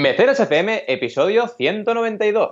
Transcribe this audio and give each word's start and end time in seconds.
Mecenas 0.00 0.40
FM, 0.40 0.84
episodio 0.88 1.48
192. 1.48 2.50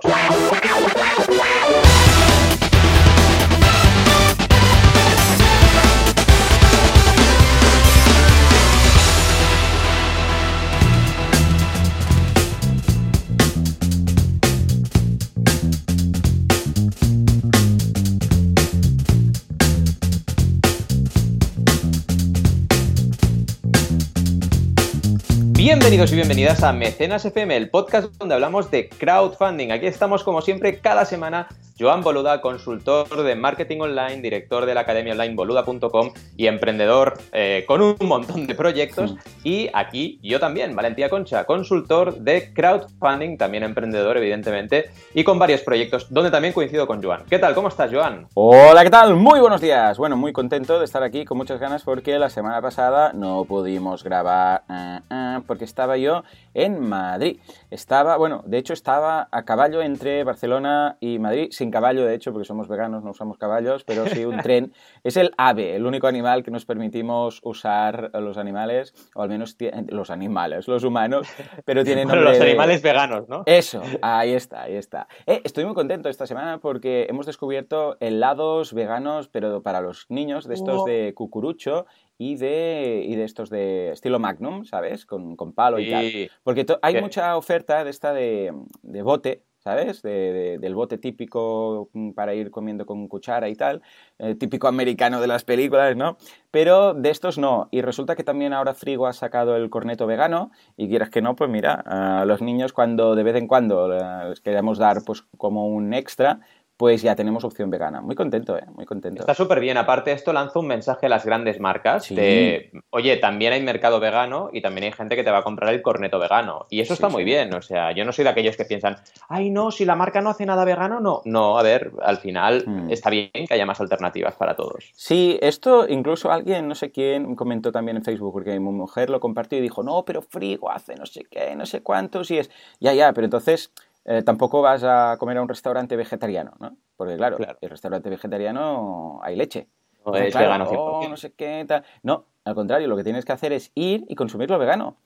Bienvenidos 25.93 26.11
y 26.11 26.15
bienvenidas 26.15 26.63
a 26.63 26.73
Mecenas 26.73 27.23
FM, 27.23 27.55
el 27.55 27.69
podcast 27.69 28.11
donde 28.17 28.33
hablamos 28.33 28.71
de 28.71 28.89
crowdfunding. 28.89 29.69
Aquí 29.69 29.85
estamos 29.85 30.23
como 30.23 30.41
siempre 30.41 30.79
cada 30.79 31.05
semana 31.05 31.47
Joan 31.79 32.01
Boluda, 32.01 32.39
consultor 32.39 33.23
de 33.23 33.35
marketing 33.35 33.79
online, 33.81 34.21
director 34.21 34.65
de 34.65 34.73
la 34.73 34.81
academia 34.81 35.13
online 35.13 35.35
boluda.com 35.35 36.11
y 36.37 36.47
emprendedor 36.47 37.15
eh, 37.31 37.63
con 37.67 37.81
un 37.81 37.95
montón 38.01 38.47
de 38.47 38.55
proyectos. 38.55 39.15
Y 39.43 39.69
aquí 39.73 40.19
yo 40.21 40.39
también, 40.39 40.75
Valentía 40.75 41.09
Concha, 41.09 41.45
consultor 41.45 42.15
de 42.19 42.53
crowdfunding, 42.53 43.37
también 43.37 43.63
emprendedor 43.63 44.17
evidentemente, 44.17 44.91
y 45.13 45.23
con 45.23 45.39
varios 45.39 45.61
proyectos 45.61 46.07
donde 46.11 46.31
también 46.31 46.53
coincido 46.53 46.87
con 46.87 47.03
Joan. 47.03 47.23
¿Qué 47.29 47.39
tal? 47.39 47.53
¿Cómo 47.55 47.67
estás, 47.67 47.91
Joan? 47.91 48.27
Hola, 48.35 48.83
¿qué 48.83 48.89
tal? 48.89 49.15
Muy 49.15 49.39
buenos 49.39 49.61
días. 49.61 49.97
Bueno, 49.97 50.15
muy 50.15 50.31
contento 50.31 50.79
de 50.79 50.85
estar 50.85 51.03
aquí 51.03 51.25
con 51.25 51.37
muchas 51.37 51.59
ganas 51.59 51.83
porque 51.83 52.19
la 52.19 52.29
semana 52.29 52.61
pasada 52.61 53.13
no 53.13 53.45
pudimos 53.45 54.03
grabar 54.03 54.63
eh, 54.69 54.99
eh, 55.09 55.39
porque 55.47 55.65
estaba 55.83 55.97
yo 55.97 56.23
en 56.53 56.79
Madrid. 56.79 57.41
Estaba, 57.69 58.15
bueno, 58.15 58.41
de 58.45 58.57
hecho 58.57 58.71
estaba 58.71 59.27
a 59.31 59.43
caballo 59.43 59.81
entre 59.81 60.23
Barcelona 60.23 60.95
y 61.01 61.19
Madrid, 61.19 61.47
sin 61.51 61.71
caballo 61.71 62.05
de 62.05 62.15
hecho, 62.15 62.31
porque 62.31 62.45
somos 62.45 62.69
veganos, 62.69 63.03
no 63.03 63.11
usamos 63.11 63.37
caballos, 63.37 63.83
pero 63.83 64.07
sí 64.07 64.23
un 64.23 64.37
tren. 64.43 64.71
Es 65.03 65.17
el 65.17 65.31
ave, 65.37 65.75
el 65.75 65.85
único 65.85 66.07
animal 66.07 66.41
que 66.41 66.51
nos 66.51 66.63
permitimos 66.63 67.41
usar 67.43 68.11
los 68.13 68.37
animales, 68.37 68.93
o 69.13 69.23
al 69.23 69.27
menos 69.27 69.57
los 69.89 70.09
animales, 70.09 70.69
los 70.69 70.85
humanos, 70.85 71.27
pero 71.65 71.83
tienen 71.83 72.07
bueno, 72.07 72.21
los 72.21 72.39
animales 72.39 72.81
veganos, 72.81 73.27
¿no? 73.27 73.43
Eso, 73.45 73.81
ahí 74.01 74.31
está, 74.31 74.61
ahí 74.61 74.77
está. 74.77 75.09
Eh, 75.25 75.41
estoy 75.43 75.65
muy 75.65 75.73
contento 75.73 76.07
esta 76.07 76.27
semana 76.27 76.59
porque 76.59 77.07
hemos 77.09 77.25
descubierto 77.25 77.97
helados 77.99 78.73
veganos, 78.73 79.27
pero 79.27 79.61
para 79.61 79.81
los 79.81 80.05
niños, 80.07 80.47
de 80.47 80.53
estos 80.53 80.85
de 80.85 81.13
cucurucho 81.13 81.87
y 82.17 82.35
de, 82.35 83.03
y 83.07 83.15
de 83.15 83.23
estos 83.23 83.49
de 83.49 83.91
estilo 83.91 84.19
Magnum, 84.19 84.65
¿sabes? 84.65 85.05
Con, 85.05 85.35
con 85.35 85.53
palo 85.53 85.79
y 85.79 85.89
tal. 85.89 86.31
Porque 86.43 86.65
hay 86.81 87.01
mucha 87.01 87.35
oferta 87.37 87.83
de 87.83 87.89
esta 87.89 88.13
de, 88.13 88.53
de 88.81 89.01
bote, 89.01 89.43
¿sabes? 89.63 90.01
De, 90.01 90.57
del 90.59 90.75
bote 90.75 90.97
típico 90.97 91.89
para 92.15 92.35
ir 92.35 92.51
comiendo 92.51 92.85
con 92.85 93.07
cuchara 93.07 93.47
y 93.47 93.55
tal, 93.55 93.81
eh, 94.19 94.35
típico 94.35 94.67
americano 94.67 95.21
de 95.21 95.27
las 95.27 95.45
películas, 95.45 95.95
¿no? 95.95 96.17
Pero 96.51 96.93
de 96.93 97.09
estos 97.09 97.37
no. 97.37 97.69
Y 97.71 97.81
resulta 97.81 98.15
que 98.15 98.23
también 98.23 98.53
ahora 98.53 98.73
Frigo 98.73 99.07
ha 99.07 99.13
sacado 99.13 99.55
el 99.55 99.69
corneto 99.69 100.05
vegano 100.05 100.51
y 100.75 100.89
quieras 100.89 101.09
que 101.09 101.21
no, 101.21 101.35
pues 101.35 101.49
mira, 101.49 101.83
a 101.85 102.25
los 102.25 102.41
niños 102.41 102.73
cuando 102.73 103.15
de 103.15 103.23
vez 103.23 103.35
en 103.37 103.47
cuando 103.47 103.87
les 104.29 104.41
queremos 104.41 104.77
dar 104.77 104.97
pues 105.05 105.23
como 105.37 105.67
un 105.67 105.93
extra, 105.93 106.41
pues 106.77 107.01
ya 107.01 107.15
tenemos 107.15 107.43
opción 107.43 107.69
vegana. 107.69 108.01
Muy 108.01 108.15
contento, 108.15 108.57
¿eh? 108.57 108.65
Muy 108.73 108.85
contento. 108.85 109.21
Está 109.21 109.33
súper 109.33 109.59
bien. 109.59 109.77
Aparte, 109.77 110.11
esto 110.11 110.33
lanza 110.33 110.59
un 110.59 110.67
mensaje 110.67 111.05
a 111.05 111.09
las 111.09 111.25
grandes 111.25 111.59
marcas 111.59 112.09
de, 112.09 112.71
oye, 112.89 113.17
también 113.17 113.53
hay 113.53 113.61
mercado 113.61 113.99
vegano 113.99 114.49
y 114.51 114.61
también 114.61 114.85
hay 114.85 114.91
gente 114.91 115.15
que 115.15 115.23
te 115.23 115.31
va 115.31 115.39
a 115.39 115.43
comprar 115.43 115.73
el 115.73 115.81
corneto 115.81 116.19
vegano. 116.19 116.65
Y 116.69 116.81
eso 116.81 116.93
está 116.93 117.09
muy 117.09 117.23
bien. 117.23 117.53
O 117.53 117.61
sea, 117.61 117.91
yo 117.91 118.05
no 118.05 118.11
soy 118.11 118.23
de 118.23 118.31
aquellos 118.31 118.57
que 118.57 118.65
piensan, 118.65 118.95
ay, 119.29 119.51
no, 119.51 119.71
si 119.71 119.85
la 119.85 119.95
marca 119.95 120.21
no 120.21 120.29
hace 120.29 120.45
nada 120.45 120.65
vegano, 120.65 120.99
no. 120.99 121.21
No, 121.25 121.59
a 121.59 121.63
ver, 121.63 121.91
al 122.01 122.17
final 122.17 122.63
hmm. 122.65 122.89
está 122.91 123.09
bien 123.09 123.29
que 123.31 123.53
haya 123.53 123.65
más 123.65 123.79
alternativas 123.79 124.35
para 124.35 124.55
todos. 124.55 124.91
Sí, 124.95 125.37
esto 125.41 125.87
incluso 125.87 126.31
alguien, 126.31 126.67
no 126.67 126.75
sé 126.75 126.91
quién, 126.91 127.35
comentó 127.35 127.71
también 127.71 127.97
en 127.97 128.03
Facebook, 128.03 128.33
porque 128.33 128.59
mi 128.59 128.71
mujer 128.71 129.09
lo 129.09 129.19
compartió 129.19 129.57
y 129.57 129.61
dijo, 129.61 129.83
no, 129.83 130.03
pero 130.05 130.21
frigo 130.21 130.71
hace 130.71 130.95
no 130.95 131.05
sé 131.05 131.25
qué, 131.29 131.55
no 131.55 131.65
sé 131.65 131.81
cuántos, 131.81 132.31
y 132.31 132.39
es, 132.39 132.49
ya, 132.79 132.93
ya, 132.93 133.13
pero 133.13 133.25
entonces 133.25 133.71
eh, 134.05 134.21
tampoco 134.23 134.61
vas 134.61 134.83
a 134.83 135.17
comer 135.17 135.37
a 135.37 135.41
un 135.41 135.47
restaurante 135.47 135.95
vegetariano, 135.95 136.53
¿no? 136.59 136.77
Porque 136.97 137.15
claro, 137.15 137.37
el 137.61 137.69
restaurante 137.69 138.09
vegetariano 138.09 139.19
hay 139.23 139.35
leche. 139.35 139.67
No 140.05 140.15
es 140.15 140.33
vegano 140.35 140.65
oh, 140.69 141.07
no 141.07 141.15
sé 141.15 141.31
qué, 141.31 141.63
tal. 141.65 141.85
No, 142.01 142.25
al 142.43 142.55
contrario, 142.55 142.87
lo 142.87 142.97
que 142.97 143.03
tienes 143.03 143.23
que 143.23 143.31
hacer 143.31 143.53
es 143.53 143.71
ir 143.75 144.03
y 144.09 144.15
consumirlo 144.15 144.59
vegano. 144.59 144.97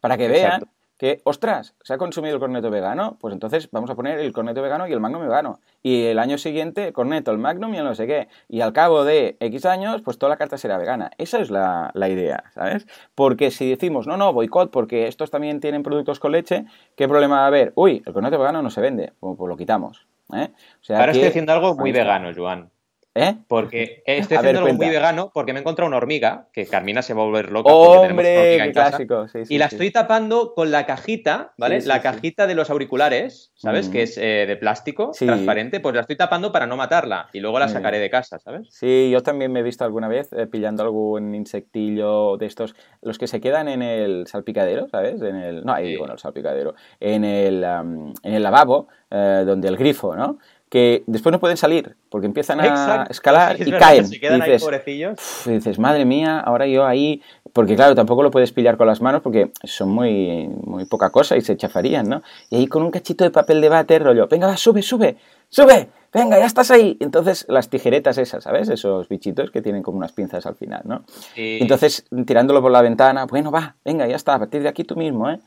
Para 0.00 0.16
que 0.16 0.28
vean 0.28 0.62
que, 1.04 1.20
ostras, 1.24 1.74
se 1.82 1.92
ha 1.92 1.98
consumido 1.98 2.36
el 2.36 2.40
corneto 2.40 2.70
vegano, 2.70 3.18
pues 3.20 3.34
entonces 3.34 3.68
vamos 3.70 3.90
a 3.90 3.94
poner 3.94 4.20
el 4.20 4.32
corneto 4.32 4.62
vegano 4.62 4.88
y 4.88 4.92
el 4.94 5.00
magnum 5.00 5.20
vegano. 5.20 5.60
Y 5.82 6.04
el 6.04 6.18
año 6.18 6.38
siguiente, 6.38 6.86
el 6.86 6.92
corneto, 6.94 7.30
el 7.30 7.36
magnum 7.36 7.74
y 7.74 7.76
el 7.76 7.84
no 7.84 7.94
sé 7.94 8.06
qué. 8.06 8.28
Y 8.48 8.62
al 8.62 8.72
cabo 8.72 9.04
de 9.04 9.36
X 9.38 9.66
años, 9.66 10.00
pues 10.00 10.16
toda 10.16 10.30
la 10.30 10.38
carta 10.38 10.56
será 10.56 10.78
vegana. 10.78 11.10
Esa 11.18 11.40
es 11.40 11.50
la, 11.50 11.92
idea, 11.94 12.44
¿sabes? 12.54 12.86
Porque 13.14 13.50
si 13.50 13.68
decimos, 13.68 14.06
no, 14.06 14.16
no, 14.16 14.32
boicot, 14.32 14.70
porque 14.70 15.06
estos 15.06 15.30
también 15.30 15.60
tienen 15.60 15.82
productos 15.82 16.20
con 16.20 16.32
leche, 16.32 16.64
¿qué 16.96 17.06
problema 17.06 17.36
va 17.36 17.44
a 17.44 17.48
haber? 17.48 17.74
Uy, 17.74 18.02
el 18.06 18.14
corneto 18.14 18.38
vegano 18.38 18.62
no 18.62 18.70
se 18.70 18.80
vende, 18.80 19.12
pues, 19.20 19.36
pues 19.36 19.46
lo 19.46 19.58
quitamos. 19.58 20.06
¿eh? 20.32 20.52
Ahora 20.88 21.12
estoy 21.12 21.28
haciendo 21.28 21.52
algo 21.52 21.76
muy 21.76 21.92
vegano, 21.92 22.30
Joan. 22.34 22.70
¿Eh? 23.14 23.36
Porque 23.46 24.02
estoy 24.06 24.36
haciendo 24.38 24.60
algo 24.60 24.74
muy 24.74 24.88
vegano 24.88 25.30
porque 25.32 25.52
me 25.52 25.60
he 25.60 25.62
encontrado 25.62 25.86
una 25.86 25.96
hormiga, 25.96 26.48
que 26.52 26.66
Carmina 26.66 27.02
se 27.02 27.14
va 27.14 27.22
a 27.22 27.26
volver 27.26 27.52
loca. 27.52 27.72
¡Hombre! 27.72 28.72
clásico. 28.72 29.26
y 29.48 29.58
la 29.58 29.66
estoy 29.66 29.90
tapando 29.90 30.52
con 30.54 30.70
la 30.70 30.84
cajita, 30.86 31.52
¿vale? 31.56 31.80
la 31.82 32.00
cajita 32.00 32.46
de 32.46 32.54
los 32.54 32.70
auriculares, 32.70 33.52
¿sabes? 33.54 33.88
Que 33.88 34.02
es 34.02 34.18
eh, 34.18 34.44
de 34.46 34.56
plástico, 34.56 35.12
transparente, 35.16 35.80
pues 35.80 35.94
la 35.94 36.00
estoy 36.00 36.16
tapando 36.16 36.50
para 36.50 36.66
no 36.66 36.76
matarla 36.76 37.28
y 37.32 37.40
luego 37.40 37.58
la 37.58 37.68
sacaré 37.68 37.98
de 37.98 38.10
casa, 38.10 38.38
¿sabes? 38.38 38.68
Sí, 38.70 39.10
yo 39.10 39.22
también 39.22 39.52
me 39.52 39.60
he 39.60 39.62
visto 39.62 39.84
alguna 39.84 40.08
vez 40.08 40.32
eh, 40.32 40.46
pillando 40.46 40.82
algún 40.82 41.34
insectillo 41.34 42.36
de 42.36 42.46
estos, 42.46 42.74
los 43.02 43.18
que 43.18 43.26
se 43.26 43.40
quedan 43.40 43.68
en 43.68 43.82
el 43.82 44.26
salpicadero, 44.26 44.88
¿sabes? 44.88 45.22
En 45.22 45.36
el, 45.36 45.64
no, 45.64 45.72
ahí 45.72 45.88
digo, 45.88 46.06
no 46.06 46.14
el 46.14 46.18
salpicadero, 46.18 46.74
en 46.98 47.24
el, 47.24 47.62
en 47.62 48.34
el 48.34 48.42
lavabo, 48.42 48.88
donde 49.10 49.68
el 49.68 49.76
grifo, 49.76 50.16
¿no? 50.16 50.38
Que 50.68 51.04
después 51.06 51.32
no 51.32 51.38
pueden 51.40 51.56
salir 51.56 51.96
porque 52.08 52.26
empiezan 52.26 52.60
a 52.60 53.06
escalar 53.10 53.56
y 53.60 53.70
caen. 53.72 54.06
y 54.06 54.18
dices, 54.18 55.46
y 55.46 55.50
dices, 55.50 55.78
madre 55.78 56.04
mía, 56.04 56.40
ahora 56.40 56.66
yo 56.66 56.86
ahí, 56.86 57.22
porque 57.52 57.76
claro, 57.76 57.94
tampoco 57.94 58.22
lo 58.22 58.30
puedes 58.30 58.52
pillar 58.52 58.76
con 58.76 58.86
las 58.86 59.00
manos 59.00 59.22
porque 59.22 59.52
son 59.62 59.90
muy, 59.90 60.48
muy 60.48 60.84
poca 60.86 61.10
cosa 61.10 61.36
y 61.36 61.42
se 61.42 61.56
chafarían, 61.56 62.08
¿no? 62.08 62.22
Y 62.50 62.56
ahí 62.56 62.66
con 62.66 62.82
un 62.82 62.90
cachito 62.90 63.24
de 63.24 63.30
papel 63.30 63.60
de 63.60 63.68
váter, 63.68 64.02
rollo, 64.02 64.26
venga, 64.26 64.46
va, 64.46 64.56
sube, 64.56 64.82
sube, 64.82 65.16
sube, 65.48 65.88
venga, 66.12 66.38
ya 66.38 66.46
estás 66.46 66.70
ahí. 66.70 66.96
Entonces, 67.00 67.44
las 67.48 67.68
tijeretas 67.68 68.18
esas, 68.18 68.44
¿sabes? 68.44 68.68
Esos 68.68 69.08
bichitos 69.08 69.50
que 69.50 69.62
tienen 69.62 69.82
como 69.82 69.98
unas 69.98 70.12
pinzas 70.12 70.46
al 70.46 70.56
final, 70.56 70.82
¿no? 70.84 71.04
Entonces, 71.36 72.06
tirándolo 72.26 72.62
por 72.62 72.72
la 72.72 72.82
ventana, 72.82 73.26
bueno, 73.26 73.50
va, 73.50 73.76
venga, 73.84 74.06
ya 74.06 74.16
está, 74.16 74.34
a 74.34 74.38
partir 74.38 74.62
de 74.62 74.68
aquí 74.68 74.84
tú 74.84 74.96
mismo, 74.96 75.30
¿eh? 75.30 75.40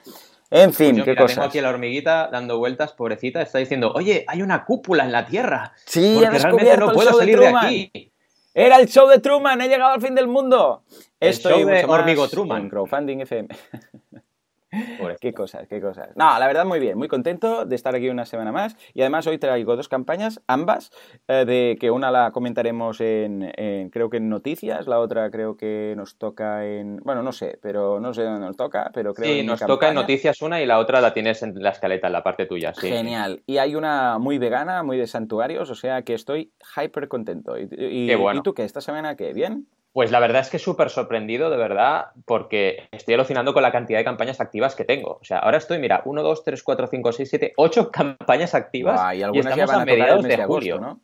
En 0.50 0.74
fin, 0.74 0.96
pues 0.96 1.06
qué 1.06 1.16
cosa. 1.16 1.36
Tengo 1.36 1.48
aquí 1.48 1.60
a 1.60 1.62
la 1.62 1.70
hormiguita 1.70 2.30
dando 2.32 2.58
vueltas, 2.58 2.94
pobrecita, 2.94 3.42
está 3.42 3.60
diciendo, 3.60 3.92
oye, 3.94 4.24
hay 4.28 4.42
una 4.42 4.64
cúpula 4.64 5.04
en 5.04 5.12
la 5.12 5.26
Tierra. 5.26 5.74
Sí, 5.86 6.18
porque 6.20 6.40
realmente 6.40 6.78
no 6.78 6.92
puedo 6.94 7.14
salir 7.14 7.40
de, 7.40 7.48
aquí. 7.48 8.12
Era 8.54 8.78
el 8.78 8.88
show 8.88 9.08
de 9.08 9.20
Truman, 9.20 9.62
he 9.62 9.68
llegado 9.68 9.94
al 9.94 10.02
fin 10.02 10.16
del 10.16 10.28
mundo. 10.28 10.84
Estoy 11.20 11.64
de 11.64 11.86
Hormigo 11.86 12.28
Truman. 12.28 12.70
Crowdfunding 12.70 13.22
FM. 13.22 13.50
qué 15.20 15.34
cosas, 15.34 15.68
qué 15.68 15.82
cosas. 15.82 16.10
No, 16.16 16.38
la 16.38 16.48
verdad 16.48 16.66
muy 16.66 16.80
bien, 16.80 16.98
muy 16.98 17.08
contento 17.08 17.66
de 17.66 17.76
estar 17.76 17.96
aquí 17.96 18.10
una 18.10 18.26
semana 18.26 18.52
más 18.52 18.76
y 18.94 19.02
además 19.02 19.28
hoy 19.28 19.38
traigo 19.38 19.76
dos 19.76 19.88
campañas, 19.88 20.42
ambas, 20.48 20.92
eh, 21.28 21.46
de 21.46 21.78
que 21.80 21.92
una 21.92 22.12
la 22.12 22.32
comentaremos 22.32 23.02
en, 23.02 23.52
creo 23.92 24.10
que 24.10 24.18
en 24.18 24.30
noticias, 24.30 24.88
la 24.88 25.00
otra 25.00 25.30
creo 25.32 25.58
que 25.58 25.94
nos 25.96 26.18
toca 26.18 26.66
en, 26.66 26.98
bueno, 26.98 27.24
no 27.24 27.32
sé, 27.32 27.60
pero 27.62 28.00
no 28.00 28.14
sé 28.14 28.24
dónde 28.24 28.46
nos 28.46 28.58
toca, 28.58 28.92
pero 28.94 29.14
creo 29.14 29.34
sí, 29.34 29.44
nos 29.44 29.60
toca 29.60 29.90
en 29.90 29.96
noticias 29.96 30.42
una 30.42 30.62
y 30.62 30.66
la 30.66 30.80
otra 30.80 31.02
la 31.02 31.14
tienes 31.14 31.44
en 31.44 31.54
la 31.62 31.70
escaleta, 31.70 32.08
en 32.08 32.14
la 32.14 32.24
parte 32.24 32.46
tuya, 32.46 32.74
sí. 32.74 32.90
Genial. 32.90 33.44
Y 33.46 33.58
hay 33.58 33.76
una 33.76 34.18
muy 34.20 34.38
vegana, 34.38 34.84
muy 34.84 34.98
de 34.98 35.08
santuarios, 35.08 35.70
o 35.70 35.76
sea 35.76 36.02
que 36.02 36.14
estoy 36.14 36.52
hyper 36.76 37.08
contento. 37.08 37.58
Y, 37.58 37.68
¿y 37.72 38.42
tú 38.44 38.54
qué? 38.54 38.64
¿Esta 38.64 38.82
semana 38.82 39.16
qué? 39.16 39.34
¿Bien? 39.34 39.68
Pues 39.98 40.12
la 40.12 40.20
verdad 40.20 40.42
es 40.42 40.52
que 40.52 40.60
súper 40.60 40.92
sorprendido, 40.92 41.50
de 41.50 41.58
verdad, 41.58 42.10
porque 42.26 42.88
estoy 42.92 43.16
alucinando 43.16 43.56
con 43.56 43.64
la 43.64 43.72
cantidad 43.72 43.98
de 43.98 44.06
campañas 44.06 44.40
activas 44.40 44.76
que 44.76 44.86
tengo. 44.86 45.18
O 45.20 45.24
sea, 45.24 45.40
ahora 45.40 45.58
estoy, 45.58 45.80
mira, 45.80 46.04
1, 46.06 46.22
2, 46.22 46.44
3, 46.44 46.62
4, 46.62 46.88
5, 46.88 47.12
6, 47.14 47.30
7, 47.32 47.54
8 47.58 47.90
campañas 47.92 48.54
activas 48.54 49.02
y, 49.16 49.24
algunas 49.24 49.58
estamos 49.58 49.82
a, 49.82 49.86
mediados 49.86 50.24
de, 50.24 50.38
julio. 50.44 50.80
¿no? 50.80 51.02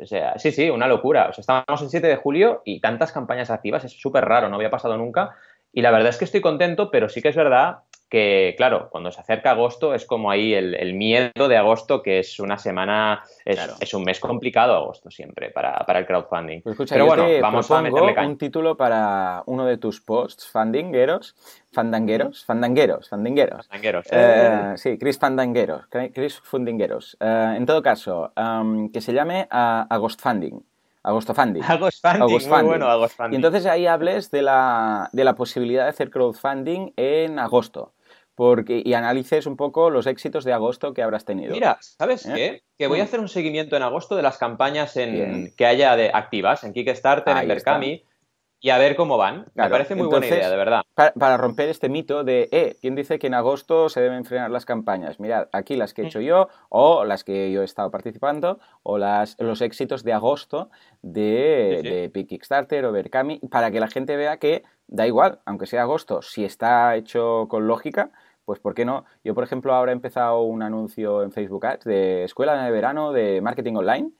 O 0.00 0.06
sea, 0.06 0.38
sí, 0.38 0.52
sí, 0.52 0.70
una 0.70 0.86
locura. 0.86 1.26
O 1.28 1.32
sea, 1.32 1.40
estábamos 1.40 1.82
en 1.82 1.90
7 1.90 2.06
de 2.06 2.14
julio 2.14 2.62
y 2.64 2.80
tantas 2.80 3.10
campañas 3.10 3.50
activas, 3.50 3.82
es 3.82 4.00
súper 4.00 4.26
raro, 4.26 4.48
no 4.48 4.54
había 4.54 4.70
pasado 4.70 4.96
nunca. 4.96 5.34
Y 5.72 5.82
la 5.82 5.90
verdad 5.90 6.10
es 6.10 6.16
que 6.16 6.24
estoy 6.24 6.40
contento, 6.40 6.92
pero 6.92 7.08
sí 7.08 7.20
que 7.20 7.30
es 7.30 7.36
verdad 7.36 7.78
que, 8.10 8.54
claro, 8.56 8.88
cuando 8.90 9.12
se 9.12 9.20
acerca 9.20 9.52
agosto 9.52 9.94
es 9.94 10.04
como 10.04 10.32
ahí 10.32 10.52
el, 10.52 10.94
miedo 10.94 11.48
de 11.48 11.56
agosto, 11.56 12.02
que 12.02 12.18
es 12.18 12.40
una 12.40 12.58
semana, 12.58 13.22
es, 13.44 13.94
un 13.94 14.02
mes 14.02 14.18
complicado 14.18 14.74
agosto 14.74 15.10
siempre 15.10 15.50
para, 15.50 15.86
el 15.86 16.06
crowdfunding. 16.06 16.60
Pues 16.62 16.76
Pero 16.90 17.06
bueno, 17.06 17.24
vamos 17.40 17.70
a 17.70 17.80
meterle 17.80 18.14
un 18.26 18.36
título 18.36 18.76
para 18.76 19.44
uno 19.46 19.64
de 19.64 19.76
tus 19.76 20.00
posts, 20.00 20.48
fundingueros, 20.48 21.36
fandangueros, 21.70 22.44
fandangueros, 22.44 23.08
fandangueros. 23.08 23.68
Fandangueros. 23.68 24.06
Eh, 24.10 24.72
sí, 24.76 24.98
Chris 24.98 25.16
Fandangueros, 25.16 25.86
Chris 26.12 26.40
Fundingueros. 26.40 27.16
Eh, 27.20 27.54
en 27.56 27.64
todo 27.64 27.80
caso, 27.80 28.32
que 28.92 29.00
se 29.00 29.12
llame 29.12 29.48
uh, 29.52 29.86
Agost 29.88 30.20
Funding. 30.20 30.60
Agosto 31.04 31.32
Funding. 31.32 31.62
Agost 31.68 32.02
Funding, 32.02 32.48
muy 32.50 32.64
bueno, 32.64 32.88
Agost 32.88 33.16
Funding. 33.16 33.34
Y 33.34 33.36
entonces 33.36 33.66
ahí 33.66 33.86
hables 33.86 34.32
de 34.32 34.42
la, 34.42 35.08
de 35.12 35.22
la 35.22 35.36
posibilidad 35.36 35.84
de 35.84 35.90
hacer 35.90 36.10
crowdfunding 36.10 36.92
en 36.96 37.38
agosto 37.38 37.92
porque, 38.40 38.80
y 38.82 38.94
analices 38.94 39.44
un 39.44 39.54
poco 39.54 39.90
los 39.90 40.06
éxitos 40.06 40.44
de 40.44 40.54
agosto 40.54 40.94
que 40.94 41.02
habrás 41.02 41.26
tenido. 41.26 41.52
Mira, 41.52 41.76
¿sabes 41.80 42.24
¿Eh? 42.24 42.32
qué? 42.34 42.62
Que 42.78 42.86
voy 42.86 43.00
a 43.00 43.02
mm. 43.02 43.04
hacer 43.04 43.20
un 43.20 43.28
seguimiento 43.28 43.76
en 43.76 43.82
agosto 43.82 44.16
de 44.16 44.22
las 44.22 44.38
campañas 44.38 44.96
en, 44.96 45.52
que 45.58 45.66
haya 45.66 45.94
de 45.94 46.10
activas 46.14 46.64
en 46.64 46.72
Kickstarter, 46.72 47.36
en 47.36 47.48
Berkami, 47.48 48.02
y 48.58 48.70
a 48.70 48.78
ver 48.78 48.96
cómo 48.96 49.18
van. 49.18 49.44
Me 49.54 49.68
parece 49.68 49.94
muy 49.94 50.06
buena 50.06 50.26
idea, 50.26 50.48
de 50.48 50.56
verdad. 50.56 50.84
Para, 50.94 51.36
romper 51.36 51.68
este 51.68 51.90
mito 51.90 52.24
de, 52.24 52.48
eh, 52.50 52.78
¿quién 52.80 52.94
dice 52.94 53.18
que 53.18 53.26
en 53.26 53.34
agosto 53.34 53.90
se 53.90 54.00
deben 54.00 54.24
frenar 54.24 54.50
las 54.50 54.64
campañas? 54.64 55.20
Mirad, 55.20 55.48
aquí 55.52 55.76
las 55.76 55.92
que 55.92 56.00
he 56.00 56.06
hecho 56.06 56.22
yo, 56.22 56.48
o 56.70 57.04
las 57.04 57.24
que 57.24 57.52
yo 57.52 57.60
he 57.60 57.66
estado 57.66 57.90
participando, 57.90 58.58
o 58.82 58.96
las, 58.96 59.36
los 59.38 59.60
éxitos 59.60 60.02
de 60.02 60.14
agosto 60.14 60.70
de, 61.02 62.10
de 62.10 62.26
Kickstarter 62.26 62.86
o 62.86 62.92
Berkami, 62.92 63.38
para 63.50 63.70
que 63.70 63.80
la 63.80 63.88
gente 63.88 64.16
vea 64.16 64.38
que 64.38 64.62
da 64.86 65.06
igual, 65.06 65.40
aunque 65.44 65.66
sea 65.66 65.82
agosto, 65.82 66.22
si 66.22 66.44
está 66.44 66.96
hecho 66.96 67.46
con 67.48 67.66
lógica, 67.66 68.10
pues 68.44 68.60
¿por 68.60 68.74
qué 68.74 68.84
no? 68.84 69.04
Yo, 69.24 69.34
por 69.34 69.44
ejemplo, 69.44 69.74
ahora 69.74 69.92
he 69.92 69.94
empezado 69.94 70.42
un 70.42 70.62
anuncio 70.62 71.22
en 71.22 71.32
Facebook 71.32 71.66
Ads 71.66 71.84
de 71.84 72.24
escuela 72.24 72.62
de 72.64 72.70
verano 72.70 73.12
de 73.12 73.40
marketing 73.40 73.74
online 73.74 74.10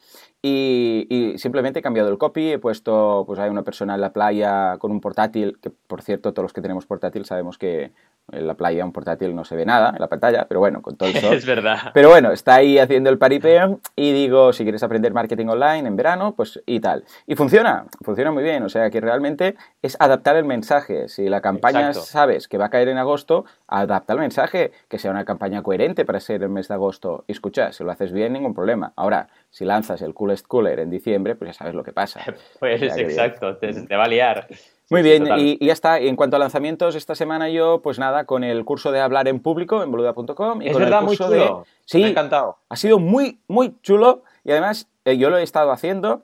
y, 0.42 1.34
simplemente 1.36 1.80
he 1.80 1.82
cambiado 1.82 2.08
el 2.08 2.16
copy, 2.16 2.52
he 2.52 2.58
puesto, 2.58 3.24
pues 3.26 3.38
hay 3.38 3.50
una 3.50 3.62
persona 3.62 3.94
en 3.94 4.00
la 4.00 4.12
playa 4.12 4.78
con 4.78 4.90
un 4.90 5.00
portátil, 5.00 5.58
que 5.60 5.70
por 5.70 6.02
cierto 6.02 6.32
todos 6.32 6.44
los 6.44 6.52
que 6.52 6.62
tenemos 6.62 6.86
portátil 6.86 7.26
sabemos 7.26 7.58
que 7.58 7.92
en 8.32 8.46
la 8.46 8.54
playa 8.54 8.84
un 8.84 8.92
portátil 8.92 9.34
no 9.34 9.44
se 9.44 9.56
ve 9.56 9.66
nada 9.66 9.90
en 9.90 10.00
la 10.00 10.08
pantalla, 10.08 10.46
pero 10.48 10.60
bueno, 10.60 10.80
con 10.82 10.96
todo 10.96 11.08
el 11.14 11.16
es 11.16 11.44
verdad. 11.44 11.90
Pero 11.92 12.08
bueno, 12.08 12.30
está 12.32 12.54
ahí 12.54 12.78
haciendo 12.78 13.10
el 13.10 13.18
paripé 13.18 13.60
y 13.96 14.12
digo, 14.12 14.52
si 14.52 14.62
quieres 14.62 14.82
aprender 14.82 15.12
marketing 15.12 15.46
online 15.46 15.86
en 15.86 15.96
verano, 15.96 16.34
pues 16.34 16.62
y 16.64 16.80
tal. 16.80 17.04
Y 17.26 17.34
funciona, 17.34 17.86
funciona 18.02 18.30
muy 18.30 18.42
bien, 18.42 18.62
o 18.62 18.68
sea 18.68 18.90
que 18.90 19.00
realmente 19.00 19.56
es 19.82 19.96
adaptar 20.00 20.36
el 20.36 20.44
mensaje. 20.44 21.08
Si 21.08 21.28
la 21.28 21.40
campaña 21.40 21.92
sabes 21.92 22.48
que 22.48 22.56
va 22.56 22.66
a 22.66 22.70
caer 22.70 22.88
en 22.88 22.98
agosto, 22.98 23.44
adapta 23.66 24.14
el 24.14 24.20
mensaje, 24.20 24.72
que 24.88 24.98
sea 24.98 25.10
una 25.10 25.24
campaña 25.24 25.62
coherente 25.62 26.04
para 26.04 26.20
ser 26.20 26.42
el 26.42 26.48
mes 26.48 26.68
de 26.68 26.74
agosto. 26.74 27.24
Y 27.26 27.32
escucha, 27.32 27.72
si 27.72 27.84
lo 27.84 27.90
haces 27.90 28.12
bien, 28.12 28.32
ningún 28.32 28.54
problema. 28.54 28.92
Ahora, 28.96 29.28
si 29.50 29.64
lanzas 29.64 30.00
el 30.02 30.14
Coolest 30.14 30.46
Cooler 30.46 30.78
en 30.78 30.90
diciembre, 30.90 31.34
pues 31.34 31.50
ya 31.50 31.52
sabes 31.52 31.74
lo 31.74 31.82
que 31.82 31.92
pasa. 31.92 32.20
Pues 32.58 32.82
exacto, 32.82 33.56
te, 33.56 33.96
va 33.96 34.04
a 34.04 34.08
liar. 34.08 34.46
Muy 34.90 35.02
bien, 35.02 35.26
y, 35.36 35.64
ya 35.64 35.72
está. 35.72 36.00
Y 36.00 36.08
en 36.08 36.16
cuanto 36.16 36.36
a 36.36 36.38
lanzamientos, 36.38 36.94
esta 36.94 37.14
semana 37.14 37.48
yo, 37.48 37.80
pues 37.82 37.98
nada, 37.98 38.24
con 38.24 38.44
el 38.44 38.64
curso 38.64 38.92
de 38.92 39.00
hablar 39.00 39.28
en 39.28 39.40
público 39.40 39.82
en 39.82 39.90
boluda.com. 39.90 40.62
Es 40.62 40.76
verdad, 40.76 41.02
muy 41.02 41.16
chulo. 41.16 41.64
Sí, 41.84 41.98
Me 41.98 42.06
ha 42.06 42.08
encantado. 42.10 42.58
Ha 42.68 42.76
sido 42.76 42.98
muy, 42.98 43.40
muy 43.48 43.76
chulo. 43.82 44.22
Y 44.44 44.50
además, 44.52 44.88
eh, 45.04 45.16
yo 45.16 45.30
lo 45.30 45.38
he 45.38 45.42
estado 45.42 45.70
haciendo 45.70 46.22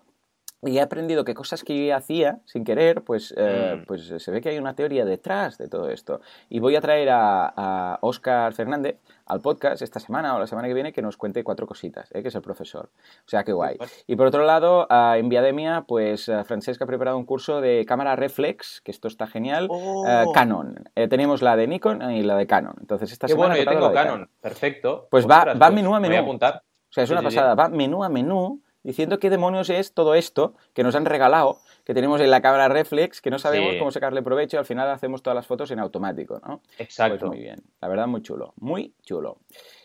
y 0.66 0.78
he 0.78 0.80
aprendido 0.80 1.24
que 1.24 1.34
cosas 1.34 1.64
que 1.64 1.86
yo 1.86 1.96
hacía 1.96 2.40
sin 2.44 2.64
querer, 2.64 3.02
pues, 3.02 3.34
eh, 3.36 3.78
mm. 3.80 3.84
pues 3.86 4.06
se 4.18 4.30
ve 4.30 4.40
que 4.40 4.50
hay 4.50 4.58
una 4.58 4.74
teoría 4.74 5.04
detrás 5.04 5.58
de 5.58 5.68
todo 5.68 5.90
esto. 5.90 6.20
Y 6.48 6.60
voy 6.60 6.76
a 6.76 6.80
traer 6.80 7.10
a, 7.10 7.52
a 7.56 7.98
Oscar 8.00 8.52
Fernández 8.52 8.98
al 9.26 9.40
podcast 9.40 9.82
esta 9.82 10.00
semana 10.00 10.36
o 10.36 10.38
la 10.38 10.46
semana 10.46 10.68
que 10.68 10.74
viene 10.74 10.92
que 10.92 11.02
nos 11.02 11.16
cuente 11.16 11.42
cuatro 11.42 11.66
cositas, 11.66 12.08
¿eh? 12.12 12.22
que 12.22 12.28
es 12.28 12.34
el 12.34 12.42
profesor. 12.42 12.90
O 13.26 13.28
sea, 13.28 13.44
qué 13.44 13.52
guay. 13.52 13.76
Y 14.06 14.16
por 14.16 14.28
otro 14.28 14.44
lado, 14.44 14.86
en 14.90 15.28
Viademia, 15.28 15.84
pues 15.86 16.30
Francesca 16.44 16.84
ha 16.84 16.86
preparado 16.86 17.18
un 17.18 17.24
curso 17.24 17.60
de 17.60 17.84
cámara 17.86 18.16
reflex, 18.16 18.80
que 18.82 18.92
esto 18.92 19.08
está 19.08 19.26
genial, 19.26 19.66
oh. 19.70 20.32
Canon. 20.32 20.88
Eh, 20.94 21.08
tenemos 21.08 21.42
la 21.42 21.56
de 21.56 21.66
Nikon 21.66 22.10
y 22.12 22.22
la 22.22 22.36
de 22.36 22.46
Canon. 22.46 22.76
Entonces, 22.80 23.12
esta 23.12 23.26
qué 23.26 23.32
semana... 23.32 23.54
bueno, 23.54 23.64
yo 23.64 23.70
tengo 23.70 23.92
Canon. 23.92 24.30
Perfecto. 24.40 25.08
Pues 25.10 25.28
va, 25.28 25.54
va 25.54 25.70
menú 25.70 25.94
a 25.94 26.00
menú. 26.00 26.12
Voy 26.12 26.18
a 26.18 26.20
apuntar. 26.20 26.62
O 26.88 26.92
sea, 26.92 27.04
es 27.04 27.10
una 27.10 27.22
pasada. 27.22 27.54
Va 27.54 27.68
menú 27.68 28.04
a 28.04 28.08
menú 28.08 28.62
diciendo 28.86 29.18
qué 29.18 29.30
demonios 29.30 29.68
es 29.68 29.92
todo 29.92 30.14
esto 30.14 30.54
que 30.72 30.82
nos 30.82 30.94
han 30.94 31.04
regalado, 31.04 31.58
que 31.84 31.92
tenemos 31.92 32.20
en 32.20 32.30
la 32.30 32.40
cámara 32.40 32.68
reflex, 32.68 33.20
que 33.20 33.30
no 33.30 33.38
sabemos 33.38 33.74
cómo 33.78 33.90
sacarle 33.90 34.22
provecho 34.22 34.56
y 34.56 34.58
al 34.58 34.64
final 34.64 34.88
hacemos 34.90 35.22
todas 35.22 35.34
las 35.34 35.46
fotos 35.46 35.70
en 35.72 35.80
automático, 35.80 36.40
¿no? 36.46 36.62
Exacto. 36.78 37.18
Pues 37.18 37.30
muy 37.30 37.40
bien, 37.40 37.62
la 37.80 37.88
verdad 37.88 38.06
muy 38.06 38.22
chulo, 38.22 38.54
muy 38.56 38.94
chulo. 39.02 39.38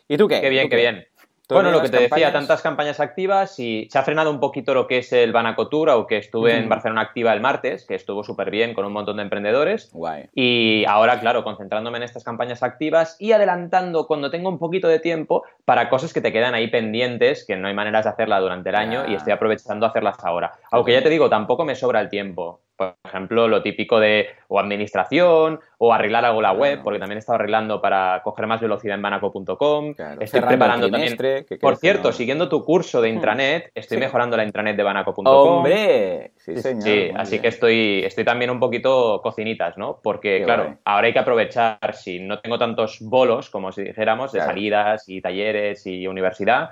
¿Y 0.07 0.17
tú 0.17 0.27
qué? 0.27 0.39
Qué 0.39 0.49
bien, 0.49 0.69
qué 0.69 0.75
bien. 0.75 1.07
Bueno, 1.53 1.71
lo 1.71 1.81
que 1.81 1.89
te 1.89 2.01
decía, 2.01 2.31
tantas 2.31 2.61
campañas 2.61 2.99
activas 2.99 3.59
y 3.59 3.87
se 3.91 3.99
ha 3.99 4.03
frenado 4.03 4.31
un 4.31 4.39
poquito 4.39 4.73
lo 4.73 4.87
que 4.87 4.99
es 4.99 5.11
el 5.13 5.31
Banacotura 5.31 5.97
o 5.97 6.07
que 6.07 6.17
estuve 6.17 6.57
en 6.57 6.69
Barcelona 6.69 7.01
Activa 7.01 7.33
el 7.33 7.41
martes, 7.41 7.85
que 7.85 7.95
estuvo 7.95 8.23
súper 8.23 8.51
bien 8.51 8.73
con 8.73 8.85
un 8.85 8.93
montón 8.93 9.17
de 9.17 9.23
emprendedores. 9.23 9.89
Guay. 9.93 10.29
Y 10.33 10.85
ahora, 10.87 11.19
claro, 11.19 11.43
concentrándome 11.43 11.97
en 11.97 12.03
estas 12.03 12.23
campañas 12.23 12.63
activas 12.63 13.15
y 13.19 13.31
adelantando 13.31 14.07
cuando 14.07 14.31
tengo 14.31 14.49
un 14.49 14.59
poquito 14.59 14.87
de 14.87 14.99
tiempo 14.99 15.43
para 15.65 15.89
cosas 15.89 16.13
que 16.13 16.21
te 16.21 16.31
quedan 16.31 16.53
ahí 16.53 16.67
pendientes, 16.67 17.45
que 17.45 17.55
no 17.55 17.67
hay 17.67 17.73
maneras 17.73 18.05
de 18.05 18.11
hacerla 18.11 18.39
durante 18.39 18.69
el 18.69 18.75
año 18.75 19.05
y 19.07 19.15
estoy 19.15 19.33
aprovechando 19.33 19.85
hacerlas 19.85 20.17
ahora. 20.23 20.53
Aunque 20.71 20.93
ya 20.93 21.03
te 21.03 21.09
digo, 21.09 21.29
tampoco 21.29 21.65
me 21.65 21.75
sobra 21.75 22.01
el 22.01 22.09
tiempo 22.09 22.61
por 22.81 22.95
ejemplo, 23.11 23.47
lo 23.47 23.61
típico 23.61 23.99
de 23.99 24.27
o 24.47 24.59
administración 24.59 25.59
o 25.77 25.93
arreglar 25.93 26.25
algo 26.25 26.41
la 26.41 26.51
web, 26.51 26.81
porque 26.83 26.99
también 26.99 27.17
he 27.17 27.19
estado 27.19 27.35
arreglando 27.35 27.81
para 27.81 28.21
coger 28.23 28.47
más 28.47 28.59
velocidad 28.59 28.95
en 28.95 29.01
banaco.com. 29.01 29.93
estoy 30.19 30.41
preparando 30.41 30.89
también. 30.89 31.17
Por 31.59 31.77
cierto, 31.77 32.11
siguiendo 32.11 32.49
tu 32.49 32.63
curso 32.63 33.01
de 33.01 33.11
hmm. 33.11 33.15
intranet, 33.15 33.71
estoy 33.75 33.97
mejorando 33.97 34.35
la 34.35 34.43
intranet 34.43 34.75
de 34.75 34.83
banaco.com. 34.83 35.25
¡Hombre! 35.27 36.31
Sí, 36.37 36.57
señor. 36.57 36.83
Sí, 36.83 37.11
así 37.15 37.39
que 37.39 37.47
estoy, 37.49 38.03
estoy 38.03 38.25
también 38.25 38.51
un 38.51 38.59
poquito 38.59 39.21
cocinitas, 39.21 39.77
¿no? 39.77 39.99
Porque, 40.01 40.43
claro, 40.43 40.77
ahora 40.85 41.07
hay 41.07 41.13
que 41.13 41.19
aprovechar, 41.19 41.93
si 41.93 42.19
no 42.19 42.39
tengo 42.39 42.57
tantos 42.57 42.97
bolos, 43.01 43.49
como 43.49 43.71
si 43.71 43.83
dijéramos, 43.83 44.31
de 44.31 44.39
salidas 44.39 45.07
y 45.07 45.21
talleres 45.21 45.85
y 45.85 46.07
universidad, 46.07 46.71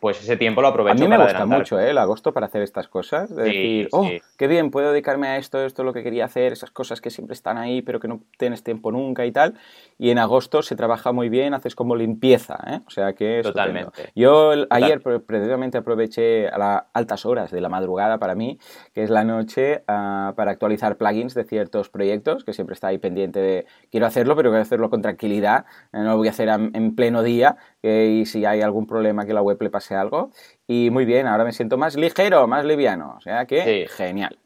pues 0.00 0.20
ese 0.22 0.36
tiempo 0.36 0.62
lo 0.62 0.68
aprovecho. 0.68 1.04
A 1.04 1.06
mí 1.06 1.08
me 1.08 1.22
gusta 1.22 1.46
mucho 1.46 1.78
¿eh? 1.78 1.90
el 1.90 1.98
agosto 1.98 2.32
para 2.32 2.46
hacer 2.46 2.62
estas 2.62 2.88
cosas. 2.88 3.34
De 3.34 3.42
decir, 3.42 3.88
oh, 3.92 4.08
qué 4.36 4.46
bien, 4.46 4.70
puedo 4.70 4.90
dedicarme 4.90 5.28
a 5.28 5.36
esto, 5.36 5.64
esto 5.64 5.82
es 5.82 5.86
lo 5.86 5.92
que 5.92 6.02
quería 6.02 6.24
hacer, 6.24 6.52
esas 6.52 6.70
cosas 6.70 7.00
que 7.00 7.10
siempre 7.10 7.34
están 7.34 7.58
ahí, 7.58 7.82
pero 7.82 8.00
que 8.00 8.08
no 8.08 8.20
tienes 8.38 8.62
tiempo 8.62 8.90
nunca 8.90 9.26
y 9.26 9.32
tal. 9.32 9.54
Y 9.98 10.10
en 10.10 10.18
agosto 10.18 10.62
se 10.62 10.74
trabaja 10.74 11.12
muy 11.12 11.28
bien, 11.28 11.52
haces 11.52 11.74
como 11.74 11.94
limpieza, 11.94 12.58
¿eh? 12.66 12.80
O 12.86 12.90
sea 12.90 13.12
que. 13.12 13.42
Totalmente. 13.42 14.10
Yo 14.14 14.52
ayer 14.70 15.00
precisamente 15.00 15.78
aproveché 15.78 16.48
a 16.48 16.58
las 16.58 16.82
altas 16.94 17.26
horas 17.26 17.50
de 17.50 17.60
la 17.60 17.68
madrugada 17.68 18.18
para 18.18 18.34
mí, 18.34 18.58
que 18.94 19.02
es 19.02 19.10
la 19.10 19.24
noche, 19.24 19.84
ah, 19.86 20.32
para 20.34 20.52
actualizar 20.52 20.96
plugins 20.96 21.34
de 21.34 21.44
ciertos 21.44 21.90
proyectos, 21.90 22.44
que 22.44 22.54
siempre 22.54 22.74
está 22.74 22.88
ahí 22.88 22.98
pendiente 22.98 23.40
de 23.40 23.66
quiero 23.90 24.06
hacerlo, 24.06 24.34
pero 24.34 24.50
quiero 24.50 24.62
hacerlo 24.62 24.88
con 24.88 25.02
tranquilidad, 25.02 25.66
eh, 25.92 25.98
no 25.98 26.12
lo 26.12 26.16
voy 26.16 26.28
a 26.28 26.30
hacer 26.30 26.48
en 26.48 26.94
pleno 26.94 27.22
día, 27.22 27.56
y 27.82 28.26
si 28.26 28.44
hay 28.44 28.60
algún 28.62 28.86
problema 28.86 29.26
que 29.26 29.32
la 29.32 29.42
web 29.42 29.58
le 29.60 29.70
pase 29.70 29.94
algo. 29.94 30.30
Y 30.66 30.90
muy 30.90 31.04
bien, 31.04 31.26
ahora 31.26 31.44
me 31.44 31.52
siento 31.52 31.78
más 31.78 31.96
ligero, 31.96 32.46
más 32.46 32.64
liviano. 32.64 33.14
O 33.16 33.20
sea 33.20 33.46
que 33.46 33.88
genial. 33.90 34.38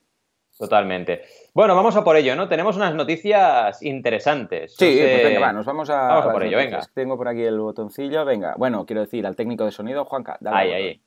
Totalmente. 0.57 1.23
Bueno, 1.53 1.75
vamos 1.75 1.97
a 1.97 2.05
por 2.05 2.17
ello, 2.17 2.37
¿no? 2.37 2.49
Tenemos 2.49 2.77
unas 2.77 2.95
noticias 2.95 3.83
interesantes. 3.83 4.75
Sí, 4.77 4.99
pues 5.01 5.25
venga, 5.25 5.41
va, 5.41 5.53
nos 5.53 5.67
vamos 5.67 5.91
a. 5.91 5.97
Vamos 5.97 6.27
a, 6.27 6.33
por 6.33 6.45
ello, 6.45 6.57
venga. 6.57 6.81
Tengo 6.95 7.17
por 7.17 7.29
aquí 7.29 7.43
el 7.43 7.59
botoncillo, 7.59 8.25
venga. 8.25 8.55
Bueno, 8.57 8.87
quiero 8.87 9.01
decir 9.01 9.27
al 9.27 9.35
técnico 9.35 9.65
de 9.65 9.73
sonido, 9.73 10.05
Juanca. 10.05 10.37
Dale 10.41 10.57
ahí, 10.57 10.73
ahí. 10.73 11.01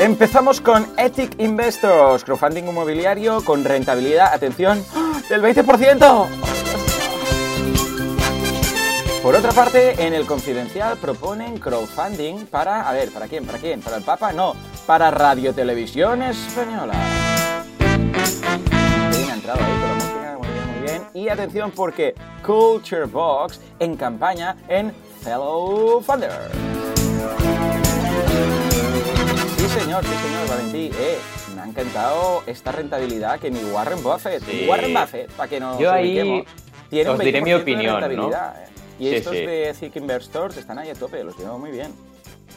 Empezamos 0.00 0.60
con 0.60 0.84
Ethic 0.98 1.38
Investors, 1.38 2.24
crowdfunding 2.24 2.64
inmobiliario 2.64 3.42
con 3.44 3.64
rentabilidad, 3.64 4.34
atención, 4.34 4.82
del 5.28 5.42
20%. 5.42 6.51
Por 9.22 9.36
otra 9.36 9.52
parte, 9.52 10.04
en 10.04 10.14
el 10.14 10.26
Confidencial 10.26 10.98
proponen 10.98 11.56
crowdfunding 11.56 12.46
para... 12.46 12.88
A 12.88 12.92
ver, 12.92 13.12
¿para 13.12 13.28
quién? 13.28 13.46
¿Para 13.46 13.58
quién? 13.58 13.80
¿Para 13.80 13.98
el 13.98 14.02
Papa? 14.02 14.32
No, 14.32 14.56
para 14.84 15.12
Radio 15.12 15.54
Televisión 15.54 16.22
Española. 16.22 16.94
Bien, 17.78 19.30
ha 19.30 19.34
entrado 19.34 19.60
ahí 19.62 19.70
con 19.70 19.88
la 19.88 19.94
música, 19.94 20.38
muy 20.38 20.48
bien, 20.48 20.66
muy 20.72 20.88
bien. 20.88 21.02
Y 21.14 21.28
atención 21.28 21.70
porque 21.70 22.16
Culture 22.44 23.04
Box 23.04 23.60
en 23.78 23.96
campaña 23.96 24.56
en 24.66 24.92
Fellow 25.22 26.00
Funder. 26.00 26.50
Sí, 29.56 29.68
señor, 29.68 30.02
sí, 30.02 30.14
señor, 30.14 30.48
Valentí. 30.48 30.90
Eh, 30.98 31.18
me 31.54 31.60
ha 31.60 31.66
encantado 31.66 32.42
esta 32.44 32.72
rentabilidad 32.72 33.38
que 33.38 33.52
ni 33.52 33.62
Warren 33.70 34.02
Buffett, 34.02 34.42
Warren 34.68 34.92
Buffett, 34.92 35.30
para 35.30 35.48
que 35.48 35.60
nos 35.60 35.78
Yo 35.78 35.92
ahí 35.92 36.44
tiene 36.90 37.08
os 37.08 37.18
diré 37.20 37.40
mi 37.40 37.54
opinión, 37.54 38.16
¿no? 38.16 38.28
Eh. 38.28 38.71
Y 39.02 39.14
estos 39.14 39.32
de 39.32 39.74
Thick 39.78 39.96
Investors 39.96 40.56
están 40.56 40.78
ahí 40.78 40.90
a 40.90 40.94
tope, 40.94 41.24
los 41.24 41.36
tengo 41.36 41.58
muy 41.58 41.72
bien. 41.72 41.92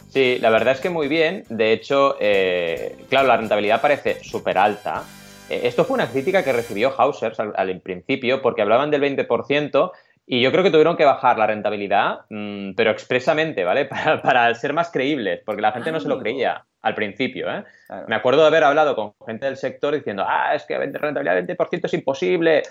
Sí, 0.09 0.37
la 0.39 0.49
verdad 0.51 0.75
es 0.75 0.79
que 0.79 0.89
muy 0.89 1.07
bien. 1.07 1.43
De 1.49 1.73
hecho, 1.73 2.17
eh, 2.19 2.95
claro, 3.09 3.27
la 3.27 3.37
rentabilidad 3.37 3.81
parece 3.81 4.23
súper 4.23 4.57
alta, 4.57 5.03
eh, 5.49 5.61
esto 5.63 5.85
fue 5.85 5.95
una 5.95 6.07
crítica 6.07 6.43
que 6.43 6.53
recibió 6.53 6.93
Hausers 6.97 7.39
al, 7.39 7.81
principio 7.81 8.41
porque 8.41 8.61
hablaban 8.61 8.91
del 8.91 9.01
20% 9.01 9.91
y 10.27 10.41
yo 10.41 10.51
creo 10.51 10.63
que 10.63 10.71
tuvieron 10.71 10.97
que 10.97 11.05
bajar 11.05 11.37
la 11.37 11.45
rentabilidad, 11.45 12.21
mm, 12.29 12.73
pero 12.75 12.89
expresamente, 12.91 13.63
¿vale? 13.63 13.85
Para, 14.23 14.53
ser 14.55 14.73
más 14.73 14.89
creíbles, 14.91 15.41
porque 15.45 15.61
la 15.61 15.71
gente 15.71 15.91
no 15.91 15.99
se 15.99 16.07
lo 16.07 16.19
creía 16.19 16.65
al 16.81 16.95
principio, 16.95 17.51
¿eh? 17.51 17.63
Me 18.07 18.15
acuerdo 18.15 18.41
de 18.41 18.47
haber 18.47 18.63
hablado 18.63 18.95
con 18.95 19.13
gente 19.25 19.45
del 19.45 19.57
sector 19.57 19.93
diciendo, 19.93 20.23
ah, 20.27 20.55
es 20.55 20.63
que 20.65 20.77
rentabilidad 20.77 21.35
del 21.35 21.47
20% 21.47 21.85
es 21.85 21.93
imposible. 21.93 22.63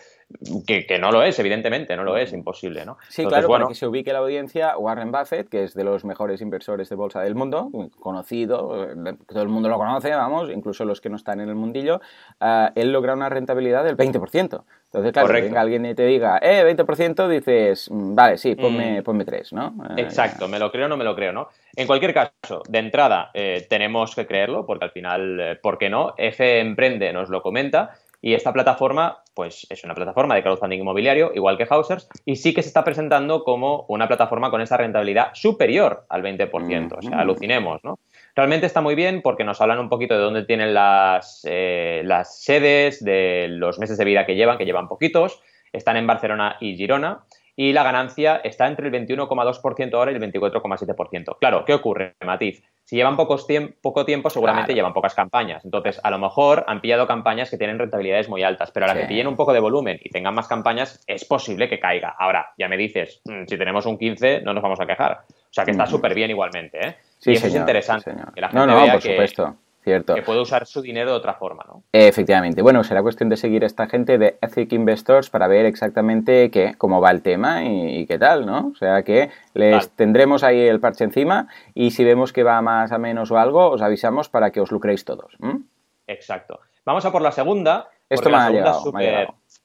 Que, 0.66 0.98
no 0.98 1.10
lo 1.10 1.22
es, 1.22 1.38
evidentemente, 1.38 1.96
no 1.96 2.04
lo 2.04 2.16
es, 2.16 2.32
imposible, 2.32 2.84
¿no? 2.84 2.98
Sí, 3.08 3.24
claro, 3.24 3.48
para 3.48 3.66
que 3.66 3.74
se 3.74 3.86
ubique 3.86 4.12
la 4.12 4.18
audiencia, 4.18 4.76
Warren 4.76 5.12
Buffett, 5.12 5.48
que 5.48 5.64
es 5.64 5.74
de 5.74 5.84
los 5.84 6.04
mejores 6.04 6.40
inversores 6.40 6.88
de 6.88 6.96
bolsa 6.96 7.20
del 7.20 7.34
mundo, 7.34 7.70
conocido, 8.00 8.84
eh, 8.84 9.14
todo 9.26 9.42
el 9.42 9.48
mundo 9.48 9.68
lo 9.68 9.78
conoce, 9.78 10.10
vamos, 10.10 10.50
incluso 10.50 10.84
los 10.84 11.00
que 11.00 11.08
no 11.08 11.16
están 11.16 11.40
en 11.40 11.48
el 11.48 11.54
mundillo, 11.54 12.00
eh, 12.40 12.70
él 12.74 12.92
logra 12.92 13.14
una 13.14 13.28
rentabilidad 13.28 13.84
del 13.84 13.96
20%. 13.96 14.64
Entonces, 14.86 15.12
claro, 15.12 15.28
que 15.28 15.40
venga 15.40 15.60
alguien 15.60 15.86
y 15.86 15.94
te 15.94 16.06
diga, 16.06 16.38
eh, 16.40 16.62
20%, 16.64 17.28
dices, 17.28 17.90
mm, 17.90 18.14
vale, 18.14 18.38
sí, 18.38 18.54
ponme, 18.54 19.00
mm. 19.00 19.04
ponme 19.04 19.24
3, 19.24 19.52
¿no? 19.52 19.74
Eh, 19.96 20.02
Exacto, 20.02 20.46
me 20.46 20.58
lo 20.58 20.70
creo 20.70 20.86
o 20.86 20.88
no 20.88 20.96
me 20.96 21.04
lo 21.04 21.16
creo, 21.16 21.32
¿no? 21.32 21.48
En 21.74 21.86
cualquier 21.86 22.14
caso, 22.14 22.62
de 22.68 22.78
entrada, 22.78 23.32
tenemos 23.68 24.14
que 24.14 24.26
creerlo, 24.26 24.64
porque 24.64 24.84
al 24.84 24.90
final, 24.92 25.58
¿por 25.60 25.76
qué 25.76 25.90
no? 25.90 26.14
F 26.16 26.60
Emprende 26.60 27.12
nos 27.12 27.30
lo 27.30 27.42
comenta 27.42 27.96
y 28.24 28.32
esta 28.32 28.54
plataforma, 28.54 29.18
pues 29.34 29.66
es 29.68 29.84
una 29.84 29.94
plataforma 29.94 30.34
de 30.34 30.42
crowdfunding 30.42 30.78
inmobiliario, 30.78 31.32
igual 31.34 31.58
que 31.58 31.66
Hausers, 31.68 32.08
y 32.24 32.36
sí 32.36 32.54
que 32.54 32.62
se 32.62 32.68
está 32.68 32.82
presentando 32.82 33.44
como 33.44 33.84
una 33.90 34.08
plataforma 34.08 34.50
con 34.50 34.62
esa 34.62 34.78
rentabilidad 34.78 35.34
superior 35.34 36.06
al 36.08 36.22
20%. 36.22 36.96
O 36.96 37.02
sea, 37.02 37.18
alucinemos, 37.18 37.84
¿no? 37.84 37.98
Realmente 38.34 38.64
está 38.64 38.80
muy 38.80 38.94
bien 38.94 39.20
porque 39.20 39.44
nos 39.44 39.60
hablan 39.60 39.78
un 39.78 39.90
poquito 39.90 40.14
de 40.14 40.22
dónde 40.22 40.46
tienen 40.46 40.72
las, 40.72 41.42
eh, 41.44 42.00
las 42.06 42.42
sedes, 42.42 43.04
de 43.04 43.48
los 43.50 43.78
meses 43.78 43.98
de 43.98 44.06
vida 44.06 44.24
que 44.24 44.36
llevan, 44.36 44.56
que 44.56 44.64
llevan 44.64 44.88
poquitos. 44.88 45.42
Están 45.74 45.98
en 45.98 46.06
Barcelona 46.06 46.56
y 46.60 46.76
Girona 46.76 47.24
y 47.56 47.74
la 47.74 47.82
ganancia 47.82 48.36
está 48.36 48.66
entre 48.68 48.86
el 48.88 49.06
21,2% 49.06 49.92
ahora 49.92 50.12
y 50.12 50.14
el 50.14 50.22
24,7%. 50.22 51.36
Claro, 51.38 51.66
¿qué 51.66 51.74
ocurre, 51.74 52.14
Matiz? 52.24 52.62
Si 52.84 52.96
llevan 52.96 53.16
pocos 53.16 53.46
poco 53.80 54.04
tiempo, 54.04 54.28
seguramente 54.28 54.74
llevan 54.74 54.92
pocas 54.92 55.14
campañas. 55.14 55.64
Entonces, 55.64 56.00
a 56.02 56.10
lo 56.10 56.18
mejor 56.18 56.64
han 56.68 56.82
pillado 56.82 57.06
campañas 57.06 57.50
que 57.50 57.56
tienen 57.56 57.78
rentabilidades 57.78 58.28
muy 58.28 58.42
altas, 58.42 58.70
pero 58.72 58.84
a 58.84 58.88
la 58.88 59.00
que 59.00 59.06
pillen 59.06 59.26
un 59.26 59.36
poco 59.36 59.54
de 59.54 59.60
volumen 59.60 59.98
y 60.02 60.10
tengan 60.10 60.34
más 60.34 60.48
campañas, 60.48 61.02
es 61.06 61.24
posible 61.24 61.68
que 61.68 61.80
caiga. 61.80 62.14
Ahora, 62.18 62.52
ya 62.58 62.68
me 62.68 62.76
dices, 62.76 63.22
mm, 63.24 63.44
si 63.46 63.56
tenemos 63.56 63.86
un 63.86 63.96
15, 63.96 64.42
no 64.42 64.52
nos 64.52 64.62
vamos 64.62 64.80
a 64.80 64.86
quejar. 64.86 65.22
O 65.30 65.52
sea, 65.54 65.64
que 65.64 65.70
está 65.70 65.86
súper 65.86 66.14
bien 66.14 66.30
igualmente, 66.30 66.78
¿eh? 66.86 66.96
Sí, 67.18 67.30
y 67.30 67.34
eso 67.34 67.46
es 67.46 67.54
interesante. 67.54 68.12
Que 68.34 68.40
la 68.40 68.48
gente 68.48 68.66
no, 68.66 68.86
no, 68.86 68.92
por 68.92 69.00
supuesto. 69.00 69.56
Cierto. 69.84 70.14
Que 70.14 70.22
puede 70.22 70.40
usar 70.40 70.66
su 70.66 70.80
dinero 70.80 71.10
de 71.10 71.16
otra 71.18 71.34
forma, 71.34 71.62
¿no? 71.68 71.82
Efectivamente. 71.92 72.62
Bueno, 72.62 72.82
será 72.84 73.02
cuestión 73.02 73.28
de 73.28 73.36
seguir 73.36 73.64
a 73.64 73.66
esta 73.66 73.86
gente 73.86 74.16
de 74.16 74.38
Ethic 74.40 74.72
Investors 74.72 75.28
para 75.28 75.46
ver 75.46 75.66
exactamente 75.66 76.50
qué, 76.50 76.74
cómo 76.78 77.02
va 77.02 77.10
el 77.10 77.20
tema 77.20 77.62
y, 77.64 78.06
qué 78.06 78.18
tal, 78.18 78.46
¿no? 78.46 78.68
O 78.68 78.74
sea 78.76 79.02
que 79.02 79.28
les 79.52 79.90
tendremos 79.90 80.42
ahí 80.42 80.58
el 80.58 80.80
parche 80.80 81.04
encima 81.04 81.48
y 81.74 81.90
si 81.90 82.02
vemos 82.02 82.32
que 82.32 82.42
va 82.42 82.62
más 82.62 82.92
a 82.92 82.98
menos 82.98 83.30
o 83.30 83.36
algo, 83.36 83.68
os 83.68 83.82
avisamos 83.82 84.30
para 84.30 84.50
que 84.52 84.62
os 84.62 84.72
lucréis 84.72 85.04
todos. 85.04 85.36
Exacto. 86.06 86.60
Vamos 86.86 87.04
a 87.04 87.12
por 87.12 87.20
la 87.20 87.32
segunda. 87.32 87.90
Esto 88.08 88.30
me 88.30 88.36
ha, 88.36 88.50
llegado, 88.50 88.90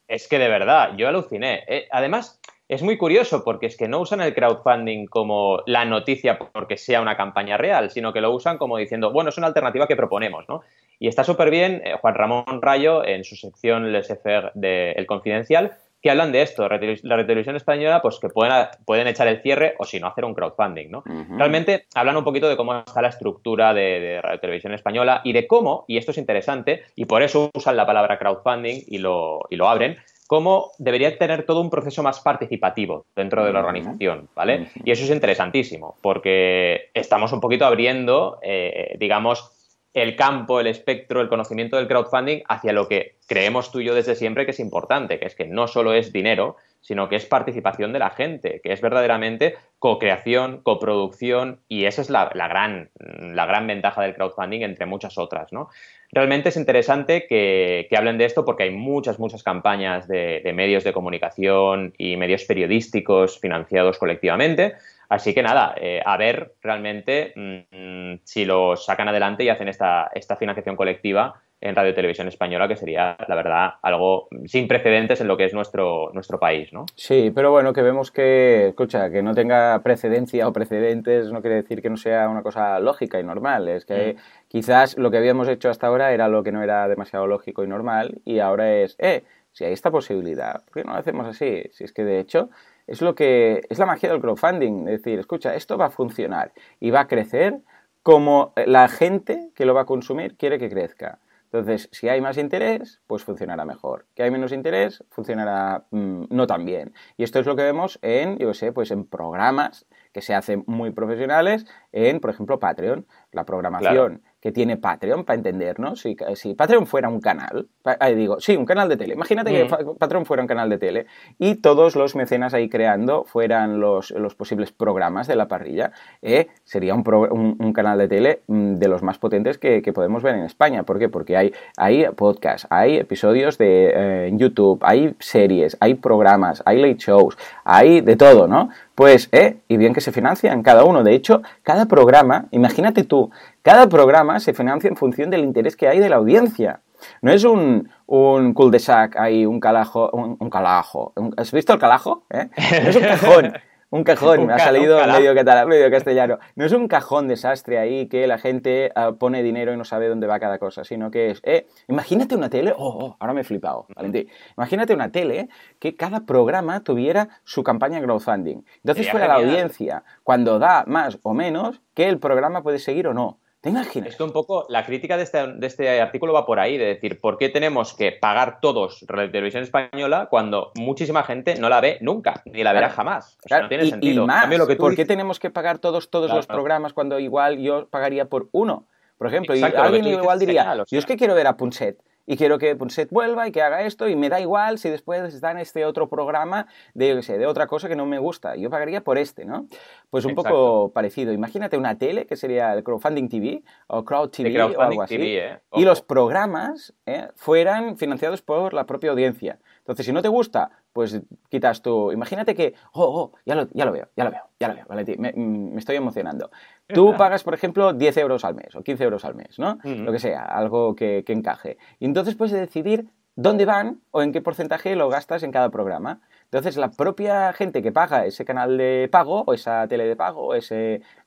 Es 0.05 0.27
que 0.27 0.37
de 0.37 0.49
verdad, 0.49 0.97
yo 0.97 1.07
aluciné. 1.07 1.63
Eh, 1.65 1.87
además, 1.91 2.41
es 2.69 2.83
muy 2.83 2.97
curioso 2.97 3.43
porque 3.43 3.65
es 3.65 3.75
que 3.75 3.87
no 3.87 3.99
usan 3.99 4.21
el 4.21 4.35
crowdfunding 4.35 5.07
como 5.07 5.63
la 5.65 5.85
noticia 5.85 6.37
porque 6.37 6.77
sea 6.77 7.01
una 7.01 7.17
campaña 7.17 7.57
real, 7.57 7.89
sino 7.89 8.13
que 8.13 8.21
lo 8.21 8.31
usan 8.31 8.59
como 8.59 8.77
diciendo, 8.77 9.11
bueno, 9.11 9.31
es 9.31 9.37
una 9.39 9.47
alternativa 9.47 9.87
que 9.87 9.95
proponemos, 9.95 10.47
¿no? 10.47 10.61
Y 10.99 11.07
está 11.07 11.23
súper 11.23 11.49
bien 11.49 11.81
eh, 11.83 11.95
Juan 11.99 12.13
Ramón 12.13 12.61
Rayo 12.61 13.03
en 13.03 13.23
su 13.23 13.35
sección 13.35 13.91
Les 13.91 14.07
Faire 14.21 14.51
de 14.53 14.91
El 14.91 15.07
Confidencial, 15.07 15.71
que 16.01 16.11
hablan 16.11 16.31
de 16.31 16.43
esto, 16.43 16.69
la 16.69 17.25
televisión 17.25 17.55
española, 17.55 18.01
pues 18.01 18.19
que 18.19 18.29
pueden, 18.29 18.53
pueden 18.85 19.07
echar 19.07 19.27
el 19.27 19.41
cierre 19.41 19.75
o 19.79 19.83
si 19.83 19.99
no 19.99 20.07
hacer 20.07 20.23
un 20.23 20.33
crowdfunding, 20.33 20.89
¿no? 20.89 21.03
Realmente 21.37 21.87
hablan 21.93 22.15
un 22.15 22.23
poquito 22.23 22.47
de 22.47 22.55
cómo 22.55 22.77
está 22.77 23.01
la 23.01 23.09
estructura 23.09 23.73
de, 23.73 23.99
de 23.99 24.21
Radio 24.21 24.39
Televisión 24.39 24.73
Española 24.73 25.19
y 25.25 25.33
de 25.33 25.45
cómo, 25.45 25.83
y 25.87 25.97
esto 25.97 26.11
es 26.11 26.17
interesante, 26.17 26.83
y 26.95 27.03
por 27.03 27.21
eso 27.21 27.49
usan 27.53 27.75
la 27.75 27.85
palabra 27.85 28.17
crowdfunding 28.17 28.83
y 28.87 28.99
lo, 28.99 29.41
y 29.49 29.57
lo 29.57 29.67
abren, 29.67 29.97
cómo 30.29 30.73
debería 30.77 31.17
tener 31.17 31.41
todo 31.41 31.59
un 31.59 31.71
proceso 31.71 32.03
más 32.03 32.19
participativo 32.19 33.07
dentro 33.15 33.43
de 33.43 33.51
la 33.51 33.61
organización, 33.61 34.29
¿vale? 34.35 34.69
Y 34.83 34.91
eso 34.91 35.03
es 35.03 35.09
interesantísimo, 35.09 35.95
porque 36.03 36.91
estamos 36.93 37.33
un 37.33 37.41
poquito 37.41 37.65
abriendo, 37.65 38.37
eh, 38.43 38.95
digamos, 38.99 39.51
el 39.95 40.15
campo, 40.15 40.59
el 40.59 40.67
espectro, 40.67 41.21
el 41.21 41.29
conocimiento 41.29 41.77
del 41.77 41.87
crowdfunding 41.87 42.43
hacia 42.47 42.73
lo 42.73 42.87
que 42.87 43.15
creemos 43.27 43.71
tú 43.71 43.79
y 43.79 43.85
yo 43.85 43.95
desde 43.95 44.13
siempre 44.13 44.45
que 44.45 44.51
es 44.51 44.59
importante, 44.59 45.19
que 45.19 45.25
es 45.25 45.33
que 45.33 45.47
no 45.47 45.67
solo 45.67 45.93
es 45.93 46.13
dinero, 46.13 46.57
sino 46.79 47.09
que 47.09 47.15
es 47.15 47.25
participación 47.25 47.91
de 47.91 47.97
la 47.97 48.11
gente, 48.11 48.61
que 48.63 48.71
es 48.71 48.81
verdaderamente 48.81 49.55
co-creación, 49.79 50.61
coproducción, 50.61 51.61
y 51.67 51.85
esa 51.85 52.03
es 52.03 52.11
la, 52.11 52.29
gran, 52.29 52.91
la 52.99 53.47
gran 53.47 53.65
ventaja 53.65 54.03
del 54.03 54.13
crowdfunding 54.13 54.61
entre 54.61 54.85
muchas 54.85 55.17
otras, 55.17 55.51
¿no? 55.51 55.69
Realmente 56.11 56.49
es 56.49 56.57
interesante 56.57 57.27
que, 57.27 57.87
hablen 57.95 58.17
de 58.17 58.25
esto 58.25 58.43
porque 58.43 58.63
hay 58.63 58.71
muchas, 58.71 59.19
muchas 59.19 59.43
campañas 59.43 60.07
de, 60.07 60.51
medios 60.55 60.83
de 60.83 60.91
comunicación 60.91 61.93
y 61.97 62.17
medios 62.17 62.45
periodísticos 62.45 63.39
financiados 63.39 63.99
colectivamente. 63.99 64.73
Así 65.07 65.33
que 65.33 65.43
nada, 65.43 65.75
eh, 65.79 66.01
a 66.03 66.17
ver 66.17 66.53
realmente 66.61 67.33
mm, 67.35 68.21
si 68.23 68.45
lo 68.45 68.75
sacan 68.75 69.07
adelante 69.07 69.43
y 69.43 69.49
hacen 69.49 69.67
esta, 69.67 70.09
esta 70.13 70.35
financiación 70.35 70.75
colectiva 70.75 71.41
en 71.61 71.75
Radio 71.75 71.93
Televisión 71.93 72.27
Española, 72.27 72.67
que 72.67 72.75
sería, 72.75 73.17
la 73.27 73.35
verdad, 73.35 73.73
algo 73.81 74.29
sin 74.45 74.67
precedentes 74.67 75.19
en 75.19 75.27
lo 75.27 75.35
que 75.35 75.45
es 75.45 75.53
nuestro, 75.53 76.09
nuestro 76.13 76.39
país, 76.39 76.71
¿no? 76.71 76.85
Sí, 76.95 77.31
pero 77.35 77.51
bueno, 77.51 77.73
que 77.73 77.81
vemos 77.81 78.11
que, 78.11 78.69
escucha, 78.69 79.09
que 79.09 79.21
no 79.21 79.33
tenga 79.33 79.81
precedencia 79.83 80.47
o 80.47 80.53
precedentes 80.53 81.31
no 81.31 81.41
quiere 81.41 81.57
decir 81.57 81.81
que 81.81 81.89
no 81.89 81.97
sea 81.97 82.29
una 82.29 82.43
cosa 82.43 82.79
lógica 82.79 83.19
y 83.19 83.23
normal. 83.23 83.67
Es 83.67 83.85
que 83.85 84.13
mm. 84.13 84.47
quizás 84.47 84.97
lo 84.97 85.11
que 85.11 85.17
habíamos 85.17 85.49
hecho 85.49 85.69
hasta 85.69 85.87
ahora 85.87 86.13
era 86.13 86.29
lo 86.29 86.43
que 86.43 86.51
no 86.51 86.63
era 86.63 86.87
demasiado 86.87 87.27
lógico 87.27 87.63
y 87.63 87.67
normal 87.67 88.21
y 88.23 88.39
ahora 88.39 88.73
es, 88.77 88.95
eh, 88.99 89.23
si 89.51 89.65
hay 89.65 89.73
esta 89.73 89.91
posibilidad, 89.91 90.63
¿por 90.63 90.75
qué 90.75 90.83
no 90.85 90.93
lo 90.93 90.99
hacemos 90.99 91.27
así? 91.27 91.63
Si 91.71 91.83
es 91.83 91.91
que 91.91 92.05
de 92.05 92.19
hecho 92.19 92.49
es 92.87 93.01
lo 93.01 93.15
que 93.15 93.61
es 93.69 93.77
la 93.79 93.85
magia 93.85 94.09
del 94.09 94.21
crowdfunding, 94.21 94.87
es 94.87 95.03
decir, 95.03 95.19
escucha, 95.19 95.55
esto 95.55 95.77
va 95.77 95.87
a 95.87 95.89
funcionar 95.89 96.53
y 96.79 96.91
va 96.91 97.01
a 97.01 97.07
crecer 97.07 97.59
como 98.01 98.53
la 98.55 98.87
gente 98.87 99.49
que 99.55 99.65
lo 99.65 99.73
va 99.73 99.81
a 99.81 99.85
consumir 99.85 100.37
quiere 100.37 100.57
que 100.57 100.69
crezca. 100.69 101.19
Entonces, 101.51 101.89
si 101.91 102.07
hay 102.07 102.21
más 102.21 102.37
interés, 102.37 103.01
pues 103.07 103.23
funcionará 103.23 103.65
mejor. 103.65 104.05
Que 104.13 104.21
hay 104.21 104.29
menos 104.29 104.51
interés, 104.51 105.03
funcionará 105.09 105.85
mm, 105.89 106.25
no 106.29 106.45
tan 106.45 106.63
bien. 106.63 106.93
Y 107.17 107.23
esto 107.23 107.39
es 107.39 107.47
lo 107.47 107.55
que 107.55 107.63
vemos 107.63 107.97
en, 108.03 108.37
yo 108.37 108.53
sé, 108.53 108.71
pues 108.71 108.91
en 108.91 109.05
programas 109.05 109.87
que 110.13 110.21
se 110.21 110.35
hacen 110.35 110.63
muy 110.67 110.91
profesionales, 110.91 111.65
en, 111.91 112.19
por 112.19 112.29
ejemplo, 112.29 112.59
Patreon. 112.59 113.07
La 113.31 113.45
programación 113.45 114.21
que 114.41 114.51
tiene 114.51 114.77
Patreon, 114.77 115.25
para 115.25 115.37
entendernos. 115.37 116.01
Si, 116.01 116.15
si 116.35 116.53
Patreon 116.53 116.87
fuera 116.87 117.09
un 117.09 117.19
canal, 117.19 117.67
ahí 117.99 118.15
digo, 118.15 118.39
sí, 118.39 118.55
un 118.55 118.65
canal 118.65 118.87
de 118.87 118.97
tele. 118.97 119.13
Imagínate 119.13 119.51
que 119.51 119.65
mm. 119.65 119.97
Patreon 119.97 120.25
fuera 120.25 120.41
un 120.41 120.47
canal 120.47 120.69
de 120.69 120.77
tele 120.77 121.05
y 121.37 121.55
todos 121.55 121.95
los 121.95 122.15
mecenas 122.15 122.53
ahí 122.53 122.69
creando 122.69 123.25
fueran 123.25 123.79
los, 123.79 124.11
los 124.11 124.35
posibles 124.35 124.71
programas 124.71 125.27
de 125.27 125.35
la 125.35 125.47
parrilla. 125.47 125.91
Eh, 126.21 126.47
sería 126.63 126.95
un, 126.95 127.57
un, 127.59 127.73
canal 127.73 127.97
de 127.97 128.07
tele 128.07 128.41
mm, 128.47 128.75
de 128.75 128.87
los 128.87 129.03
más 129.03 129.17
potentes 129.17 129.57
que, 129.57 129.81
que, 129.81 129.93
podemos 129.93 130.23
ver 130.23 130.35
en 130.35 130.43
España. 130.43 130.83
¿Por 130.83 130.99
qué? 130.99 131.09
Porque 131.09 131.35
hay, 131.35 131.53
hay 131.77 132.05
podcasts, 132.15 132.67
hay 132.69 132.97
episodios 132.97 133.57
de 133.57 133.91
eh, 133.93 134.31
YouTube, 134.33 134.79
hay 134.83 135.15
series, 135.19 135.77
hay 135.79 135.95
programas, 135.95 136.63
hay 136.65 136.81
late 136.81 136.97
shows, 136.97 137.37
hay 137.63 138.01
de 138.01 138.15
todo, 138.15 138.47
¿no? 138.47 138.69
Pues, 138.99 139.29
eh, 139.31 139.55
y 139.69 139.77
bien 139.77 139.93
que 139.93 140.01
se 140.01 140.11
financian 140.11 140.61
cada 140.61 140.83
uno. 140.83 141.05
De 141.05 141.15
hecho, 141.15 141.41
cada 141.63 141.85
programa, 141.85 142.47
imagínate 142.51 143.05
tú, 143.05 143.31
cada 143.61 143.87
programa 143.87 144.41
se 144.41 144.53
financia 144.53 144.89
en 144.89 144.97
función 144.97 145.29
del 145.29 145.45
interés 145.45 145.77
que 145.77 145.87
hay 145.87 145.99
de 145.99 146.09
la 146.09 146.17
audiencia. 146.17 146.81
No 147.21 147.31
es 147.31 147.45
un, 147.45 147.89
un 148.07 148.53
cul-de-sac 148.53 149.15
ahí, 149.15 149.45
un 149.45 149.61
calajo, 149.61 150.09
un, 150.11 150.49
calajo. 150.49 151.13
¿Has 151.37 151.53
visto 151.53 151.71
el 151.71 151.79
calajo? 151.79 152.25
¿Eh? 152.29 152.49
No 152.83 152.89
es 152.89 152.95
un 152.97 153.03
cajón. 153.03 153.53
Un 153.91 154.03
cajón, 154.03 154.45
me 154.45 154.53
ha 154.53 154.59
salido 154.59 154.99
medio, 155.07 155.33
medio 155.67 155.89
castellano. 155.89 156.37
No 156.55 156.65
es 156.65 156.73
un 156.73 156.87
cajón 156.87 157.27
desastre 157.27 157.79
ahí 157.79 158.07
que 158.07 158.27
la 158.27 158.37
gente 158.37 158.91
ah, 158.95 159.13
pone 159.17 159.41
dinero 159.41 159.73
y 159.73 159.77
no 159.77 159.83
sabe 159.83 160.07
dónde 160.07 160.27
va 160.27 160.39
cada 160.39 160.59
cosa, 160.59 160.83
sino 160.83 161.09
que 161.09 161.31
es, 161.31 161.41
eh, 161.43 161.65
imagínate 161.87 162.35
una 162.35 162.51
tele, 162.51 162.71
oh, 162.77 163.05
oh 163.05 163.17
ahora 163.19 163.33
me 163.33 163.41
he 163.41 163.43
flipado, 163.43 163.87
Valentín. 163.95 164.29
Imagínate 164.55 164.93
una 164.93 165.11
tele 165.11 165.49
que 165.79 165.95
cada 165.95 166.27
programa 166.27 166.83
tuviera 166.83 167.29
su 167.43 167.63
campaña 167.63 167.99
crowdfunding. 167.99 168.63
Entonces 168.83 169.09
fuera 169.09 169.27
la 169.27 169.35
audiencia, 169.35 170.03
cuando 170.23 170.59
da 170.59 170.83
más 170.85 171.17
o 171.23 171.33
menos, 171.33 171.81
que 171.95 172.07
el 172.09 172.19
programa 172.19 172.61
puede 172.61 172.77
seguir 172.77 173.07
o 173.07 173.15
no. 173.15 173.39
¿Te 173.61 173.69
imaginas? 173.69 174.11
Esto 174.11 174.23
un 174.23 174.31
poco, 174.31 174.65
la 174.69 174.85
crítica 174.85 175.17
de 175.17 175.23
este, 175.23 175.45
de 175.45 175.67
este, 175.67 175.99
artículo 175.99 176.31
va 176.31 176.45
por 176.45 176.61
ahí, 176.61 176.77
de 176.77 176.85
decir, 176.85 177.19
¿por 177.19 177.37
qué 177.37 177.49
tenemos 177.49 177.93
que 177.93 178.13
pagar 178.13 178.61
todos 178.61 179.03
Radio 179.05 179.29
Televisión 179.31 179.63
Española 179.63 180.27
cuando 180.29 180.71
muchísima 180.75 181.23
gente 181.23 181.55
no 181.55 181.67
la 181.67 181.81
ve 181.81 181.97
nunca, 181.99 182.41
ni 182.45 182.63
la 182.63 182.71
verá 182.71 182.89
jamás? 182.89 183.37
O 183.43 183.49
sea, 183.49 183.63
no 183.63 183.67
tiene 183.67 183.85
sentido. 183.89 184.23
Y 184.23 184.27
más, 184.27 184.47
¿por 184.77 184.95
qué 184.95 185.03
tenemos 185.03 185.39
que 185.39 185.49
pagar 185.49 185.79
todos, 185.79 186.09
todos 186.09 186.31
los 186.31 186.47
programas 186.47 186.93
cuando 186.93 187.19
igual 187.19 187.59
yo 187.59 187.89
pagaría 187.89 188.25
por 188.29 188.47
uno? 188.53 188.87
Por 189.17 189.27
ejemplo, 189.27 189.53
y 189.53 189.61
alguien 189.61 190.07
igual 190.07 190.39
diría, 190.39 190.75
yo 190.89 190.97
es 190.97 191.05
que 191.05 191.17
quiero 191.17 191.35
ver 191.35 191.47
a 191.47 191.57
Punset 191.57 192.01
y 192.25 192.37
quiero 192.37 192.59
que 192.59 192.75
Punset 192.75 193.09
vuelva 193.09 193.47
y 193.47 193.51
que 193.51 193.61
haga 193.61 193.81
esto 193.83 194.07
y 194.07 194.15
me 194.15 194.29
da 194.29 194.39
igual 194.39 194.77
si 194.77 194.89
después 194.89 195.33
está 195.33 195.51
en 195.51 195.57
este 195.57 195.85
otro 195.85 196.09
programa 196.09 196.67
de, 196.93 197.15
de 197.15 197.45
otra 197.47 197.67
cosa 197.67 197.87
que 197.87 197.95
no 197.95 198.05
me 198.05 198.19
gusta. 198.19 198.55
Yo 198.55 198.69
pagaría 198.69 199.01
por 199.01 199.17
este, 199.17 199.45
¿no? 199.45 199.67
Pues 200.09 200.25
un 200.25 200.35
poco 200.35 200.91
parecido. 200.91 201.33
Imagínate 201.33 201.77
una 201.77 201.97
tele 201.97 202.25
que 202.25 202.35
sería 202.35 202.73
el 202.73 202.83
Crowdfunding 202.83 203.29
TV 203.29 203.63
o 203.87 204.05
Crowd 204.05 204.29
TV 204.29 204.61
o 204.61 204.81
algo 204.81 205.01
así. 205.01 205.15
¿eh? 205.19 205.59
Y 205.73 205.85
los 205.85 206.01
programas 206.01 206.93
¿eh? 207.05 207.29
fueran 207.35 207.97
financiados 207.97 208.41
por 208.41 208.73
la 208.73 208.85
propia 208.85 209.11
audiencia. 209.11 209.59
Entonces, 209.79 210.05
si 210.05 210.13
no 210.13 210.21
te 210.21 210.27
gusta, 210.27 210.69
pues 210.93 211.21
quitas 211.49 211.81
tú. 211.81 212.11
Imagínate 212.11 212.55
que, 212.55 212.73
oh, 212.93 213.03
oh, 213.03 213.37
ya 213.45 213.55
lo, 213.55 213.67
ya 213.71 213.85
lo 213.85 213.91
veo, 213.91 214.09
ya 214.15 214.23
lo 214.23 214.31
veo, 214.31 214.43
ya 214.59 214.67
lo 214.67 214.75
veo, 214.75 214.85
Valentín, 214.87 215.21
me, 215.21 215.31
mm, 215.31 215.73
me 215.73 215.79
estoy 215.79 215.95
emocionando. 215.95 216.51
Tú 216.87 217.13
pagas, 217.17 217.43
por 217.43 217.53
ejemplo, 217.53 217.93
10 217.93 218.17
euros 218.17 218.45
al 218.45 218.55
mes 218.55 218.75
o 218.75 218.83
15 218.83 219.03
euros 219.03 219.25
al 219.25 219.35
mes, 219.35 219.59
¿no? 219.59 219.77
Lo 219.83 220.11
que 220.11 220.19
sea, 220.19 220.43
algo 220.43 220.95
que, 220.95 221.23
que 221.25 221.33
encaje. 221.33 221.77
Y 221.99 222.05
entonces 222.05 222.35
puedes 222.35 222.53
decidir 222.53 223.09
dónde 223.35 223.65
van 223.65 224.01
o 224.11 224.21
en 224.21 224.31
qué 224.31 224.41
porcentaje 224.41 224.95
lo 224.95 225.09
gastas 225.09 225.43
en 225.43 225.51
cada 225.51 225.69
programa. 225.69 226.21
Entonces, 226.45 226.77
la 226.77 226.91
propia 226.91 227.53
gente 227.53 227.81
que 227.81 227.91
paga 227.91 228.25
ese 228.25 228.43
canal 228.43 228.77
de 228.77 229.07
pago, 229.11 229.43
o 229.45 229.53
esa 229.53 229.87
tele 229.87 230.05
de 230.05 230.15
pago, 230.15 230.47
o 230.47 230.53
esa 230.55 230.75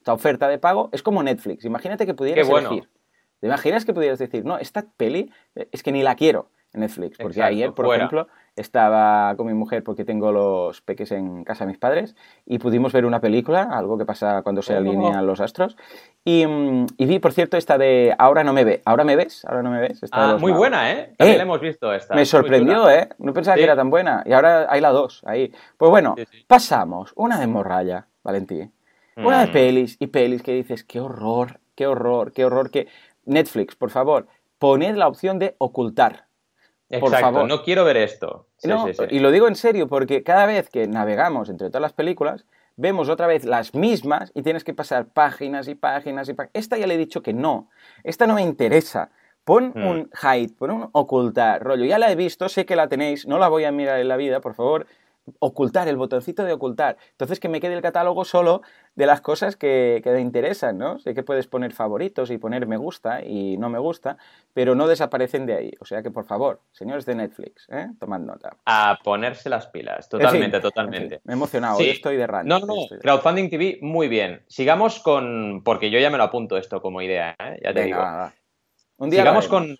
oferta 0.07 0.49
de 0.49 0.59
pago, 0.59 0.91
es 0.93 1.03
como 1.03 1.23
Netflix. 1.23 1.65
Imagínate 1.65 2.05
que 2.05 2.15
pudieras 2.15 2.49
elegir. 2.49 2.89
¿Te 3.41 3.47
imaginas 3.47 3.85
que 3.85 3.95
pudieras 3.95 4.19
decir, 4.19 4.45
no, 4.45 4.59
esta 4.59 4.85
peli 4.97 5.33
eh, 5.55 5.69
es 5.73 5.83
que 5.83 5.91
ni 5.91 6.03
la 6.03 6.15
quiero 6.17 6.51
en 6.73 6.81
Netflix? 6.81 7.19
Porque 7.19 7.43
ayer, 7.43 7.73
por 7.73 7.93
ejemplo, 7.95 8.29
estaba 8.57 9.35
con 9.37 9.47
mi 9.47 9.55
mujer 9.55 9.83
porque 9.83 10.05
tengo 10.05 10.31
los 10.31 10.81
peques 10.83 11.11
en 11.13 11.45
casa 11.45 11.65
de 11.65 11.69
mis 11.69 11.79
padres 11.79 12.15
y 12.45 12.59
pudimos 12.59 12.93
ver 12.93 13.07
una 13.07 13.21
película, 13.21 13.63
algo 13.73 13.97
que 13.97 14.05
pasa 14.05 14.43
cuando 14.43 14.63
se 14.63 14.75
alinean 14.75 15.27
los 15.27 15.41
astros. 15.41 15.77
Y, 16.25 16.47
mm, 16.47 16.87
y, 16.97 17.07
vi, 17.07 17.19
por 17.19 17.33
cierto, 17.33 17.57
esta 17.57 17.79
de 17.79 18.15
Ahora 18.19 18.45
no 18.45 18.53
me 18.53 18.65
ve. 18.65 18.83
¿Ahora 18.85 19.05
me 19.05 19.17
ves? 19.17 19.45
¿Ahora 19.45 19.63
no 19.63 19.71
me 19.71 19.81
ves? 19.81 20.01
ah, 20.13 20.37
muy 20.39 20.53
buena, 20.53 20.93
¿eh? 20.93 21.15
También 21.17 21.35
eh, 21.35 21.39
la 21.39 21.43
hemos 21.45 21.61
visto 21.61 21.93
esta. 21.93 22.15
Me 22.15 22.25
sorprendió, 22.27 22.89
¿eh? 22.91 23.09
No 23.19 23.33
pensaba 23.33 23.57
que 23.57 23.65
era 23.65 23.77
tan 23.77 23.91
buena. 23.91 24.23
Y 24.27 24.33
ahora 24.33 24.67
hay 24.69 24.81
la 24.81 24.91
dos 24.91 25.23
ahí. 25.25 25.53
Pues 25.77 25.91
bueno, 25.91 26.15
pasamos. 26.47 27.13
Una 27.17 27.41
de 27.41 27.47
morralla, 27.47 28.07
Valentí. 28.23 28.71
Una 29.17 29.41
de 29.41 29.47
mm. 29.47 29.53
pelis 29.53 29.97
y 29.99 30.07
pelis 30.07 30.43
que 30.43 30.53
dices, 30.53 30.85
qué 30.85 31.01
horror, 31.01 31.61
qué 31.75 31.87
horror, 31.87 32.33
qué 32.33 32.45
horror 32.45 32.71
que... 32.71 32.89
Netflix, 33.25 33.77
por 33.77 33.91
favor, 33.91 34.27
poned 34.59 34.97
la 34.97 35.09
opción 35.09 35.39
de 35.39 35.55
ocultar. 35.59 36.27
Por 37.01 37.11
favor. 37.17 37.47
no 37.47 37.63
quiero 37.63 37.85
ver 37.85 37.97
esto. 37.97 38.47
Y 39.11 39.19
lo 39.19 39.31
digo 39.31 39.49
en 39.49 39.57
serio 39.57 39.89
porque 39.89 40.23
cada 40.23 40.47
vez 40.47 40.69
que 40.69 40.87
navegamos 40.87 41.49
entre 41.49 41.69
todas 41.69 41.83
las 41.83 41.93
películas, 41.93 42.45
vemos 42.77 43.09
otra 43.09 43.27
vez 43.27 43.45
las 43.45 43.75
mismas 43.75 44.33
y 44.35 44.43
tienes 44.43 44.65
que 44.65 44.75
pasar 44.75 45.07
páginas 45.07 45.69
y 45.69 45.75
páginas 45.75 46.29
y 46.29 46.35
páginas. 46.35 46.53
Esta 46.55 46.77
ya 46.79 46.87
le 46.87 46.95
he 46.95 46.99
dicho 46.99 47.23
que 47.23 47.33
no. 47.33 47.69
Esta 48.05 48.27
no 48.27 48.35
me 48.35 48.43
interesa. 48.43 49.11
Pon 49.45 49.73
hmm. 49.75 49.87
un 49.87 50.11
hide, 50.23 50.55
pon 50.57 50.71
un 50.71 50.89
ocultar, 50.93 51.63
rollo. 51.63 51.85
Ya 51.85 51.99
la 51.99 52.13
he 52.13 52.15
visto, 52.15 52.49
sé 52.49 52.65
que 52.65 52.77
la 52.77 52.89
tenéis, 52.89 53.27
no 53.27 53.39
la 53.39 53.49
voy 53.49 53.65
a 53.65 53.73
mirar 53.73 53.99
en 53.99 54.09
la 54.09 54.17
vida, 54.17 54.41
por 54.41 54.55
favor 54.55 54.87
ocultar, 55.39 55.89
el 55.89 55.97
botoncito 55.97 56.45
de 56.45 56.53
ocultar. 56.53 56.97
Entonces 57.13 57.41
que 57.41 57.49
me 57.49 57.61
quede 57.61 57.75
el 57.75 57.83
catálogo 57.83 58.25
solo 58.25 58.63
de 58.95 59.07
las 59.07 59.21
cosas 59.21 59.57
que, 59.57 60.01
que, 60.03 60.11
te 60.11 60.21
interesan, 60.21 60.79
¿no? 60.79 60.99
Sé 60.99 61.15
que 61.15 61.23
puedes 61.23 61.47
poner 61.47 61.73
favoritos 61.73 62.31
y 62.31 62.39
poner 62.39 62.67
me 62.67 62.77
gusta 62.77 63.25
y 63.25 63.57
no 63.57 63.71
me 63.71 63.79
gusta, 63.79 64.17
pero 64.53 64.75
no 64.75 64.87
desaparecen 64.87 65.47
de 65.47 65.55
ahí. 65.55 65.73
O 65.81 65.85
sea 65.85 66.03
que, 66.03 66.11
por 66.11 66.25
favor, 66.25 66.61
señores 66.73 67.07
de 67.07 67.15
Netflix, 67.15 67.67
¿eh? 67.71 67.89
tomad 67.99 68.21
nota. 68.21 68.57
A 68.67 68.99
ponerse 69.03 69.49
las 69.49 69.67
pilas, 69.69 70.09
totalmente, 70.09 70.61
totalmente. 70.61 71.21
me 71.25 71.33
he 71.33 71.37
emocionado, 71.37 71.79
estoy 71.81 72.17
de 72.17 72.27
run. 72.27 72.47
No, 72.47 72.61
no, 72.61 72.75
Crowdfunding 73.01 73.49
TV, 73.49 73.79
muy 73.81 74.09
bien. 74.09 74.43
Sigamos 74.49 75.01
con, 75.01 75.63
porque 75.65 75.91
yo 75.91 75.99
ya 75.99 76.11
me 76.11 76.19
lo 76.19 76.25
apunto 76.25 76.57
esto 76.57 76.83
como 76.83 77.01
idea, 77.01 77.37
¿eh? 77.39 77.61
ya 77.63 77.73
te 77.73 77.85
digo. 77.85 78.03
Un 79.03 79.11
día 79.11 79.23
Sigamos 79.23 79.49
con, 79.49 79.77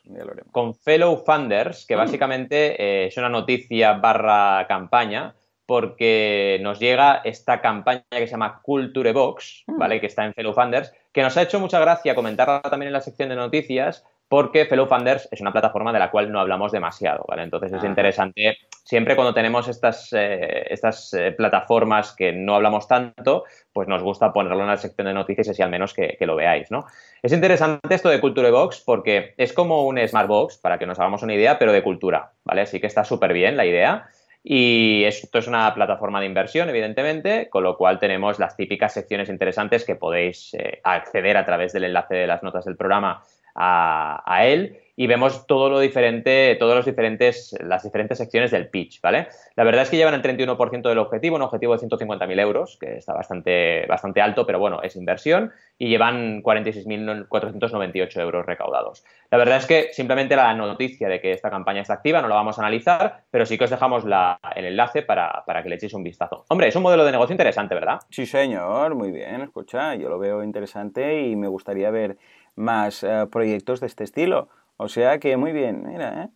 con, 0.51 0.75
Fellow 0.75 1.17
Funders, 1.17 1.87
que 1.87 1.95
mm. 1.95 1.99
básicamente 1.99 2.83
eh, 2.83 3.07
es 3.07 3.17
una 3.17 3.29
noticia 3.29 3.93
barra 3.93 4.67
campaña, 4.67 5.37
porque 5.65 6.59
nos 6.61 6.81
llega 6.81 7.21
esta 7.23 7.61
campaña 7.61 8.03
que 8.11 8.27
se 8.27 8.33
llama 8.33 8.61
Culture 8.63 9.13
Box, 9.13 9.63
mm. 9.69 9.79
¿vale? 9.79 10.01
Que 10.01 10.09
está 10.09 10.25
en 10.25 10.35
Fellow 10.35 10.53
Funders, 10.53 10.93
que 11.13 11.23
nos 11.23 11.37
ha 11.37 11.43
hecho 11.43 11.61
mucha 11.61 11.79
gracia 11.79 12.17
comentarla 12.17 12.63
también 12.63 12.89
en 12.89 12.95
la 12.95 13.01
sección 13.01 13.29
de 13.29 13.37
noticias, 13.37 14.05
porque 14.33 14.65
Fellow 14.65 14.87
Funders 14.87 15.29
es 15.31 15.43
una 15.43 15.53
plataforma 15.53 15.93
de 15.93 15.99
la 15.99 16.11
cual 16.11 16.33
no 16.33 16.41
hablamos 16.41 16.73
demasiado, 16.73 17.23
¿vale? 17.29 17.43
Entonces 17.43 17.71
es 17.71 17.85
interesante, 17.85 18.57
siempre 18.83 19.15
cuando 19.15 19.35
tenemos 19.35 19.69
estas, 19.69 20.11
eh, 20.15 20.65
estas 20.71 21.13
eh, 21.13 21.33
plataformas 21.33 22.17
que 22.17 22.33
no 22.33 22.55
hablamos 22.55 22.89
tanto, 22.89 23.45
pues 23.75 23.89
nos 23.89 24.03
gusta 24.03 24.33
ponerlo 24.33 24.63
en 24.63 24.69
la 24.69 24.79
sección 24.79 25.07
de 25.07 25.13
noticias 25.13 25.49
y 25.49 25.51
así 25.51 25.61
al 25.61 25.69
menos 25.69 25.93
que, 25.93 26.17
lo 26.21 26.35
veáis, 26.35 26.71
¿no? 26.71 26.87
Es 27.23 27.33
interesante 27.33 27.95
esto 27.95 28.09
de 28.09 28.21
Culture 28.21 28.51
Box 28.51 28.83
porque 28.85 29.35
es 29.37 29.53
como 29.53 29.87
un 29.87 29.97
Smart 30.09 30.27
Box, 30.27 30.57
para 30.57 30.77
que 30.77 30.87
nos 30.87 30.99
hagamos 30.99 31.23
una 31.23 31.35
idea, 31.35 31.57
pero 31.57 31.73
de 31.73 31.85
cultura, 31.85 32.33
¿vale? 32.43 32.63
Así 32.63 32.81
que 32.81 32.89
está 32.89 33.05
súper 33.05 33.33
bien 33.33 33.57
la 33.57 33.65
idea. 33.65 34.09
Y 34.43 35.05
esto 35.05 35.39
es 35.39 35.47
una 35.47 35.73
plataforma 35.73 36.19
de 36.19 36.27
inversión, 36.27 36.69
evidentemente, 36.69 37.49
con 37.49 37.63
lo 37.63 37.77
cual 37.77 38.01
tenemos 38.01 38.41
las 38.41 38.57
típicas 38.57 38.93
secciones 38.93 39.29
interesantes 39.29 39.85
que 39.85 39.95
podéis 39.95 40.53
eh, 40.55 40.81
acceder 40.83 41.37
a 41.37 41.45
través 41.45 41.73
del 41.73 41.85
enlace 41.85 42.17
de 42.17 42.27
las 42.27 42.43
notas 42.43 42.65
del 42.65 42.77
programa 42.77 43.23
a, 43.55 44.45
él 44.45 44.79
y 44.95 45.07
vemos 45.07 45.47
todo 45.47 45.71
lo 45.71 45.81
diferente, 45.81 46.55
todos 46.59 46.77
los 46.77 46.85
diferentes, 46.85 47.57
las 47.61 47.83
diferentes 47.83 48.19
secciones 48.19 48.51
del 48.51 48.69
pitch, 48.69 49.01
¿vale? 49.01 49.29
La 49.57 49.65
verdad 49.65 49.83
es 49.83 49.91
que 49.91 49.97
llevan 49.97 50.15
el 50.15 50.23
31% 50.23 50.83
del 50.83 50.99
objetivo, 50.99 51.37
un 51.37 51.43
objetivo 51.43 51.77
de 51.77 51.87
150.000 51.87 52.41
euros, 52.41 52.77
que 52.79 52.99
está 52.99 53.15
bastante, 53.15 53.87
bastante 53.87 54.21
alto, 54.21 54.45
pero 54.45 54.59
bueno, 54.59 54.83
es 54.83 54.95
inversión, 54.97 55.51
y 55.79 55.89
llevan 55.89 56.43
46.498 56.43 58.21
euros 58.21 58.45
recaudados. 58.45 59.03
La 59.31 59.39
verdad 59.39 59.57
es 59.57 59.67
que 59.67 59.89
simplemente 59.93 60.37
la 60.37 60.53
noticia 60.55 61.09
de 61.09 61.21
que 61.21 61.33
esta 61.33 61.51
campaña 61.51 61.81
está 61.81 61.95
activa 61.95 62.21
no 62.21 62.29
la 62.29 62.35
vamos 62.35 62.59
a 62.59 62.63
analizar, 62.63 63.23
pero 63.31 63.47
sí 63.47 63.57
que 63.57 63.65
os 63.65 63.71
dejamos 63.71 64.05
el 64.05 64.65
enlace 64.65 65.03
para, 65.03 65.43
para 65.47 65.63
que 65.63 65.71
le 65.71 65.77
echéis 65.77 65.95
un 65.95 66.03
vistazo. 66.03 66.45
Hombre, 66.49 66.69
es 66.69 66.77
un 66.77 66.83
modelo 66.83 67.05
de 67.05 67.13
negocio 67.13 67.33
interesante, 67.33 67.75
¿verdad? 67.75 68.01
Sí, 68.11 68.27
señor, 68.27 68.95
muy 68.95 69.11
bien, 69.11 69.41
escucha, 69.41 69.95
yo 69.95 70.09
lo 70.09 70.19
veo 70.19 70.45
interesante 70.45 71.23
y 71.23 71.35
me 71.35 71.49
gustaría 71.49 71.91
ver 71.91 72.17
más 72.57 73.03
eh, 73.03 73.27
proyectos 73.31 73.81
de 73.81 73.87
este 73.87 74.05
estilo. 74.05 74.49
O 74.77 74.89
sea 74.89 75.19
que 75.19 75.37
muy 75.37 75.53
bien, 75.53 75.85
mira, 75.87 76.25
¿eh? 76.25 76.29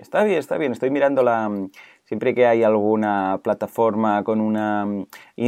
Está 0.00 0.24
bien, 0.24 0.38
está 0.38 0.58
bien. 0.58 0.72
Estoy 0.72 0.90
mirando 0.90 1.22
la. 1.22 1.50
Siempre 2.04 2.34
que 2.34 2.46
hay 2.46 2.62
alguna 2.62 3.40
plataforma 3.42 4.24
con 4.24 4.40
una, 4.40 4.86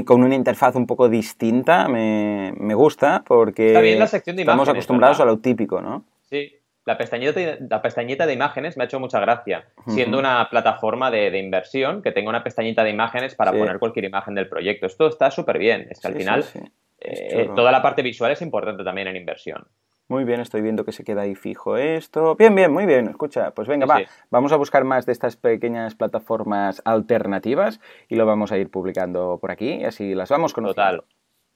con 0.04 0.22
una 0.22 0.34
interfaz 0.34 0.74
un 0.74 0.86
poco 0.86 1.08
distinta, 1.08 1.88
me, 1.88 2.52
me 2.58 2.74
gusta 2.74 3.22
porque 3.26 3.72
estamos 4.02 4.68
acostumbrados 4.68 5.20
a 5.20 5.24
lo 5.24 5.38
típico, 5.38 5.80
¿no? 5.80 6.04
Sí, 6.28 6.60
la 6.84 6.98
pestañeta, 6.98 7.40
la 7.68 7.80
pestañeta 7.80 8.26
de 8.26 8.34
imágenes 8.34 8.76
me 8.76 8.84
ha 8.84 8.86
hecho 8.86 9.00
mucha 9.00 9.20
gracia, 9.20 9.68
siendo 9.86 10.18
una 10.18 10.48
plataforma 10.50 11.10
de, 11.10 11.38
inversión 11.38 12.02
que 12.02 12.12
tenga 12.12 12.28
una 12.28 12.42
pestañita 12.42 12.84
de 12.84 12.90
imágenes 12.90 13.34
para 13.34 13.52
poner 13.52 13.78
cualquier 13.78 14.06
imagen 14.06 14.34
del 14.34 14.48
proyecto. 14.48 14.86
Esto 14.86 15.06
está 15.06 15.30
súper 15.30 15.58
bien. 15.58 15.86
Es 15.90 16.00
que 16.00 16.08
al 16.08 16.14
final 16.14 16.44
eh, 17.00 17.48
toda 17.54 17.70
la 17.72 17.80
parte 17.80 18.02
visual 18.02 18.32
es 18.32 18.42
importante 18.42 18.82
también 18.82 19.08
en 19.08 19.16
inversión. 19.16 19.66
Muy 20.10 20.24
bien, 20.24 20.40
estoy 20.40 20.60
viendo 20.60 20.84
que 20.84 20.90
se 20.90 21.04
queda 21.04 21.22
ahí 21.22 21.36
fijo 21.36 21.76
esto. 21.76 22.34
Bien, 22.34 22.52
bien, 22.52 22.72
muy 22.72 22.84
bien. 22.84 23.06
Escucha, 23.06 23.52
pues 23.52 23.68
venga, 23.68 23.86
va. 23.86 24.00
Vamos 24.28 24.50
a 24.50 24.56
buscar 24.56 24.82
más 24.82 25.06
de 25.06 25.12
estas 25.12 25.36
pequeñas 25.36 25.94
plataformas 25.94 26.82
alternativas 26.84 27.78
y 28.08 28.16
lo 28.16 28.26
vamos 28.26 28.50
a 28.50 28.58
ir 28.58 28.72
publicando 28.72 29.38
por 29.40 29.52
aquí 29.52 29.74
y 29.74 29.84
así 29.84 30.16
las 30.16 30.28
vamos 30.28 30.52
con 30.52 30.64
Total, 30.64 31.04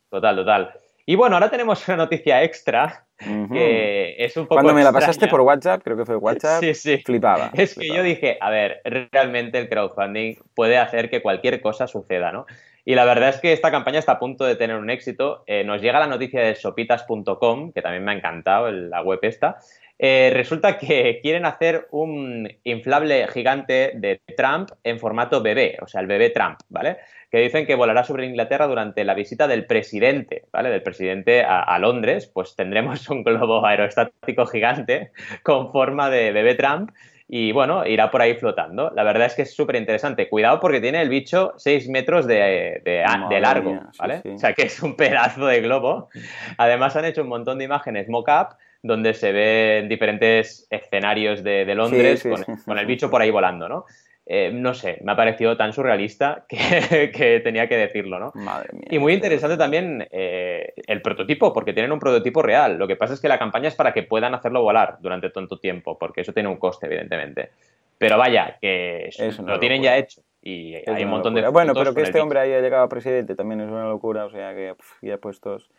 total, 0.09 0.37
total. 0.37 0.73
Y 1.05 1.17
bueno, 1.17 1.35
ahora 1.35 1.51
tenemos 1.51 1.87
una 1.89 1.97
noticia 1.97 2.45
extra 2.45 3.07
que 3.19 4.15
es 4.19 4.37
un 4.37 4.45
poco. 4.45 4.55
Cuando 4.55 4.73
me 4.73 4.85
la 4.85 4.93
pasaste 4.93 5.27
por 5.27 5.41
WhatsApp, 5.41 5.83
creo 5.83 5.97
que 5.97 6.07
fue 6.07 6.15
WhatsApp, 6.15 6.61
sí, 6.61 6.75
sí. 6.75 6.99
flipaba. 6.99 7.51
Es 7.55 7.75
que 7.75 7.89
yo 7.89 8.05
dije, 8.05 8.39
a 8.41 8.51
ver, 8.51 8.83
realmente 8.85 9.59
el 9.59 9.69
crowdfunding 9.69 10.37
puede 10.55 10.79
hacer 10.79 11.11
que 11.11 11.23
cualquier 11.23 11.61
cosa 11.61 11.89
suceda, 11.89 12.31
¿no? 12.31 12.47
Y 12.85 12.95
la 12.95 13.05
verdad 13.05 13.31
es 13.31 13.41
que 13.41 13.53
esta 13.53 13.71
campaña 13.71 13.99
está 13.99 14.13
a 14.13 14.19
punto 14.19 14.45
de 14.45 14.57
tener 14.57 14.77
un 14.77 14.91
éxito. 14.91 15.43
Eh, 15.47 15.65
nos 15.65 15.81
llega 15.81 15.99
la 15.99 16.07
noticia 16.07 16.43
de 16.43 16.55
sopitas.com, 16.55 17.73
que 17.73 17.83
también 17.83 18.05
me 18.05 18.13
ha 18.13 18.17
encantado 18.17 18.71
la 18.71 19.03
web 19.03 19.21
esta. 19.23 19.59
Eh, 19.99 20.31
resulta 20.35 20.77
que 20.77 21.21
quieren 21.23 21.47
hacer 21.47 21.87
un 21.93 22.49
inflable 22.65 23.29
gigante 23.29 23.93
de 23.95 24.21
Trump 24.37 24.71
en 24.83 24.99
formato 24.99 25.41
bebé, 25.41 25.79
o 25.81 25.87
sea, 25.87 26.01
el 26.01 26.09
bebé 26.09 26.31
Trump, 26.31 26.59
¿vale? 26.69 26.99
Que 27.31 27.39
dicen 27.39 27.65
que 27.65 27.77
volará 27.77 28.03
sobre 28.03 28.27
Inglaterra 28.27 28.67
durante 28.67 29.05
la 29.05 29.15
visita 29.15 29.47
del 29.47 29.67
presidente, 29.67 30.47
¿vale? 30.53 30.71
Del 30.71 30.83
presidente 30.83 31.43
a, 31.43 31.61
a 31.61 31.79
Londres, 31.79 32.27
pues 32.27 32.57
tendremos 32.57 33.09
un 33.09 33.23
globo 33.23 33.65
aerostático 33.65 34.47
gigante 34.47 35.13
con 35.45 35.71
forma 35.71 36.11
de 36.11 36.33
bebé 36.33 36.57
Trump 36.57 36.91
y 37.29 37.53
bueno, 37.53 37.87
irá 37.87 38.11
por 38.11 38.21
ahí 38.21 38.35
flotando. 38.35 38.93
La 38.95 39.03
verdad 39.03 39.27
es 39.27 39.35
que 39.35 39.43
es 39.43 39.55
súper 39.55 39.77
interesante. 39.77 40.29
Cuidado 40.29 40.61
porque 40.61 40.81
tiene 40.81 41.01
el 41.01 41.09
bicho 41.09 41.55
6 41.57 41.89
metros 41.89 42.27
de, 42.27 42.83
de, 42.85 43.41
largo, 43.41 43.81
¿vale? 43.99 44.23
O 44.35 44.39
sea 44.39 44.53
que 44.53 44.63
es 44.65 44.83
un 44.83 44.95
pedazo 44.97 45.47
de 45.47 45.61
globo. 45.61 46.11
Además 46.59 46.97
han 46.97 47.07
hecho 47.07 47.23
un 47.23 47.29
montón 47.29 47.59
de 47.59 47.65
imágenes 47.65 48.09
mock-up 48.09 48.57
donde 48.83 49.15
se 49.15 49.33
ven 49.33 49.89
diferentes 49.89 50.67
escenarios 50.69 51.43
de, 51.43 51.65
Londres 51.75 52.27
con, 52.67 52.79
el 52.79 52.87
bicho 52.87 53.11
por 53.11 53.23
ahí 53.23 53.31
volando, 53.31 53.67
¿no? 53.67 53.87
Eh, 54.27 54.51
no 54.53 54.73
sé, 54.73 54.99
me 55.03 55.13
ha 55.13 55.17
parecido 55.17 55.57
tan 55.57 55.73
surrealista 55.73 56.47
que, 56.49 57.41
tenía 57.45 57.69
que 57.69 57.77
decirlo, 57.77 58.19
¿no? 58.19 58.33
Madre 58.35 58.71
mía. 58.73 58.89
Y 58.91 58.99
muy 58.99 59.13
interesante 59.13 59.57
también 59.57 60.07
eh, 60.11 60.73
el 60.87 61.03
prototipo, 61.03 61.53
porque 61.53 61.75
tienen 61.75 61.93
un 61.93 61.99
prototipo 61.99 62.43
real. 62.43 62.79
Lo 62.79 62.89
que 62.89 62.97
pasa 62.97 63.15
es 63.15 63.21
que 63.21 63.29
la 63.29 63.39
campaña 63.39 63.69
es 63.69 63.75
para 63.75 63.93
que 63.93 64.03
puedan 64.03 64.35
hacerlo 64.35 64.63
volar 64.63 64.97
durante 65.01 65.29
tanto 65.31 65.59
tiempo, 65.59 65.99
porque 65.99 66.23
eso 66.23 66.33
tiene 66.33 66.49
un 66.49 66.57
coste, 66.57 66.87
evidentemente. 66.87 67.51
Pero 67.99 68.17
vaya, 68.17 68.57
que 68.61 69.11
lo 69.47 69.59
tienen 69.59 69.83
ya 69.83 69.97
hecho. 69.97 70.23
Y 70.43 70.75
hay 70.75 71.05
un 71.05 71.11
montón 71.11 71.35
de 71.35 71.47
Bueno, 71.49 71.73
pero 71.75 71.95
que 71.95 72.03
este 72.03 72.21
hombre 72.21 72.41
haya 72.41 72.61
llegado 72.61 72.85
a 72.85 72.89
presidente 72.89 73.35
también 73.35 73.61
es 73.61 73.69
una 73.69 73.87
locura, 73.87 74.27
o 74.27 74.31
sea 74.31 74.55
que 74.55 74.75
ya 75.01 75.17
puestos 75.19 75.71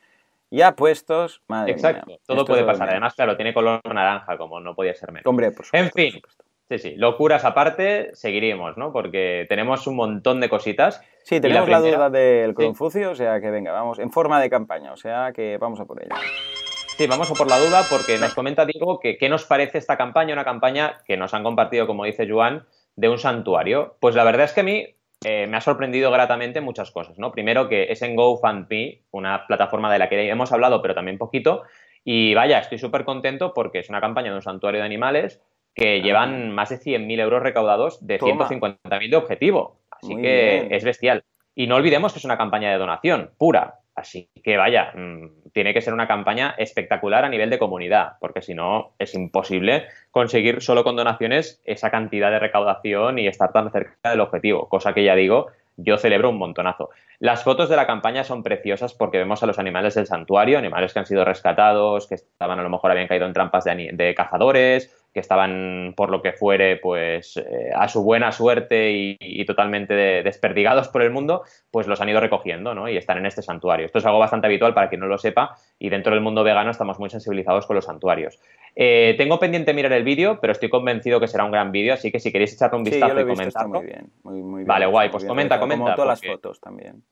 ya 0.51 0.75
puestos, 0.75 1.41
madre 1.47 1.71
Exacto, 1.71 2.19
todo 2.25 2.45
puede 2.45 2.63
pasar. 2.63 2.89
Además, 2.89 3.13
claro, 3.15 3.36
tiene 3.36 3.53
color 3.53 3.81
naranja, 3.86 4.38
como 4.38 4.60
no 4.60 4.75
podía 4.75 4.93
ser 4.93 5.12
menos. 5.12 5.25
Hombre, 5.25 5.51
por 5.51 5.65
En 5.73 5.91
fin, 5.91 6.21
Sí, 6.67 6.80
sí, 6.80 6.95
locuras 6.95 7.45
aparte, 7.45 8.10
seguiríamos, 8.13 8.75
¿no? 8.75 8.91
Porque 8.91 9.45
tenemos 9.47 9.86
un 9.86 9.95
montón 9.95 10.41
de 10.41 10.49
cositas. 10.49 11.01
Sí, 11.23 11.39
tenemos 11.39 11.69
la, 11.69 11.80
duda 11.80 12.10
del 12.10 12.56
Confucio, 12.56 13.12
o 13.12 13.15
sea 13.15 13.39
que 13.39 13.51
venga, 13.51 13.71
vamos, 13.71 13.99
en 13.99 14.12
forma 14.12 14.41
de 14.41 14.49
campaña, 14.49 14.91
o 14.91 14.97
sea 14.97 15.32
que 15.32 15.58
vamos 15.58 15.80
a 15.80 15.86
por 15.86 16.01
ella. 16.01 16.15
Sí, 16.97 17.06
vamos 17.06 17.30
a 17.30 17.36
por 17.36 17.47
la 17.47 17.60
duda 17.60 17.84
porque 17.89 18.17
nos 18.17 18.34
comenta 18.34 18.65
Diego 18.65 18.99
que 18.99 19.17
qué 19.17 19.30
nos 19.30 19.45
parece 19.45 19.78
esta 19.78 19.95
campaña, 19.95 20.34
una 20.34 20.45
campaña 20.45 21.04
que 21.06 21.17
nos 21.17 21.36
han 21.36 21.43
compartido, 21.43 21.86
como 21.86 22.06
dice 22.06 22.28
Joan, 22.28 22.65
de 22.95 23.10
un 23.10 23.19
santuario. 23.19 23.97
Pues 23.99 24.15
la 24.15 24.23
verdad 24.23 24.45
es 24.45 24.54
que 24.54 24.62
a 24.62 24.63
mí 24.63 24.88
eh, 25.23 25.45
me 25.45 25.58
ha 25.58 25.62
sorprendido 25.62 26.10
gratamente 26.10 26.62
muchas 26.62 26.89
cosas, 26.89 27.19
¿no? 27.19 27.32
Primero 27.32 27.69
que 27.69 27.91
es 27.91 28.01
en 28.01 28.15
GoFundMe, 28.15 29.01
una 29.12 29.45
plataforma 29.45 29.91
de 29.93 29.99
la 29.99 30.10
que 30.10 30.30
hemos 30.30 30.51
hablado, 30.51 30.82
pero 30.82 30.95
también 30.95 31.19
poquito, 31.19 31.63
y 32.04 32.34
vaya, 32.34 32.60
estoy 32.60 32.78
súper 32.78 33.04
contento 33.04 33.54
porque 33.54 33.80
es 33.80 33.89
una 33.89 34.01
campaña 34.01 34.30
de 34.30 34.38
un 34.38 34.41
santuario 34.41 34.80
de 34.80 34.86
animales 34.86 35.41
que 35.76 36.02
llevan 36.02 36.52
más 36.52 36.70
de 36.70 36.80
100.000 36.80 37.20
euros 37.20 37.44
recaudados 37.44 38.06
de 38.06 38.20
150.000 38.20 39.10
de 39.10 39.16
objetivo. 39.16 39.78
Así 39.92 40.16
que 40.16 40.68
es 40.72 40.84
bestial. 40.84 41.24
Y 41.54 41.68
no 41.68 41.76
olvidemos 41.76 42.14
que 42.14 42.20
es 42.20 42.26
una 42.26 42.38
campaña 42.38 42.72
de 42.72 42.78
donación 42.78 43.32
pura. 43.38 43.80
Así 43.96 44.30
que 44.44 44.58
vaya, 44.58 44.92
mm, 44.94 45.52
tiene 45.54 45.74
que 45.74 45.82
ser 45.82 45.94
una 45.94 46.08
campaña 46.08 46.54
espectacular 46.58 47.24
a 47.24 47.30
nivel 47.30 47.50
de 47.50 47.58
comunidad, 47.58 48.14
porque 48.20 48.42
si 48.42 48.54
no 48.54 48.92
es 49.00 49.14
imposible 49.16 49.86
conseguir 50.12 50.62
solo 50.62 50.84
con 50.84 50.98
donaciones 50.98 51.62
esa 51.64 51.90
cantidad 51.92 52.30
de 52.30 52.40
recaudación 52.40 53.20
y 53.20 53.28
estar 53.28 53.54
tan 53.54 53.72
cerca 53.72 54.10
del 54.10 54.20
objetivo, 54.20 54.68
cosa 54.68 54.94
que 54.94 55.06
ya 55.06 55.16
digo, 55.16 55.48
yo 55.78 55.98
celebro 55.98 56.30
un 56.30 56.38
montonazo. 56.38 56.90
Las 57.20 57.44
fotos 57.44 57.70
de 57.70 57.76
la 57.76 57.88
campaña 57.88 58.24
son 58.24 58.44
preciosas 58.44 58.94
porque 58.94 59.18
vemos 59.18 59.44
a 59.44 59.46
los 59.46 59.60
animales 59.60 59.96
del 59.96 60.08
santuario, 60.08 60.58
animales 60.58 60.94
que 60.94 61.00
han 61.00 61.06
sido 61.06 61.24
rescatados, 61.24 62.08
que 62.08 62.16
estaban 62.16 62.60
a 62.60 62.64
lo 62.64 62.70
mejor 62.70 62.92
habían 62.92 63.08
caído 63.08 63.26
en 63.26 63.34
trampas 63.34 63.64
de, 63.64 64.14
cazadores, 64.16 65.05
que 65.15 65.21
estaban 65.21 65.93
por 65.95 66.12
lo 66.12 66.21
que 66.21 66.34
fuere 66.34 66.75
pues 66.75 67.38
eh, 67.38 67.71
a 67.73 67.88
su 67.88 68.04
buena 68.04 68.34
suerte 68.34 68.91
y, 68.91 69.45
totalmente 69.45 69.93
desperdigados 69.93 70.89
por 70.89 71.04
el 71.04 71.12
mundo, 71.12 71.43
pues 71.71 71.88
los 71.88 72.01
han 72.01 72.10
ido 72.10 72.19
recogiendo 72.19 72.75
¿no? 72.75 72.89
y 72.89 72.97
están 72.97 73.19
en 73.19 73.25
este 73.25 73.41
santuario. 73.41 73.86
Esto 73.86 73.99
es 73.99 74.06
algo 74.06 74.19
bastante 74.19 74.47
habitual 74.47 74.73
para 74.73 74.89
quien 74.89 74.99
no 74.99 75.08
lo 75.08 75.17
sepa 75.17 75.56
y 75.80 75.88
dentro 75.88 76.13
del 76.13 76.21
mundo 76.21 76.43
vegano 76.43 76.69
estamos 76.69 76.99
muy 76.99 77.10
sensibilizados 77.10 77.65
con 77.65 77.78
los 77.78 77.86
santuarios. 77.86 78.41
Eh, 78.75 79.15
tengo 79.17 79.39
pendiente 79.39 79.73
mirar 79.73 79.93
el 79.93 80.04
vídeo, 80.04 80.38
pero 80.41 80.51
estoy 80.51 80.67
convencido 80.67 81.21
que 81.21 81.30
será 81.30 81.45
un 81.45 81.51
gran 81.51 81.71
vídeo, 81.71 81.93
así 81.93 82.12
que 82.12 82.19
si 82.19 82.34
queréis 82.34 82.54
echarle 82.54 82.78
un 82.78 82.84
vistazo 82.84 83.17
y 83.17 83.25
comentarlo. 83.25 83.80
Muy 83.80 83.86
bien, 83.86 84.12
muy, 84.23 84.43
muy 84.43 84.60
bien, 84.60 84.67
vale, 84.67 84.86
guay, 84.86 85.08
pues 85.08 85.23
comenta, 85.23 85.62
comenta. 85.62 85.86
Como 85.86 85.95
todas 85.95 86.21
las 86.21 86.30
fotos 86.30 86.60
también. 86.60 87.06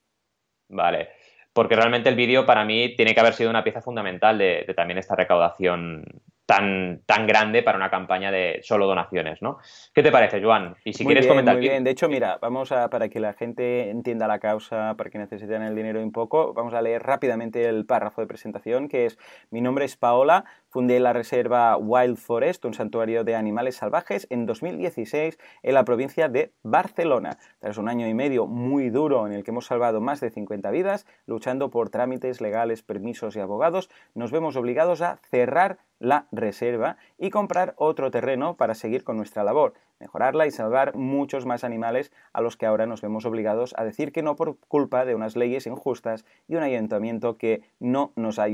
Vale. 0.67 1.07
Porque 1.53 1.77
realmente 1.77 2.09
el 2.09 2.15
vídeo 2.15 2.45
para 2.45 2.65
mí 2.65 2.95
tiene 2.97 3.13
que 3.13 3.21
haber 3.21 3.33
sido 3.33 3.49
una 3.49 3.63
pieza 3.63 3.81
fundamental 3.81 4.37
de, 4.37 4.65
de 4.67 4.73
también 4.73 4.97
esta 4.97 5.15
recaudación 5.15 6.03
tan, 6.45 7.01
tan 7.05 7.25
grande 7.25 7.63
para 7.63 7.77
una 7.77 7.89
campaña 7.89 8.31
de 8.31 8.59
solo 8.63 8.85
donaciones, 8.85 9.41
¿no? 9.41 9.59
¿Qué 9.93 10.03
te 10.03 10.11
parece, 10.11 10.41
Joan? 10.41 10.75
Y 10.83 10.93
si 10.93 11.05
quieres 11.05 11.25
comentar... 11.25 11.55
Muy 11.55 11.67
bien, 11.67 11.83
de 11.83 11.91
hecho, 11.91 12.09
mira, 12.09 12.37
vamos 12.41 12.71
a, 12.71 12.89
para 12.89 13.09
que 13.09 13.19
la 13.19 13.33
gente 13.33 13.89
entienda 13.89 14.27
la 14.27 14.39
causa, 14.39 14.95
para 14.97 15.09
que 15.09 15.17
necesiten 15.17 15.61
el 15.61 15.75
dinero 15.75 16.01
un 16.01 16.11
poco, 16.11 16.53
vamos 16.53 16.73
a 16.73 16.81
leer 16.81 17.03
rápidamente 17.03 17.67
el 17.67 17.85
párrafo 17.85 18.21
de 18.21 18.27
presentación, 18.27 18.89
que 18.89 19.05
es, 19.05 19.17
mi 19.51 19.61
nombre 19.61 19.85
es 19.85 19.95
Paola, 19.95 20.43
fundé 20.67 20.99
la 20.99 21.13
reserva 21.13 21.77
Wild 21.77 22.17
Forest, 22.17 22.65
un 22.65 22.73
santuario 22.73 23.23
de 23.23 23.35
animales 23.35 23.77
salvajes, 23.77 24.27
en 24.29 24.45
2016 24.45 25.37
en 25.61 25.73
la 25.73 25.85
provincia 25.85 26.29
de 26.29 26.51
Barcelona. 26.63 27.37
Tras 27.59 27.77
un 27.77 27.87
año 27.87 28.07
y 28.07 28.13
medio 28.13 28.47
muy 28.47 28.89
duro 28.89 29.27
en 29.27 29.33
el 29.33 29.43
que 29.43 29.51
hemos 29.51 29.67
salvado 29.67 30.01
más 30.01 30.19
de 30.19 30.29
50 30.29 30.71
vidas, 30.71 31.05
luchando 31.25 31.69
por 31.69 31.89
trámites 31.89 32.41
legales, 32.41 32.83
permisos 32.83 33.35
y 33.35 33.39
abogados, 33.39 33.89
nos 34.13 34.31
vemos 34.31 34.55
obligados 34.55 35.01
a 35.01 35.19
cerrar 35.29 35.77
la 36.03 36.27
reserva 36.33 36.97
y 37.17 37.29
comprar 37.29 37.73
otro 37.77 38.11
terreno 38.11 38.57
para 38.57 38.75
seguir 38.75 39.05
con 39.05 39.15
nuestra 39.15 39.43
labor, 39.43 39.73
mejorarla 40.01 40.45
y 40.45 40.51
salvar 40.51 40.95
muchos 40.95 41.45
más 41.45 41.63
animales 41.63 42.11
a 42.33 42.41
los 42.41 42.57
que 42.57 42.65
ahora 42.65 42.85
nos 42.85 43.01
vemos 43.01 43.25
obligados 43.25 43.73
a 43.77 43.85
decir 43.85 44.11
que 44.11 44.21
no 44.21 44.35
por 44.35 44.57
culpa 44.67 45.05
de 45.05 45.15
unas 45.15 45.37
leyes 45.37 45.65
injustas 45.65 46.25
y 46.49 46.57
un 46.57 46.63
ayuntamiento 46.63 47.37
que 47.37 47.61
no 47.79 48.11
nos 48.17 48.37
ha 48.37 48.47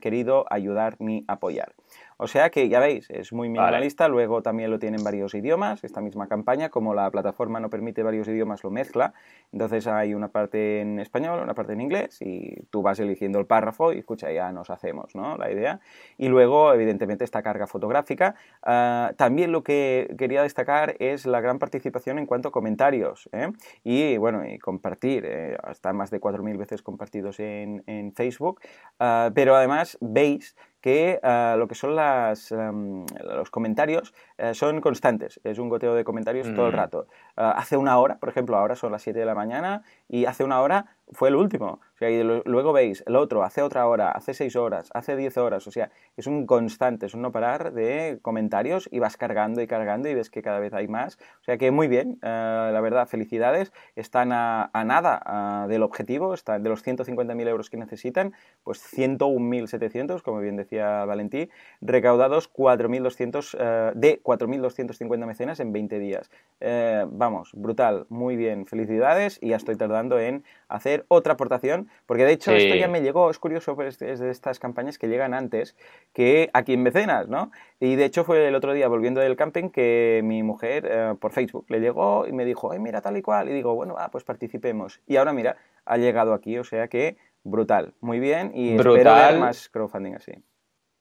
querido 0.00 0.44
ayudar 0.50 0.96
ni 0.98 1.24
apoyar. 1.28 1.72
O 2.18 2.26
sea 2.26 2.50
que 2.50 2.68
ya 2.68 2.80
veis, 2.80 3.08
es 3.10 3.32
muy 3.32 3.48
minimalista, 3.48 4.08
luego 4.08 4.42
también 4.42 4.70
lo 4.70 4.80
tiene 4.80 4.96
en 4.96 5.04
varios 5.04 5.34
idiomas, 5.34 5.84
esta 5.84 6.00
misma 6.00 6.26
campaña, 6.26 6.68
como 6.68 6.92
la 6.92 7.08
plataforma 7.10 7.60
no 7.60 7.70
permite 7.70 8.02
varios 8.02 8.26
idiomas, 8.26 8.64
lo 8.64 8.70
mezcla, 8.70 9.14
entonces 9.52 9.86
hay 9.86 10.14
una 10.14 10.28
parte 10.28 10.80
en 10.80 10.98
español, 10.98 11.40
una 11.40 11.54
parte 11.54 11.74
en 11.74 11.80
inglés 11.80 12.18
y 12.20 12.56
tú 12.70 12.82
vas 12.82 12.98
eligiendo 12.98 13.38
el 13.38 13.46
párrafo 13.46 13.92
y 13.92 13.98
escucha, 13.98 14.32
ya 14.32 14.50
nos 14.50 14.68
hacemos, 14.68 15.14
¿no? 15.14 15.36
La 15.36 15.50
idea. 15.52 15.80
Y 16.16 16.28
luego, 16.28 16.74
evidentemente, 16.74 17.24
esta 17.24 17.42
carga 17.42 17.66
fotográfica. 17.68 18.34
Ah, 18.62 19.12
también 19.16 19.52
lo 19.52 19.62
que 19.62 20.14
quería 20.18 20.42
destacar 20.42 20.96
es 20.98 21.24
la 21.24 21.40
gran 21.40 21.58
participación 21.58 22.18
en 22.18 22.26
cuanto 22.26 22.48
a 22.48 22.52
comentarios 22.52 23.28
¿eh? 23.32 23.52
y, 23.84 24.16
bueno, 24.16 24.44
y 24.44 24.58
compartir, 24.58 25.24
eh, 25.24 25.56
hasta 25.62 25.92
más 25.92 26.10
de 26.10 26.20
4.000 26.20 26.58
veces 26.58 26.82
compartidos 26.82 27.40
en, 27.40 27.82
Facebook, 28.14 28.60
ah, 28.98 29.30
pero 29.34 29.54
además 29.54 29.98
veis 30.00 30.56
que 30.80 31.18
ah, 31.22 31.56
lo 31.58 31.68
que 31.68 31.74
son 31.74 31.96
las, 31.96 32.52
los 32.52 33.50
comentarios 33.50 34.14
eh, 34.36 34.54
son 34.54 34.80
constantes, 34.80 35.40
es 35.44 35.58
un 35.58 35.68
goteo 35.68 35.94
de 35.94 36.04
comentarios 36.04 36.52
todo 36.54 36.66
el 36.66 36.72
mm. 36.72 36.76
rato. 36.76 37.06
Ah, 37.36 37.54
hace 37.56 37.76
una 37.76 37.98
hora, 37.98 38.18
por 38.18 38.28
ejemplo, 38.28 38.56
ahora 38.56 38.76
son 38.76 38.92
las 38.92 39.02
7 39.02 39.18
de 39.18 39.24
la 39.24 39.34
mañana 39.34 39.82
y 40.08 40.26
hace 40.26 40.44
una 40.44 40.60
hora 40.60 40.86
fue 41.12 41.28
el 41.28 41.36
último. 41.36 41.80
O 41.98 42.04
sea, 42.06 42.10
y 42.10 42.22
luego 42.22 42.72
veis 42.72 43.02
el 43.08 43.16
otro, 43.16 43.42
hace 43.42 43.60
otra 43.60 43.84
hora, 43.88 44.12
hace 44.12 44.32
6 44.32 44.54
horas, 44.54 44.88
hace 44.94 45.16
10 45.16 45.36
horas. 45.38 45.66
O 45.66 45.72
sea, 45.72 45.90
es 46.16 46.28
un 46.28 46.46
constante, 46.46 47.06
es 47.06 47.14
un 47.14 47.22
no 47.22 47.32
parar 47.32 47.72
de 47.72 48.20
comentarios 48.22 48.88
y 48.92 49.00
vas 49.00 49.16
cargando 49.16 49.60
y 49.62 49.66
cargando 49.66 50.08
y 50.08 50.14
ves 50.14 50.30
que 50.30 50.40
cada 50.40 50.60
vez 50.60 50.72
hay 50.74 50.86
más. 50.86 51.18
O 51.40 51.44
sea 51.44 51.58
que 51.58 51.72
muy 51.72 51.88
bien, 51.88 52.20
eh, 52.22 52.70
la 52.72 52.80
verdad, 52.80 53.08
felicidades. 53.08 53.72
Están 53.96 54.30
a, 54.32 54.70
nada 54.84 55.66
del 55.66 55.82
objetivo, 55.82 56.34
están 56.34 56.62
de 56.62 56.70
los 56.70 56.86
150.000 56.86 57.48
euros 57.48 57.68
que 57.68 57.76
necesitan, 57.76 58.32
pues 58.62 58.80
101.700, 58.96 60.22
como 60.22 60.38
bien 60.38 60.54
decía 60.54 61.04
Valentí, 61.04 61.50
recaudados 61.80 62.48
4.200, 62.52 63.56
eh, 63.58 63.92
de 63.96 64.22
4.250 64.22 65.26
mecenas 65.26 65.58
en 65.58 65.72
20 65.72 65.98
días. 65.98 66.30
Eh, 66.60 67.06
vamos, 67.10 67.50
brutal, 67.54 68.06
muy 68.08 68.36
bien, 68.36 68.66
felicidades 68.66 69.38
y 69.42 69.48
ya 69.48 69.56
estoy 69.56 69.74
tardando 69.74 70.20
en 70.20 70.44
hacer 70.68 71.04
otra 71.08 71.32
aportación, 71.32 71.87
porque 72.06 72.24
de 72.24 72.32
hecho 72.32 72.52
esto 72.52 72.74
ya 72.74 72.88
me 72.88 73.00
llegó, 73.00 73.30
es 73.30 73.38
curioso, 73.38 73.74
pues, 73.74 74.00
es 74.02 74.18
de 74.18 74.30
estas 74.30 74.58
campañas 74.58 74.98
que 74.98 75.08
llegan 75.08 75.34
antes 75.34 75.76
que 76.12 76.50
aquí 76.52 76.74
en 76.74 76.82
Mecenas, 76.82 77.28
¿no? 77.28 77.50
Y 77.80 77.96
de 77.96 78.04
hecho 78.04 78.24
fue 78.24 78.48
el 78.48 78.54
otro 78.54 78.72
día 78.72 78.88
volviendo 78.88 79.20
del 79.20 79.36
camping 79.36 79.70
que 79.70 80.20
mi 80.24 80.42
mujer 80.42 80.88
eh, 80.90 81.14
por 81.20 81.32
Facebook 81.32 81.66
le 81.68 81.80
llegó 81.80 82.26
y 82.26 82.32
me 82.32 82.44
dijo, 82.44 82.72
ay, 82.72 82.78
mira 82.78 83.00
tal 83.00 83.16
y 83.16 83.22
cual, 83.22 83.48
y 83.48 83.52
digo, 83.52 83.74
bueno, 83.74 83.96
pues 84.10 84.24
participemos. 84.24 85.00
Y 85.06 85.16
ahora 85.16 85.32
mira, 85.32 85.56
ha 85.84 85.96
llegado 85.96 86.34
aquí, 86.34 86.58
o 86.58 86.64
sea 86.64 86.88
que 86.88 87.16
brutal, 87.44 87.94
muy 88.00 88.20
bien 88.20 88.52
y 88.54 88.70
espero 88.70 88.94
ver 88.94 89.38
más 89.38 89.68
crowdfunding 89.68 90.14
así. 90.14 90.32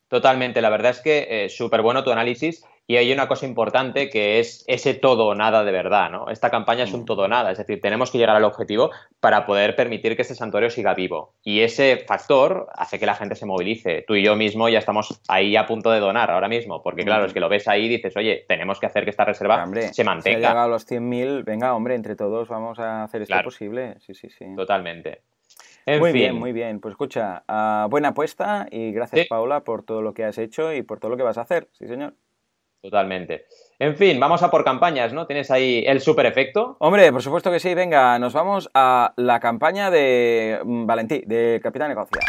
Totalmente, 0.07 0.61
la 0.61 0.69
verdad 0.69 0.91
es 0.91 1.01
que 1.01 1.27
eh, 1.29 1.49
súper 1.49 1.81
bueno 1.81 2.03
tu 2.03 2.11
análisis 2.11 2.63
y 2.89 2.95
hay 2.95 3.11
una 3.11 3.27
cosa 3.27 3.45
importante 3.45 4.09
que 4.09 4.39
es 4.39 4.63
ese 4.67 4.93
todo 4.93 5.27
o 5.27 5.35
nada 5.35 5.65
de 5.65 5.73
verdad, 5.73 6.09
¿no? 6.09 6.29
Esta 6.29 6.49
campaña 6.49 6.85
es 6.85 6.93
un 6.93 7.01
mm. 7.01 7.05
todo 7.05 7.23
o 7.23 7.27
nada, 7.27 7.51
es 7.51 7.57
decir, 7.57 7.81
tenemos 7.81 8.09
que 8.09 8.17
llegar 8.17 8.37
al 8.37 8.45
objetivo 8.45 8.91
para 9.19 9.45
poder 9.45 9.75
permitir 9.75 10.15
que 10.15 10.21
este 10.21 10.35
santuario 10.35 10.69
siga 10.69 10.93
vivo. 10.93 11.33
Y 11.43 11.59
ese 11.59 12.05
factor 12.07 12.69
hace 12.73 12.97
que 12.97 13.05
la 13.05 13.15
gente 13.15 13.35
se 13.35 13.45
movilice. 13.45 14.05
Tú 14.07 14.15
y 14.15 14.23
yo 14.23 14.37
mismo 14.37 14.69
ya 14.69 14.79
estamos 14.79 15.19
ahí 15.27 15.57
a 15.57 15.65
punto 15.65 15.91
de 15.91 15.99
donar 15.99 16.31
ahora 16.31 16.47
mismo, 16.47 16.81
porque 16.81 17.03
claro, 17.03 17.25
es 17.25 17.33
que 17.33 17.41
lo 17.41 17.49
ves 17.49 17.67
ahí 17.67 17.87
y 17.87 17.89
dices, 17.89 18.15
oye, 18.15 18.45
tenemos 18.47 18.79
que 18.79 18.85
hacer 18.85 19.03
que 19.03 19.09
esta 19.09 19.25
reserva 19.25 19.65
se 19.91 20.03
mantenga. 20.05 20.21
Si 20.21 20.29
ha 20.29 20.49
llegado 20.49 20.59
a 20.61 20.67
los 20.69 20.89
100.000, 20.89 21.43
venga, 21.43 21.75
hombre, 21.75 21.95
entre 21.95 22.15
todos 22.15 22.47
vamos 22.47 22.79
a 22.79 23.03
hacer 23.03 23.23
esto 23.23 23.35
posible. 23.43 23.95
Sí, 23.99 24.13
sí, 24.13 24.29
sí. 24.29 24.45
Totalmente 24.55 25.23
muy 25.99 26.11
bien, 26.11 26.35
muy 26.35 26.51
bien. 26.51 26.79
Pues 26.79 26.93
escucha, 26.93 27.43
ah, 27.47 27.87
buena 27.89 28.09
apuesta 28.09 28.67
y 28.69 28.91
gracias 28.91 29.27
Paula 29.27 29.63
por 29.63 29.83
todo 29.83 30.01
lo 30.01 30.13
que 30.13 30.25
has 30.25 30.37
hecho 30.37 30.73
y 30.73 30.81
por 30.81 30.99
todo 30.99 31.11
lo 31.11 31.17
que 31.17 31.23
vas 31.23 31.37
a 31.37 31.41
hacer. 31.41 31.69
Sí, 31.71 31.87
señor. 31.87 32.13
Totalmente. 32.81 33.45
En 33.79 33.95
fin, 33.95 34.19
vamos 34.19 34.43
a 34.43 34.51
por 34.51 34.63
campañas, 34.63 35.11
¿no? 35.11 35.25
¿Tienes 35.25 35.49
ahí 35.51 35.83
el 35.87 35.99
super 35.99 36.25
efecto? 36.25 36.77
Hombre, 36.79 37.11
por 37.11 37.21
supuesto 37.21 37.51
que 37.51 37.59
sí. 37.59 37.73
Venga, 37.73 38.19
nos 38.19 38.33
vamos 38.33 38.69
a 38.73 39.13
la 39.17 39.39
campaña 39.39 39.89
de 39.89 40.59
mm, 40.63 40.85
Valentí, 40.85 41.23
de 41.25 41.59
Capitán 41.61 41.89
Negocia. 41.89 42.21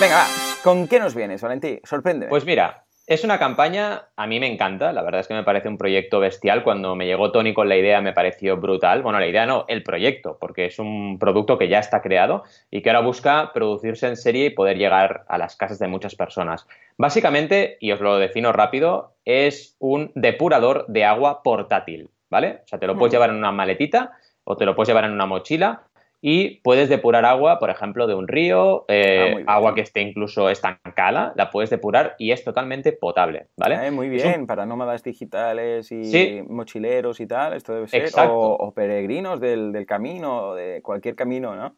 Venga, 0.00 0.26
¿con 0.64 0.88
qué 0.88 0.98
nos 0.98 1.14
vienes, 1.14 1.40
Valentí? 1.40 1.80
Sorprende. 1.84 2.26
Pues 2.26 2.44
mira, 2.44 2.84
Es 3.12 3.24
una 3.24 3.38
campaña, 3.38 4.08
a 4.16 4.26
mí 4.26 4.40
me 4.40 4.50
encanta, 4.50 4.90
la 4.90 5.02
verdad 5.02 5.20
es 5.20 5.28
que 5.28 5.34
me 5.34 5.44
parece 5.44 5.68
un 5.68 5.76
proyecto 5.76 6.18
bestial. 6.18 6.64
Cuando 6.64 6.96
me 6.96 7.04
llegó 7.04 7.30
Tony 7.30 7.52
con 7.52 7.68
la 7.68 7.76
idea 7.76 8.00
me 8.00 8.14
pareció 8.14 8.56
brutal. 8.56 9.02
Bueno, 9.02 9.20
la 9.20 9.26
idea 9.26 9.44
no, 9.44 9.66
el 9.68 9.82
proyecto, 9.82 10.38
porque 10.40 10.64
es 10.64 10.78
un 10.78 11.18
producto 11.18 11.58
que 11.58 11.68
ya 11.68 11.78
está 11.78 12.00
creado 12.00 12.44
y 12.70 12.80
que 12.80 12.88
ahora 12.88 13.02
busca 13.02 13.52
producirse 13.52 14.08
en 14.08 14.16
serie 14.16 14.46
y 14.46 14.50
poder 14.50 14.78
llegar 14.78 15.26
a 15.28 15.36
las 15.36 15.56
casas 15.56 15.78
de 15.78 15.88
muchas 15.88 16.14
personas. 16.14 16.66
Básicamente, 16.96 17.76
y 17.80 17.92
os 17.92 18.00
lo 18.00 18.16
defino 18.16 18.50
rápido, 18.50 19.12
es 19.26 19.76
un 19.78 20.10
depurador 20.14 20.86
de 20.88 21.04
agua 21.04 21.42
portátil, 21.42 22.08
¿vale? 22.30 22.60
O 22.64 22.66
sea, 22.66 22.78
te 22.78 22.86
lo 22.86 22.96
puedes 22.96 23.12
llevar 23.12 23.28
en 23.28 23.36
una 23.36 23.52
maletita 23.52 24.12
o 24.44 24.56
te 24.56 24.64
lo 24.64 24.74
puedes 24.74 24.88
llevar 24.88 25.04
en 25.04 25.12
una 25.12 25.26
mochila 25.26 25.82
y 26.24 26.60
puedes 26.60 26.88
depurar 26.88 27.24
agua, 27.24 27.58
por 27.58 27.68
ejemplo, 27.68 28.06
de 28.06 28.14
un 28.14 28.28
río, 28.28 28.84
eh, 28.86 29.44
ah, 29.48 29.56
agua 29.56 29.74
que 29.74 29.80
esté 29.80 30.00
incluso 30.02 30.48
estancada, 30.48 31.32
la 31.34 31.50
puedes 31.50 31.68
depurar 31.68 32.14
y 32.16 32.30
es 32.30 32.44
totalmente 32.44 32.92
potable, 32.92 33.48
¿vale? 33.56 33.74
Ah, 33.74 33.90
muy 33.90 34.08
bien, 34.08 34.46
para 34.46 34.64
nómadas 34.64 35.02
digitales 35.02 35.90
y 35.90 36.42
mochileros 36.48 37.18
y 37.18 37.26
tal, 37.26 37.54
esto 37.54 37.74
debe 37.74 37.88
ser, 37.88 38.08
o, 38.28 38.52
o, 38.54 38.72
peregrinos 38.72 39.40
del, 39.40 39.72
del 39.72 39.84
camino, 39.84 40.54
de 40.54 40.80
cualquier 40.80 41.16
camino, 41.16 41.56
¿no? 41.56 41.76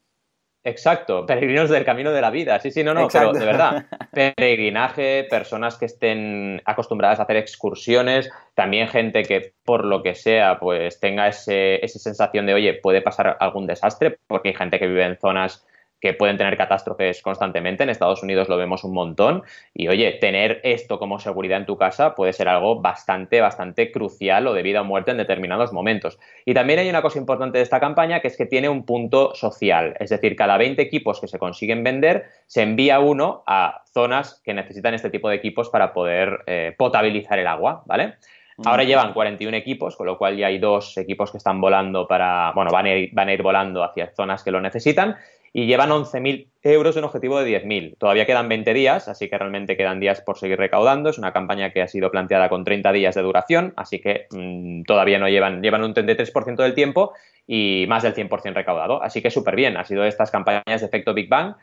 Exacto, 0.66 1.26
peregrinos 1.26 1.68
del 1.68 1.84
camino 1.84 2.10
de 2.10 2.22
la 2.22 2.30
vida. 2.30 2.58
Sí, 2.58 2.70
sí, 2.70 2.82
no, 2.82 2.94
no, 2.94 3.06
pero 3.12 3.34
de 3.34 3.44
verdad. 3.44 3.84
Peregrinaje, 4.12 5.24
personas 5.24 5.76
que 5.76 5.84
estén 5.84 6.62
acostumbradas 6.64 7.20
a 7.20 7.24
hacer 7.24 7.36
excursiones, 7.36 8.30
también 8.54 8.88
gente 8.88 9.24
que 9.24 9.52
por 9.62 9.84
lo 9.84 10.02
que 10.02 10.14
sea, 10.14 10.58
pues 10.58 10.98
tenga 11.00 11.28
ese, 11.28 11.84
esa 11.84 11.98
sensación 11.98 12.46
de, 12.46 12.54
oye, 12.54 12.72
puede 12.74 13.02
pasar 13.02 13.36
algún 13.40 13.66
desastre, 13.66 14.16
porque 14.26 14.48
hay 14.48 14.54
gente 14.54 14.78
que 14.78 14.86
vive 14.86 15.04
en 15.04 15.18
zonas 15.18 15.66
que 16.04 16.12
pueden 16.12 16.36
tener 16.36 16.58
catástrofes 16.58 17.22
constantemente. 17.22 17.82
En 17.82 17.88
Estados 17.88 18.22
Unidos 18.22 18.50
lo 18.50 18.58
vemos 18.58 18.84
un 18.84 18.92
montón. 18.92 19.42
Y 19.72 19.88
oye, 19.88 20.12
tener 20.20 20.60
esto 20.62 20.98
como 20.98 21.18
seguridad 21.18 21.56
en 21.56 21.64
tu 21.64 21.78
casa 21.78 22.14
puede 22.14 22.34
ser 22.34 22.46
algo 22.46 22.82
bastante, 22.82 23.40
bastante 23.40 23.90
crucial 23.90 24.46
o 24.46 24.52
de 24.52 24.62
vida 24.62 24.82
o 24.82 24.84
muerte 24.84 25.12
en 25.12 25.16
determinados 25.16 25.72
momentos. 25.72 26.18
Y 26.44 26.52
también 26.52 26.80
hay 26.80 26.90
una 26.90 27.00
cosa 27.00 27.18
importante 27.18 27.56
de 27.56 27.64
esta 27.64 27.80
campaña 27.80 28.20
que 28.20 28.28
es 28.28 28.36
que 28.36 28.44
tiene 28.44 28.68
un 28.68 28.84
punto 28.84 29.34
social. 29.34 29.96
Es 29.98 30.10
decir, 30.10 30.36
cada 30.36 30.58
20 30.58 30.82
equipos 30.82 31.22
que 31.22 31.26
se 31.26 31.38
consiguen 31.38 31.82
vender, 31.82 32.26
se 32.48 32.60
envía 32.60 33.00
uno 33.00 33.42
a 33.46 33.82
zonas 33.90 34.42
que 34.44 34.52
necesitan 34.52 34.92
este 34.92 35.08
tipo 35.08 35.30
de 35.30 35.36
equipos 35.36 35.70
para 35.70 35.94
poder 35.94 36.40
eh, 36.46 36.74
potabilizar 36.76 37.38
el 37.38 37.46
agua, 37.46 37.82
¿vale? 37.86 38.16
Ahora 38.64 38.84
llevan 38.84 39.12
41 39.12 39.56
equipos, 39.56 39.96
con 39.96 40.06
lo 40.06 40.16
cual 40.16 40.36
ya 40.36 40.46
hay 40.46 40.58
dos 40.58 40.96
equipos 40.96 41.32
que 41.32 41.38
están 41.38 41.60
volando 41.60 42.06
para, 42.06 42.52
bueno, 42.54 42.70
van 42.70 42.86
a 42.86 42.94
ir, 42.94 43.10
van 43.12 43.28
a 43.28 43.32
ir 43.32 43.42
volando 43.42 43.82
hacia 43.82 44.12
zonas 44.14 44.44
que 44.44 44.52
lo 44.52 44.60
necesitan 44.60 45.16
y 45.56 45.66
llevan 45.66 45.90
11.000 45.90 46.48
euros 46.64 46.96
en 46.96 47.04
objetivo 47.04 47.38
de 47.38 47.62
10.000. 47.62 47.96
Todavía 47.96 48.26
quedan 48.26 48.48
20 48.48 48.74
días, 48.74 49.06
así 49.06 49.30
que 49.30 49.38
realmente 49.38 49.76
quedan 49.76 50.00
días 50.00 50.20
por 50.20 50.36
seguir 50.36 50.58
recaudando. 50.58 51.10
Es 51.10 51.16
una 51.16 51.32
campaña 51.32 51.70
que 51.70 51.80
ha 51.80 51.86
sido 51.86 52.10
planteada 52.10 52.48
con 52.48 52.64
30 52.64 52.90
días 52.90 53.14
de 53.14 53.22
duración, 53.22 53.72
así 53.76 54.00
que 54.00 54.26
mm, 54.32 54.82
todavía 54.82 55.20
no 55.20 55.28
llevan, 55.28 55.62
llevan 55.62 55.84
un 55.84 55.94
33% 55.94 56.56
del 56.56 56.74
tiempo 56.74 57.12
y 57.46 57.86
más 57.88 58.02
del 58.02 58.16
100% 58.16 58.52
recaudado. 58.52 59.00
Así 59.00 59.22
que 59.22 59.30
súper 59.30 59.54
bien. 59.54 59.76
Ha 59.76 59.84
sido 59.84 60.04
estas 60.04 60.32
campañas 60.32 60.80
de 60.80 60.86
efecto 60.86 61.14
Big 61.14 61.28
Bang 61.28 61.54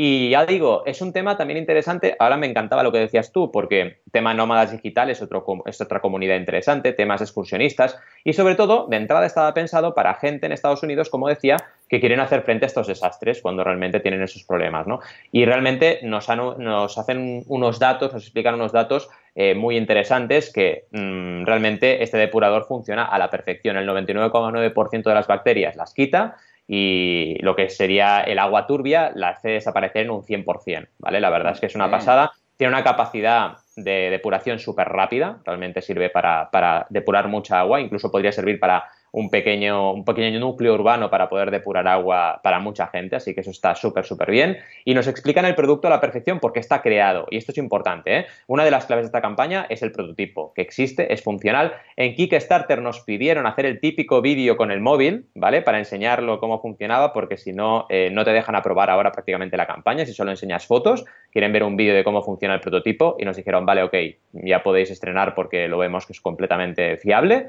y 0.00 0.30
ya 0.30 0.46
digo, 0.46 0.84
es 0.86 1.02
un 1.02 1.12
tema 1.12 1.36
también 1.36 1.58
interesante. 1.58 2.14
Ahora 2.20 2.36
me 2.36 2.46
encantaba 2.46 2.84
lo 2.84 2.92
que 2.92 2.98
decías 2.98 3.32
tú, 3.32 3.50
porque 3.50 3.98
tema 4.12 4.32
nómadas 4.32 4.70
digitales 4.70 5.20
otro, 5.20 5.44
es 5.66 5.80
otra 5.80 5.98
comunidad 5.98 6.36
interesante, 6.36 6.92
temas 6.92 7.20
excursionistas 7.20 7.98
y 8.22 8.32
sobre 8.32 8.54
todo, 8.54 8.86
de 8.86 8.96
entrada 8.96 9.26
estaba 9.26 9.52
pensado 9.54 9.96
para 9.96 10.14
gente 10.14 10.46
en 10.46 10.52
Estados 10.52 10.84
Unidos, 10.84 11.10
como 11.10 11.26
decía, 11.26 11.56
que 11.88 11.98
quieren 11.98 12.20
hacer 12.20 12.42
frente 12.42 12.64
a 12.64 12.68
estos 12.68 12.86
desastres 12.86 13.42
cuando 13.42 13.64
realmente 13.64 13.98
tienen 13.98 14.22
esos 14.22 14.44
problemas, 14.44 14.86
¿no? 14.86 15.00
Y 15.32 15.44
realmente 15.46 15.98
nos, 16.04 16.28
nos 16.28 16.96
hacen 16.96 17.42
unos 17.48 17.80
datos, 17.80 18.12
nos 18.12 18.22
explican 18.22 18.54
unos 18.54 18.70
datos 18.70 19.08
eh, 19.34 19.56
muy 19.56 19.76
interesantes 19.76 20.52
que 20.52 20.84
mm, 20.92 21.44
realmente 21.44 22.04
este 22.04 22.18
depurador 22.18 22.66
funciona 22.68 23.04
a 23.04 23.18
la 23.18 23.30
perfección. 23.30 23.76
El 23.76 23.88
99,9% 23.88 25.02
de 25.02 25.14
las 25.14 25.26
bacterias 25.26 25.74
las 25.74 25.92
quita 25.92 26.36
y 26.70 27.38
lo 27.40 27.56
que 27.56 27.70
sería 27.70 28.20
el 28.20 28.38
agua 28.38 28.66
turbia 28.66 29.10
la 29.14 29.30
hace 29.30 29.48
desaparecer 29.48 30.02
en 30.02 30.10
un 30.10 30.22
100%, 30.22 30.88
¿vale? 30.98 31.18
La 31.18 31.30
verdad 31.30 31.52
es 31.52 31.60
que 31.60 31.66
es 31.66 31.74
una 31.74 31.90
pasada. 31.90 32.30
Tiene 32.58 32.74
una 32.74 32.84
capacidad 32.84 33.56
de 33.76 34.10
depuración 34.10 34.58
súper 34.58 34.88
rápida, 34.88 35.38
realmente 35.44 35.80
sirve 35.80 36.10
para, 36.10 36.50
para 36.50 36.86
depurar 36.90 37.28
mucha 37.28 37.60
agua, 37.60 37.80
incluso 37.80 38.10
podría 38.10 38.32
servir 38.32 38.60
para 38.60 38.84
un 39.18 39.30
pequeño, 39.30 39.92
un 39.92 40.04
pequeño 40.04 40.38
núcleo 40.38 40.74
urbano 40.74 41.10
para 41.10 41.28
poder 41.28 41.50
depurar 41.50 41.88
agua 41.88 42.40
para 42.40 42.60
mucha 42.60 42.86
gente, 42.86 43.16
así 43.16 43.34
que 43.34 43.40
eso 43.40 43.50
está 43.50 43.74
súper, 43.74 44.04
súper 44.04 44.30
bien. 44.30 44.58
Y 44.84 44.94
nos 44.94 45.08
explican 45.08 45.44
el 45.44 45.56
producto 45.56 45.88
a 45.88 45.90
la 45.90 46.00
perfección 46.00 46.38
porque 46.38 46.60
está 46.60 46.82
creado, 46.82 47.26
y 47.28 47.36
esto 47.36 47.50
es 47.50 47.58
importante. 47.58 48.16
¿eh? 48.16 48.26
Una 48.46 48.64
de 48.64 48.70
las 48.70 48.86
claves 48.86 49.02
de 49.02 49.06
esta 49.06 49.20
campaña 49.20 49.66
es 49.68 49.82
el 49.82 49.90
prototipo, 49.90 50.52
que 50.54 50.62
existe, 50.62 51.12
es 51.12 51.20
funcional. 51.20 51.72
En 51.96 52.14
Kickstarter 52.14 52.80
nos 52.80 53.00
pidieron 53.00 53.46
hacer 53.48 53.66
el 53.66 53.80
típico 53.80 54.22
vídeo 54.22 54.56
con 54.56 54.70
el 54.70 54.80
móvil, 54.80 55.26
¿vale? 55.34 55.62
Para 55.62 55.80
enseñarlo 55.80 56.38
cómo 56.38 56.60
funcionaba, 56.60 57.12
porque 57.12 57.36
si 57.36 57.52
no, 57.52 57.86
eh, 57.88 58.10
no 58.12 58.24
te 58.24 58.32
dejan 58.32 58.54
aprobar 58.54 58.88
ahora 58.88 59.10
prácticamente 59.10 59.56
la 59.56 59.66
campaña, 59.66 60.06
si 60.06 60.12
solo 60.12 60.30
enseñas 60.30 60.64
fotos, 60.64 61.04
quieren 61.32 61.52
ver 61.52 61.64
un 61.64 61.76
vídeo 61.76 61.94
de 61.96 62.04
cómo 62.04 62.22
funciona 62.22 62.54
el 62.54 62.60
prototipo, 62.60 63.16
y 63.18 63.24
nos 63.24 63.36
dijeron, 63.36 63.66
vale, 63.66 63.82
ok, 63.82 63.94
ya 64.32 64.62
podéis 64.62 64.92
estrenar 64.92 65.34
porque 65.34 65.66
lo 65.66 65.78
vemos 65.78 66.06
que 66.06 66.12
es 66.12 66.20
completamente 66.20 66.96
fiable. 66.98 67.48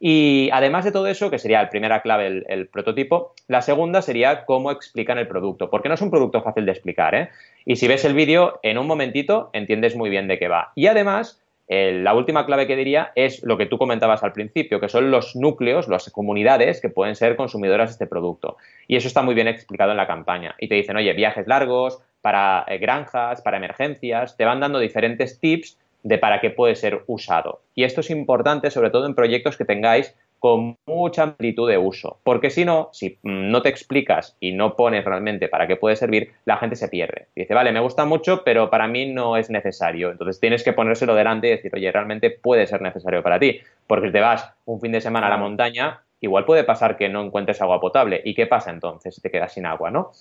Y 0.00 0.48
además 0.52 0.84
de 0.84 0.92
todo 0.92 1.06
eso, 1.06 1.30
que 1.30 1.38
sería 1.38 1.62
la 1.62 1.70
primera 1.70 2.02
clave 2.02 2.44
el, 2.46 2.68
prototipo, 2.68 3.34
la 3.48 3.62
segunda 3.62 4.02
sería 4.02 4.44
cómo 4.44 4.70
explican 4.70 5.18
el 5.18 5.26
producto, 5.26 5.70
porque 5.70 5.88
no 5.88 5.94
es 5.94 6.02
un 6.02 6.10
producto 6.10 6.42
fácil 6.42 6.66
de 6.66 6.72
explicar, 6.72 7.14
¿eh? 7.14 7.30
Y 7.64 7.76
si 7.76 7.88
ves 7.88 8.04
el 8.04 8.14
vídeo, 8.14 8.60
en 8.62 8.78
un 8.78 8.86
momentito 8.86 9.50
entiendes 9.52 9.96
muy 9.96 10.08
bien 10.08 10.28
de 10.28 10.38
qué 10.38 10.48
va. 10.48 10.72
Y 10.74 10.86
además, 10.86 11.42
la 11.68 12.14
última 12.14 12.46
clave 12.46 12.66
que 12.66 12.76
diría 12.76 13.12
es 13.14 13.42
lo 13.42 13.58
que 13.58 13.66
tú 13.66 13.76
comentabas 13.76 14.22
al 14.22 14.32
principio, 14.32 14.80
que 14.80 14.88
son 14.88 15.10
los 15.10 15.36
núcleos, 15.36 15.88
las 15.88 16.10
comunidades 16.10 16.80
que 16.80 16.88
pueden 16.88 17.14
ser 17.14 17.36
consumidoras 17.36 17.90
de 17.90 17.92
este 17.92 18.06
producto. 18.06 18.56
Y 18.86 18.96
eso 18.96 19.08
está 19.08 19.22
muy 19.22 19.34
bien 19.34 19.48
explicado 19.48 19.90
en 19.90 19.98
la 19.98 20.06
campaña. 20.06 20.54
Y 20.58 20.68
te 20.68 20.76
dicen, 20.76 20.96
oye, 20.96 21.12
viajes 21.12 21.46
largos, 21.46 22.00
para 22.22 22.64
eh, 22.68 22.78
granjas, 22.78 23.42
para 23.42 23.58
emergencias, 23.58 24.36
te 24.36 24.44
van 24.44 24.60
dando 24.60 24.78
diferentes 24.78 25.40
tips 25.40 25.78
de 26.02 26.18
para 26.18 26.40
qué 26.40 26.50
puede 26.50 26.74
ser 26.74 27.02
usado. 27.06 27.60
Y 27.74 27.84
esto 27.84 28.00
es 28.00 28.10
importante 28.10 28.70
sobre 28.70 28.90
todo 28.90 29.06
en 29.06 29.14
proyectos 29.14 29.56
que 29.56 29.64
tengáis 29.64 30.14
con 30.38 30.76
mucha 30.86 31.24
amplitud 31.24 31.68
de 31.68 31.78
uso, 31.78 32.20
porque 32.22 32.50
si 32.50 32.64
no, 32.64 32.90
si 32.92 33.18
no 33.22 33.60
te 33.62 33.68
explicas 33.68 34.36
y 34.38 34.52
no 34.52 34.76
pones 34.76 35.04
realmente 35.04 35.48
para 35.48 35.66
qué 35.66 35.76
puede 35.76 35.96
servir, 35.96 36.32
la 36.44 36.58
gente 36.58 36.76
se 36.76 36.88
pierde. 36.88 37.26
dice, 37.34 37.54
vale, 37.54 37.72
me 37.72 37.80
gusta 37.80 38.04
mucho, 38.04 38.44
pero 38.44 38.70
para 38.70 38.86
mí 38.86 39.12
no 39.12 39.36
es 39.36 39.50
necesario. 39.50 40.10
Entonces 40.10 40.38
tienes 40.38 40.62
que 40.62 40.72
ponérselo 40.72 41.14
delante 41.14 41.48
y 41.48 41.50
decir, 41.50 41.72
oye, 41.74 41.90
realmente 41.90 42.30
puede 42.30 42.66
ser 42.66 42.82
necesario 42.82 43.22
para 43.22 43.40
ti, 43.40 43.60
porque 43.86 44.08
si 44.08 44.12
te 44.12 44.20
vas 44.20 44.52
un 44.64 44.80
fin 44.80 44.92
de 44.92 45.00
semana 45.00 45.26
a 45.26 45.30
la 45.30 45.38
montaña, 45.38 46.02
igual 46.20 46.44
puede 46.44 46.64
pasar 46.64 46.96
que 46.96 47.08
no 47.08 47.22
encuentres 47.22 47.60
agua 47.60 47.80
potable. 47.80 48.22
¿Y 48.24 48.34
qué 48.34 48.46
pasa 48.46 48.70
entonces 48.70 49.16
si 49.16 49.20
te 49.20 49.30
quedas 49.30 49.52
sin 49.52 49.66
agua, 49.66 49.90
no? 49.90 50.12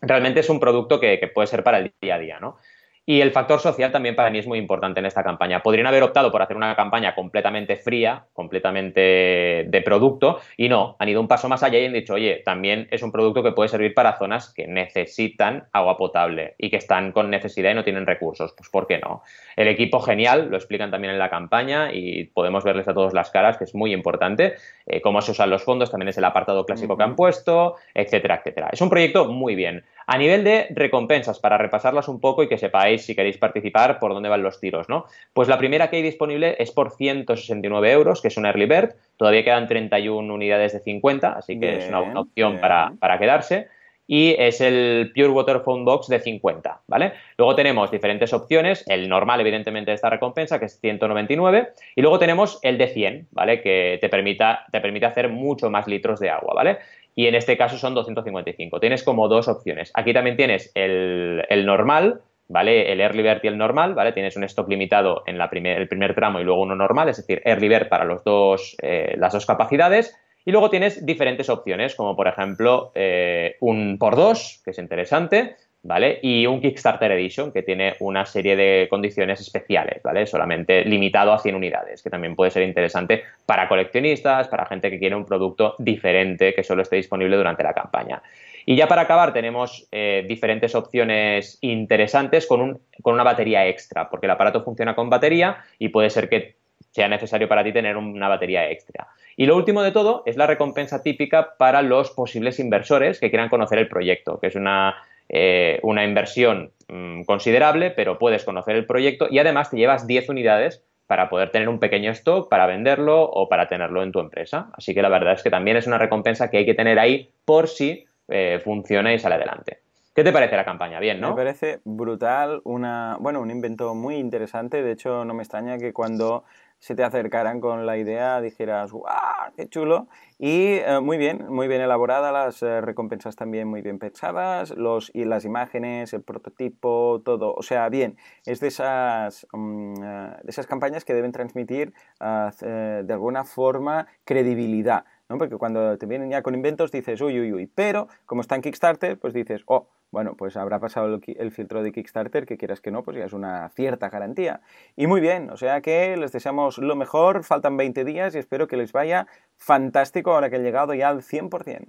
Realmente 0.00 0.40
es 0.40 0.50
un 0.50 0.60
producto 0.60 1.00
que, 1.00 1.18
que 1.18 1.28
puede 1.28 1.46
ser 1.46 1.62
para 1.64 1.78
el 1.78 1.92
día 2.00 2.16
a 2.16 2.18
día, 2.18 2.40
¿no? 2.40 2.58
Y 3.04 3.20
el 3.20 3.32
factor 3.32 3.58
social 3.58 3.90
también 3.90 4.14
para 4.14 4.30
mí 4.30 4.38
es 4.38 4.46
muy 4.46 4.60
importante 4.60 5.00
en 5.00 5.06
esta 5.06 5.24
campaña. 5.24 5.60
Podrían 5.60 5.88
haber 5.88 6.04
optado 6.04 6.30
por 6.30 6.40
hacer 6.40 6.56
una 6.56 6.76
campaña 6.76 7.16
completamente 7.16 7.74
fría, 7.74 8.26
completamente 8.32 9.66
de 9.68 9.82
producto, 9.84 10.38
y 10.56 10.68
no, 10.68 10.94
han 11.00 11.08
ido 11.08 11.20
un 11.20 11.26
paso 11.26 11.48
más 11.48 11.64
allá 11.64 11.80
y 11.80 11.86
han 11.86 11.92
dicho, 11.94 12.14
oye, 12.14 12.42
también 12.44 12.86
es 12.92 13.02
un 13.02 13.10
producto 13.10 13.42
que 13.42 13.50
puede 13.50 13.68
servir 13.68 13.92
para 13.92 14.16
zonas 14.18 14.54
que 14.54 14.68
necesitan 14.68 15.64
agua 15.72 15.96
potable 15.96 16.54
y 16.58 16.70
que 16.70 16.76
están 16.76 17.10
con 17.10 17.28
necesidad 17.28 17.72
y 17.72 17.74
no 17.74 17.82
tienen 17.82 18.06
recursos. 18.06 18.54
Pues 18.56 18.68
¿por 18.68 18.86
qué 18.86 18.98
no? 18.98 19.22
El 19.56 19.66
equipo 19.66 19.98
genial, 20.00 20.48
lo 20.48 20.56
explican 20.56 20.92
también 20.92 21.12
en 21.12 21.18
la 21.18 21.28
campaña 21.28 21.92
y 21.92 22.26
podemos 22.26 22.62
verles 22.62 22.86
a 22.86 22.94
todos 22.94 23.14
las 23.14 23.30
caras, 23.30 23.56
que 23.56 23.64
es 23.64 23.74
muy 23.74 23.92
importante. 23.92 24.54
Eh, 24.86 25.00
cómo 25.00 25.20
se 25.22 25.32
usan 25.32 25.50
los 25.50 25.64
fondos 25.64 25.90
también 25.90 26.08
es 26.08 26.18
el 26.18 26.24
apartado 26.24 26.64
clásico 26.64 26.96
que 26.96 27.02
han 27.02 27.16
puesto, 27.16 27.74
etcétera, 27.94 28.36
etcétera. 28.36 28.68
Es 28.72 28.80
un 28.80 28.90
proyecto 28.90 29.26
muy 29.26 29.56
bien. 29.56 29.84
A 30.06 30.18
nivel 30.18 30.44
de 30.44 30.68
recompensas, 30.70 31.38
para 31.38 31.58
repasarlas 31.58 32.08
un 32.08 32.20
poco 32.20 32.42
y 32.42 32.48
que 32.48 32.58
sepáis 32.58 33.04
si 33.04 33.14
queréis 33.14 33.38
participar 33.38 33.98
por 33.98 34.14
dónde 34.14 34.28
van 34.28 34.42
los 34.42 34.60
tiros, 34.60 34.88
¿no? 34.88 35.06
Pues 35.32 35.48
la 35.48 35.58
primera 35.58 35.90
que 35.90 35.96
hay 35.96 36.02
disponible 36.02 36.56
es 36.58 36.70
por 36.70 36.90
169 36.90 37.92
euros, 37.92 38.20
que 38.20 38.28
es 38.28 38.36
un 38.36 38.46
early 38.46 38.66
bird. 38.66 38.94
Todavía 39.16 39.44
quedan 39.44 39.68
31 39.68 40.32
unidades 40.32 40.72
de 40.72 40.80
50, 40.80 41.32
así 41.32 41.58
que 41.58 41.78
es 41.78 41.88
una, 41.88 42.00
opción 42.00 42.60
para, 42.60 42.94
para 42.98 43.18
quedarse 43.18 43.68
y 44.06 44.34
es 44.38 44.60
el 44.60 45.12
Pure 45.14 45.28
Water 45.28 45.60
Phone 45.60 45.84
Box 45.84 46.08
de 46.08 46.20
50, 46.20 46.82
¿vale? 46.86 47.12
Luego 47.38 47.54
tenemos 47.54 47.90
diferentes 47.90 48.32
opciones, 48.32 48.84
el 48.88 49.08
normal 49.08 49.40
evidentemente 49.40 49.90
de 49.90 49.94
esta 49.94 50.10
recompensa 50.10 50.58
que 50.58 50.66
es 50.66 50.78
199 50.80 51.68
y 51.94 52.02
luego 52.02 52.18
tenemos 52.18 52.58
el 52.62 52.78
de 52.78 52.88
100, 52.88 53.28
¿vale? 53.30 53.62
Que 53.62 53.98
te, 54.00 54.08
permita, 54.08 54.66
te 54.70 54.80
permite 54.80 55.06
hacer 55.06 55.28
mucho 55.28 55.70
más 55.70 55.86
litros 55.86 56.20
de 56.20 56.30
agua, 56.30 56.52
¿vale? 56.54 56.78
Y 57.14 57.26
en 57.26 57.34
este 57.34 57.56
caso 57.56 57.78
son 57.78 57.94
255. 57.94 58.80
Tienes 58.80 59.02
como 59.02 59.28
dos 59.28 59.48
opciones. 59.48 59.90
Aquí 59.94 60.12
también 60.12 60.36
tienes 60.36 60.72
el, 60.74 61.44
normal, 61.66 62.22
¿vale? 62.48 62.90
El 62.92 63.00
Early 63.00 63.22
Bird 63.22 63.40
y 63.42 63.48
el 63.48 63.58
normal, 63.58 63.94
¿vale? 63.94 64.12
Tienes 64.12 64.36
un 64.36 64.44
stock 64.44 64.68
limitado 64.68 65.22
en 65.26 65.38
la 65.38 65.50
primer, 65.50 65.78
el 65.78 65.88
primer 65.88 66.14
tramo 66.14 66.40
y 66.40 66.44
luego 66.44 66.62
uno 66.62 66.74
normal, 66.74 67.08
es 67.08 67.18
decir, 67.18 67.42
Early 67.44 67.68
Bird 67.68 67.88
para 67.88 68.04
los 68.04 68.24
dos, 68.24 68.76
eh, 68.82 69.14
las 69.18 69.32
dos 69.32 69.46
capacidades. 69.46 70.16
Y 70.44 70.50
luego 70.50 70.70
tienes 70.70 71.06
diferentes 71.06 71.48
opciones, 71.48 71.94
como 71.94 72.16
por 72.16 72.26
ejemplo 72.26 72.90
eh, 72.94 73.56
un 73.60 73.96
por 73.98 74.16
dos, 74.16 74.60
que 74.64 74.72
es 74.72 74.78
interesante, 74.78 75.56
¿vale? 75.82 76.20
Y 76.22 76.46
un 76.46 76.60
Kickstarter 76.60 77.10
Edition 77.12 77.52
que 77.52 77.62
tiene 77.62 77.96
una 78.00 78.24
serie 78.24 78.56
de 78.56 78.86
condiciones 78.88 79.40
especiales, 79.40 80.02
¿vale? 80.02 80.26
Solamente 80.26 80.84
limitado 80.84 81.32
a 81.32 81.38
100 81.38 81.54
unidades, 81.54 82.02
que 82.02 82.10
también 82.10 82.36
puede 82.36 82.50
ser 82.50 82.62
interesante 82.62 83.24
para 83.46 83.68
coleccionistas, 83.68 84.48
para 84.48 84.66
gente 84.66 84.90
que 84.90 84.98
quiere 84.98 85.16
un 85.16 85.24
producto 85.24 85.74
diferente 85.78 86.54
que 86.54 86.62
solo 86.62 86.82
esté 86.82 86.96
disponible 86.96 87.36
durante 87.36 87.62
la 87.62 87.74
campaña. 87.74 88.22
Y 88.64 88.76
ya 88.76 88.86
para 88.86 89.02
acabar 89.02 89.32
tenemos 89.32 89.88
eh, 89.90 90.24
diferentes 90.28 90.74
opciones 90.76 91.58
interesantes 91.62 92.46
con, 92.46 92.60
un, 92.60 92.80
con 93.02 93.14
una 93.14 93.24
batería 93.24 93.66
extra, 93.66 94.08
porque 94.08 94.26
el 94.26 94.30
aparato 94.30 94.62
funciona 94.62 94.94
con 94.94 95.10
batería 95.10 95.64
y 95.80 95.88
puede 95.88 96.10
ser 96.10 96.28
que 96.28 96.56
sea 96.92 97.08
necesario 97.08 97.48
para 97.48 97.64
ti 97.64 97.72
tener 97.72 97.96
una 97.96 98.28
batería 98.28 98.70
extra. 98.70 99.08
Y 99.36 99.46
lo 99.46 99.56
último 99.56 99.82
de 99.82 99.92
todo 99.92 100.22
es 100.26 100.36
la 100.36 100.46
recompensa 100.46 101.02
típica 101.02 101.56
para 101.56 101.82
los 101.82 102.10
posibles 102.10 102.60
inversores 102.60 103.18
que 103.18 103.30
quieran 103.30 103.48
conocer 103.48 103.78
el 103.78 103.88
proyecto, 103.88 104.38
que 104.38 104.48
es 104.48 104.56
una, 104.56 104.94
eh, 105.32 105.80
una 105.82 106.04
inversión 106.04 106.72
mm, 106.88 107.22
considerable, 107.22 107.90
pero 107.90 108.18
puedes 108.18 108.44
conocer 108.44 108.76
el 108.76 108.84
proyecto 108.84 109.26
y 109.30 109.38
además 109.38 109.70
te 109.70 109.78
llevas 109.78 110.06
10 110.06 110.28
unidades 110.28 110.84
para 111.06 111.28
poder 111.28 111.50
tener 111.50 111.68
un 111.68 111.78
pequeño 111.78 112.10
stock, 112.12 112.48
para 112.48 112.66
venderlo 112.66 113.22
o 113.22 113.48
para 113.48 113.66
tenerlo 113.66 114.02
en 114.02 114.12
tu 114.12 114.20
empresa. 114.20 114.70
Así 114.74 114.94
que 114.94 115.02
la 115.02 115.08
verdad 115.08 115.32
es 115.32 115.42
que 115.42 115.50
también 115.50 115.76
es 115.76 115.86
una 115.86 115.98
recompensa 115.98 116.50
que 116.50 116.58
hay 116.58 116.66
que 116.66 116.74
tener 116.74 116.98
ahí 116.98 117.30
por 117.44 117.68
si 117.68 118.04
eh, 118.28 118.60
funciona 118.62 119.12
y 119.12 119.18
sale 119.18 119.34
adelante. 119.36 119.78
¿Qué 120.14 120.22
te 120.22 120.32
parece 120.32 120.56
la 120.56 120.64
campaña? 120.66 121.00
Bien, 121.00 121.18
¿no? 121.20 121.30
Me 121.30 121.36
parece 121.36 121.80
brutal, 121.84 122.60
una, 122.64 123.16
bueno, 123.18 123.40
un 123.40 123.50
invento 123.50 123.94
muy 123.94 124.16
interesante. 124.16 124.82
De 124.82 124.92
hecho, 124.92 125.24
no 125.24 125.32
me 125.32 125.42
extraña 125.42 125.78
que 125.78 125.94
cuando 125.94 126.44
se 126.82 126.96
te 126.96 127.04
acercaran 127.04 127.60
con 127.60 127.86
la 127.86 127.96
idea 127.96 128.40
dijeras, 128.40 128.90
¡guau! 128.90 129.52
¡Qué 129.56 129.68
chulo! 129.68 130.08
Y 130.36 130.78
eh, 130.78 130.98
muy 131.00 131.16
bien, 131.16 131.46
muy 131.48 131.68
bien 131.68 131.80
elaborada, 131.80 132.32
las 132.32 132.60
eh, 132.64 132.80
recompensas 132.80 133.36
también 133.36 133.68
muy 133.68 133.82
bien 133.82 134.00
pensadas, 134.00 134.70
los, 134.70 135.08
y 135.14 135.24
las 135.24 135.44
imágenes, 135.44 136.12
el 136.12 136.22
prototipo, 136.22 137.22
todo. 137.24 137.54
O 137.54 137.62
sea, 137.62 137.88
bien, 137.88 138.16
es 138.46 138.58
de 138.58 138.66
esas, 138.66 139.44
eh, 139.44 140.36
de 140.42 140.50
esas 140.50 140.66
campañas 140.66 141.04
que 141.04 141.14
deben 141.14 141.30
transmitir 141.30 141.94
de 142.18 143.12
alguna 143.12 143.44
forma 143.44 144.08
credibilidad. 144.24 145.04
¿No? 145.32 145.38
Porque 145.38 145.56
cuando 145.56 145.96
te 145.96 146.06
vienen 146.06 146.30
ya 146.30 146.42
con 146.42 146.54
inventos 146.54 146.92
dices, 146.92 147.20
uy, 147.20 147.40
uy, 147.40 147.52
uy. 147.52 147.66
Pero 147.74 148.08
como 148.26 148.42
está 148.42 148.54
en 148.54 148.60
Kickstarter, 148.60 149.18
pues 149.18 149.32
dices, 149.32 149.62
oh, 149.66 149.88
bueno, 150.10 150.34
pues 150.36 150.58
habrá 150.58 150.78
pasado 150.78 151.18
el, 151.26 151.50
filtro 151.50 151.82
de 151.82 151.90
Kickstarter, 151.90 152.44
que 152.44 152.58
quieras 152.58 152.82
que 152.82 152.90
no, 152.90 153.02
pues 153.02 153.16
ya 153.16 153.24
es 153.24 153.32
una 153.32 153.70
cierta 153.70 154.10
garantía. 154.10 154.60
Y 154.94 155.06
muy 155.06 155.22
bien, 155.22 155.48
o 155.50 155.56
sea 155.56 155.80
que 155.80 156.16
les 156.18 156.32
deseamos 156.32 156.76
lo 156.76 156.94
mejor, 156.96 157.44
faltan 157.44 157.78
20 157.78 158.04
días 158.04 158.34
y 158.34 158.38
espero 158.38 158.68
que 158.68 158.76
les 158.76 158.92
vaya 158.92 159.26
fantástico 159.56 160.32
ahora 160.34 160.50
que 160.50 160.56
he 160.56 160.62
llegado 160.62 160.92
ya 160.92 161.08
al 161.08 161.22
100%. 161.22 161.86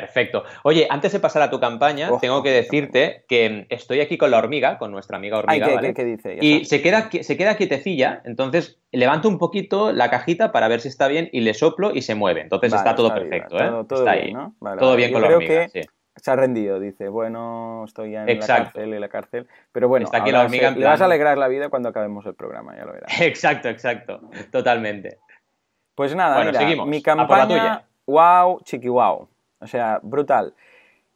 Perfecto. 0.00 0.42
Oye, 0.64 0.88
antes 0.90 1.12
de 1.12 1.20
pasar 1.20 1.42
a 1.42 1.50
tu 1.50 1.60
campaña, 1.60 2.10
oh, 2.10 2.18
tengo 2.18 2.42
que 2.42 2.50
decirte 2.50 3.24
que 3.28 3.66
estoy 3.68 4.00
aquí 4.00 4.18
con 4.18 4.32
la 4.32 4.38
hormiga, 4.38 4.76
con 4.76 4.90
nuestra 4.90 5.18
amiga 5.18 5.38
hormiga. 5.38 5.80
¿qué, 5.80 5.94
¿qué, 5.94 6.04
dice? 6.04 6.36
y 6.40 6.64
se 6.64 6.82
queda, 6.82 7.08
se 7.20 7.36
queda 7.36 7.56
quietecilla, 7.56 8.20
entonces 8.24 8.80
levanto 8.90 9.28
un 9.28 9.38
poquito 9.38 9.92
la 9.92 10.10
cajita 10.10 10.50
para 10.50 10.66
ver 10.66 10.80
si 10.80 10.88
está 10.88 11.06
bien 11.06 11.28
y 11.30 11.42
le 11.42 11.54
soplo 11.54 11.92
y 11.94 12.02
se 12.02 12.16
mueve. 12.16 12.40
Entonces 12.40 12.74
está 12.74 12.96
todo 12.96 13.14
perfecto, 13.14 13.56
¿eh? 13.56 13.68
Todo, 13.86 13.98
está 14.00 14.14
bien, 14.14 14.26
ahí. 14.26 14.32
¿no? 14.32 14.54
todo 14.78 14.96
bien 14.96 15.12
con 15.12 15.22
la 15.22 15.28
hormiga. 15.28 15.68
Sí 15.68 15.82
se 16.16 16.30
ha 16.30 16.36
rendido, 16.36 16.78
dice, 16.80 17.08
bueno, 17.08 17.84
estoy 17.84 18.12
ya 18.12 18.24
en 18.24 18.38
la 18.38 18.46
cárcel, 18.46 18.94
en 18.94 19.00
la 19.00 19.08
cárcel, 19.08 19.48
pero 19.72 19.88
bueno, 19.88 20.06
Está 20.06 20.18
aquí 20.18 20.30
la 20.30 20.42
hormiga 20.42 20.70
le 20.70 20.84
vas 20.84 21.00
a 21.00 21.06
alegrar 21.06 21.36
la 21.38 21.48
vida 21.48 21.68
cuando 21.68 21.88
acabemos 21.88 22.24
el 22.26 22.34
programa, 22.34 22.76
ya 22.76 22.84
lo 22.84 22.92
verás. 22.92 23.10
Exacto, 23.20 23.68
exacto, 23.68 24.20
totalmente. 24.50 25.18
Pues 25.94 26.14
nada, 26.14 26.44
mira, 26.44 26.84
mi 26.86 27.02
campaña, 27.02 27.84
wow, 28.06 28.60
chiqui 28.62 28.88
wow, 28.88 29.28
o 29.64 29.66
sea, 29.66 29.98
brutal. 30.02 30.54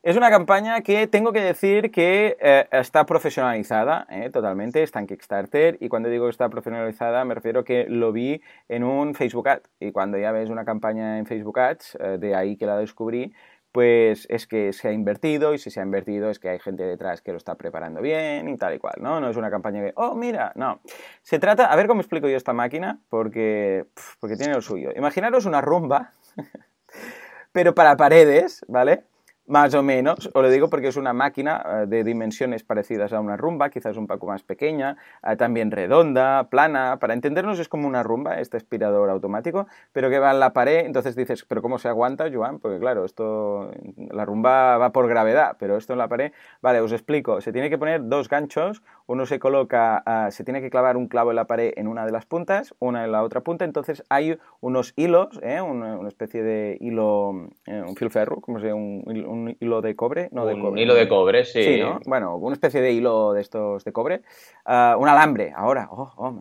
Es 0.02 0.16
una 0.16 0.30
campaña 0.30 0.80
que 0.80 1.06
tengo 1.06 1.32
que 1.32 1.40
decir 1.40 1.90
que 1.90 2.36
eh, 2.40 2.66
está 2.70 3.04
profesionalizada 3.04 4.06
eh, 4.08 4.30
totalmente, 4.30 4.82
está 4.82 5.00
en 5.00 5.06
Kickstarter 5.06 5.76
y 5.80 5.88
cuando 5.88 6.08
digo 6.08 6.26
que 6.26 6.30
está 6.30 6.48
profesionalizada 6.48 7.24
me 7.24 7.34
refiero 7.34 7.64
que 7.64 7.84
lo 7.88 8.12
vi 8.12 8.40
en 8.68 8.84
un 8.84 9.14
Facebook 9.14 9.48
Ad 9.48 9.60
y 9.80 9.90
cuando 9.90 10.16
ya 10.16 10.30
ves 10.32 10.50
una 10.50 10.64
campaña 10.64 11.18
en 11.18 11.26
Facebook 11.26 11.58
Ads, 11.58 11.98
eh, 12.00 12.18
de 12.18 12.34
ahí 12.36 12.56
que 12.56 12.64
la 12.64 12.78
descubrí, 12.78 13.34
pues 13.72 14.26
es 14.30 14.46
que 14.46 14.72
se 14.72 14.88
ha 14.88 14.92
invertido 14.92 15.52
y 15.52 15.58
si 15.58 15.70
se 15.70 15.80
ha 15.80 15.82
invertido 15.82 16.30
es 16.30 16.38
que 16.38 16.48
hay 16.48 16.58
gente 16.58 16.84
detrás 16.84 17.20
que 17.20 17.32
lo 17.32 17.36
está 17.36 17.56
preparando 17.56 18.00
bien 18.00 18.48
y 18.48 18.56
tal 18.56 18.74
y 18.74 18.78
cual, 18.78 18.94
¿no? 19.00 19.20
No 19.20 19.28
es 19.28 19.36
una 19.36 19.50
campaña 19.50 19.82
de, 19.82 19.92
oh, 19.96 20.14
mira, 20.14 20.52
no. 20.54 20.80
Se 21.22 21.38
trata, 21.38 21.66
a 21.66 21.76
ver 21.76 21.86
cómo 21.86 22.00
explico 22.00 22.28
yo 22.28 22.36
esta 22.36 22.52
máquina, 22.52 23.00
porque, 23.08 23.84
porque 24.20 24.36
tiene 24.36 24.54
lo 24.54 24.62
suyo. 24.62 24.90
Imaginaros 24.96 25.44
una 25.44 25.60
rumba, 25.60 26.12
pero 27.52 27.74
para 27.74 27.96
paredes, 27.96 28.64
¿vale? 28.68 29.04
Más 29.48 29.72
o 29.72 29.82
menos, 29.82 30.28
os 30.34 30.42
lo 30.42 30.50
digo 30.50 30.68
porque 30.68 30.88
es 30.88 30.96
una 30.98 31.14
máquina 31.14 31.64
eh, 31.64 31.86
de 31.86 32.04
dimensiones 32.04 32.64
parecidas 32.64 33.14
a 33.14 33.20
una 33.20 33.38
rumba, 33.38 33.70
quizás 33.70 33.96
un 33.96 34.06
poco 34.06 34.26
más 34.26 34.42
pequeña, 34.42 34.98
eh, 35.26 35.36
también 35.36 35.70
redonda, 35.70 36.50
plana. 36.50 36.98
Para 36.98 37.14
entendernos 37.14 37.58
es 37.58 37.66
como 37.66 37.88
una 37.88 38.02
rumba, 38.02 38.40
este 38.40 38.58
aspirador 38.58 39.08
automático, 39.08 39.66
pero 39.92 40.10
que 40.10 40.18
va 40.18 40.32
en 40.32 40.40
la 40.40 40.52
pared. 40.52 40.84
Entonces 40.84 41.16
dices, 41.16 41.46
¿pero 41.48 41.62
cómo 41.62 41.78
se 41.78 41.88
aguanta, 41.88 42.26
Joan? 42.30 42.58
Porque 42.58 42.78
claro, 42.78 43.06
esto, 43.06 43.70
la 43.96 44.26
rumba 44.26 44.76
va 44.76 44.92
por 44.92 45.08
gravedad, 45.08 45.56
pero 45.58 45.78
esto 45.78 45.94
en 45.94 46.00
la 46.00 46.08
pared. 46.08 46.32
Vale, 46.60 46.82
os 46.82 46.92
explico. 46.92 47.40
Se 47.40 47.50
tiene 47.50 47.70
que 47.70 47.78
poner 47.78 48.06
dos 48.06 48.28
ganchos, 48.28 48.82
uno 49.06 49.24
se 49.24 49.38
coloca, 49.38 50.02
eh, 50.06 50.30
se 50.30 50.44
tiene 50.44 50.60
que 50.60 50.68
clavar 50.68 50.98
un 50.98 51.08
clavo 51.08 51.30
en 51.30 51.36
la 51.36 51.46
pared 51.46 51.72
en 51.76 51.88
una 51.88 52.04
de 52.04 52.12
las 52.12 52.26
puntas, 52.26 52.74
una 52.80 53.02
en 53.02 53.12
la 53.12 53.22
otra 53.22 53.40
punta. 53.40 53.64
Entonces 53.64 54.04
hay 54.10 54.38
unos 54.60 54.92
hilos, 54.96 55.38
una, 55.38 56.06
especie 56.06 56.42
de 56.42 56.76
hilo, 56.82 57.30
un 57.30 57.96
filferro, 57.96 58.42
como 58.42 58.60
se 58.60 58.74
un 58.74 59.37
un 59.37 59.37
hilo 59.60 59.80
de 59.80 59.96
cobre, 59.96 60.28
no 60.32 60.46
de 60.46 60.58
cobre. 60.58 60.82
hilo 60.82 60.94
de 60.94 61.08
cobre, 61.08 61.44
sí. 61.44 61.80
Bueno, 62.06 62.36
una 62.36 62.54
especie 62.54 62.80
de 62.80 62.92
hilo 62.92 63.32
de 63.32 63.40
estos 63.40 63.84
de 63.84 63.92
cobre. 63.92 64.22
Ah, 64.64 64.96
un 64.98 65.08
alambre, 65.08 65.52
ahora, 65.56 65.88
oh, 65.90 66.12
oh, 66.16 66.38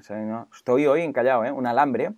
estoy 0.54 0.86
hoy 0.86 1.02
encallado, 1.02 1.46
¿eh? 1.46 1.52
Un 1.52 1.66
alambre 1.66 2.12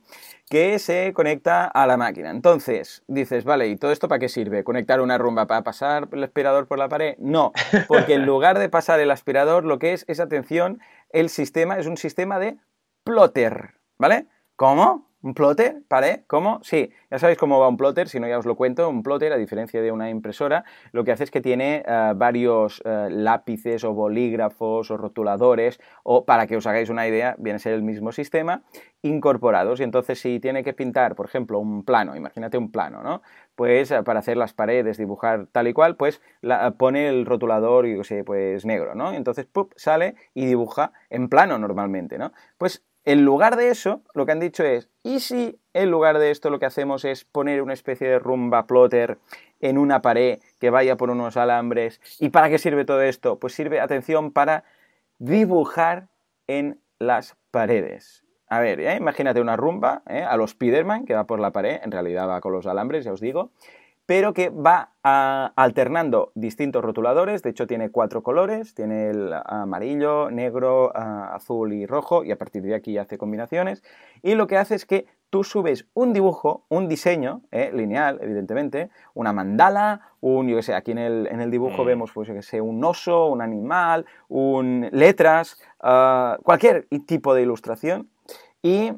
que 0.49 0.79
se 0.79 1.13
conecta 1.13 1.65
a 1.65 1.85
la 1.85 1.95
máquina. 1.95 2.31
Entonces, 2.31 3.03
dices, 3.07 3.45
vale, 3.45 3.67
¿y 3.67 3.75
todo 3.75 3.91
esto 3.91 4.07
para 4.07 4.19
qué 4.19 4.29
sirve? 4.29 4.63
¿Conectar 4.63 4.99
una 4.99 5.17
rumba 5.17 5.45
para 5.45 5.63
pasar 5.63 6.09
el 6.11 6.23
aspirador 6.23 6.67
por 6.67 6.79
la 6.79 6.89
pared? 6.89 7.15
No, 7.19 7.53
porque 7.87 8.15
en 8.15 8.25
lugar 8.25 8.57
de 8.57 8.67
pasar 8.67 8.99
el 8.99 9.11
aspirador, 9.11 9.63
lo 9.63 9.77
que 9.77 9.93
es 9.93 10.05
es, 10.07 10.19
atención, 10.19 10.79
el 11.11 11.29
sistema 11.29 11.77
es 11.77 11.85
un 11.85 11.97
sistema 11.97 12.39
de 12.39 12.57
plotter, 13.03 13.75
¿vale? 13.97 14.25
¿Cómo? 14.55 15.08
¿Un 15.21 15.33
plotter? 15.33 15.81
¿Vale? 15.89 16.23
¿Cómo? 16.27 16.61
Sí, 16.63 16.91
ya 17.11 17.19
sabéis 17.19 17.37
cómo 17.37 17.59
va 17.59 17.67
un 17.67 17.75
plotter, 17.75 18.07
si 18.07 18.21
no 18.21 18.27
ya 18.29 18.37
os 18.39 18.45
lo 18.45 18.55
cuento. 18.55 18.87
Un 18.87 19.03
plotter, 19.03 19.33
a 19.33 19.37
diferencia 19.37 19.81
de 19.81 19.91
una 19.91 20.09
impresora, 20.09 20.63
lo 20.93 21.03
que 21.03 21.11
hace 21.11 21.25
es 21.25 21.31
que 21.31 21.41
tiene 21.41 21.83
eh, 21.85 22.13
varios 22.15 22.81
eh, 22.85 23.09
lápices 23.11 23.83
o 23.83 23.93
bolígrafos 23.93 24.89
o 24.89 24.95
rotuladores, 24.95 25.81
o 26.03 26.23
para 26.23 26.47
que 26.47 26.55
os 26.55 26.65
hagáis 26.67 26.89
una 26.89 27.05
idea, 27.05 27.35
viene 27.37 27.57
a 27.57 27.59
ser 27.59 27.73
el 27.73 27.83
mismo 27.83 28.13
sistema, 28.13 28.61
incorporados. 29.01 29.81
Y 29.81 29.83
entonces 29.83 30.21
si 30.21 30.39
tiene 30.39 30.63
que 30.63 30.71
pintar, 30.71 31.15
por 31.15 31.25
ejemplo, 31.25 31.59
un 31.59 31.83
plano, 31.83 32.15
imagínate 32.15 32.57
un 32.57 32.71
plano, 32.71 33.03
¿no? 33.03 33.21
Pues 33.55 33.91
eh, 33.91 34.03
para 34.03 34.19
hacer 34.19 34.37
las 34.37 34.53
paredes, 34.53 34.97
dibujar 34.97 35.47
tal 35.51 35.67
y 35.67 35.73
cual, 35.73 35.97
pues 35.97 36.21
pone 36.77 37.09
el 37.09 37.25
rotulador, 37.25 37.85
yo 37.87 38.05
sé, 38.05 38.23
pues 38.23 38.65
negro, 38.65 38.95
¿no? 38.95 39.11
Entonces, 39.11 39.45
¡pup! 39.47 39.73
sale 39.75 40.15
y 40.33 40.45
dibuja 40.45 40.93
en 41.09 41.27
plano 41.27 41.59
normalmente, 41.59 42.17
¿no? 42.17 42.31
Pues 42.57 42.85
en 43.05 43.25
lugar 43.25 43.55
de 43.55 43.69
eso, 43.69 44.01
lo 44.13 44.25
que 44.25 44.31
han 44.31 44.39
dicho 44.39 44.63
es, 44.63 44.89
¿y 45.03 45.19
si 45.19 45.59
en 45.73 45.89
lugar 45.89 46.19
de 46.19 46.31
esto 46.31 46.49
lo 46.49 46.59
que 46.59 46.65
hacemos 46.65 47.05
es 47.05 47.25
poner 47.25 47.61
una 47.61 47.73
especie 47.73 48.07
de 48.07 48.19
rumba 48.19 48.67
plotter 48.67 49.17
en 49.61 49.77
una 49.77 50.01
pared 50.01 50.39
que 50.59 50.69
vaya 50.69 50.97
por 50.97 51.09
unos 51.09 51.37
alambres? 51.37 52.01
¿Y 52.19 52.29
para 52.29 52.49
qué 52.49 52.57
sirve 52.57 52.85
todo 52.85 53.01
esto? 53.01 53.39
Pues 53.39 53.53
sirve, 53.53 53.79
atención, 53.79 54.31
para 54.31 54.63
dibujar 55.17 56.07
en 56.47 56.79
las 56.99 57.35
paredes. 57.51 58.23
A 58.47 58.59
ver, 58.59 58.79
¿eh? 58.79 58.95
imagínate 58.95 59.39
una 59.39 59.55
rumba 59.55 60.01
¿eh? 60.07 60.23
a 60.23 60.35
los 60.35 60.51
Spiderman 60.51 61.05
que 61.05 61.13
va 61.13 61.25
por 61.25 61.39
la 61.39 61.51
pared, 61.51 61.79
en 61.83 61.91
realidad 61.91 62.27
va 62.27 62.41
con 62.41 62.51
los 62.51 62.65
alambres, 62.65 63.05
ya 63.05 63.13
os 63.13 63.21
digo, 63.21 63.51
pero 64.09 64.33
que 64.33 64.49
va 64.49 64.89
alternando 65.03 66.31
distintos 66.33 66.83
rotuladores, 66.83 67.43
de 67.43 67.51
hecho 67.51 67.67
tiene 67.67 67.91
cuatro 67.91 68.23
colores, 68.23 68.73
tiene 68.73 69.11
el 69.11 69.31
amarillo, 69.45 70.31
negro, 70.31 70.91
azul 70.97 71.73
y 71.73 71.85
rojo, 71.85 72.23
y 72.23 72.31
a 72.31 72.35
partir 72.35 72.63
de 72.63 72.73
aquí 72.73 72.97
hace 72.97 73.19
combinaciones, 73.19 73.83
y 74.23 74.33
lo 74.33 74.47
que 74.47 74.57
hace 74.57 74.73
es 74.73 74.87
que 74.87 75.05
tú 75.29 75.43
subes 75.43 75.85
un 75.93 76.11
dibujo, 76.11 76.65
un 76.69 76.87
diseño, 76.87 77.43
eh, 77.51 77.69
lineal, 77.71 78.17
evidentemente, 78.23 78.89
una 79.13 79.31
mandala, 79.31 80.01
un, 80.21 80.47
yo 80.47 80.55
qué 80.55 80.63
sé, 80.63 80.73
aquí 80.73 80.89
en 80.89 80.97
el, 80.97 81.51
dibujo 81.51 81.83
mm. 81.83 81.85
vemos, 81.85 82.11
pues, 82.11 82.27
yo 82.29 82.33
que 82.33 82.41
sé, 82.41 82.61
un 82.61 82.83
oso, 82.83 83.27
un 83.27 83.43
animal, 83.43 84.07
un, 84.27 84.89
letras, 84.91 85.61
ah, 85.81 86.39
cualquier 86.41 86.87
tipo 87.05 87.35
de 87.35 87.43
ilustración, 87.43 88.09
y 88.63 88.91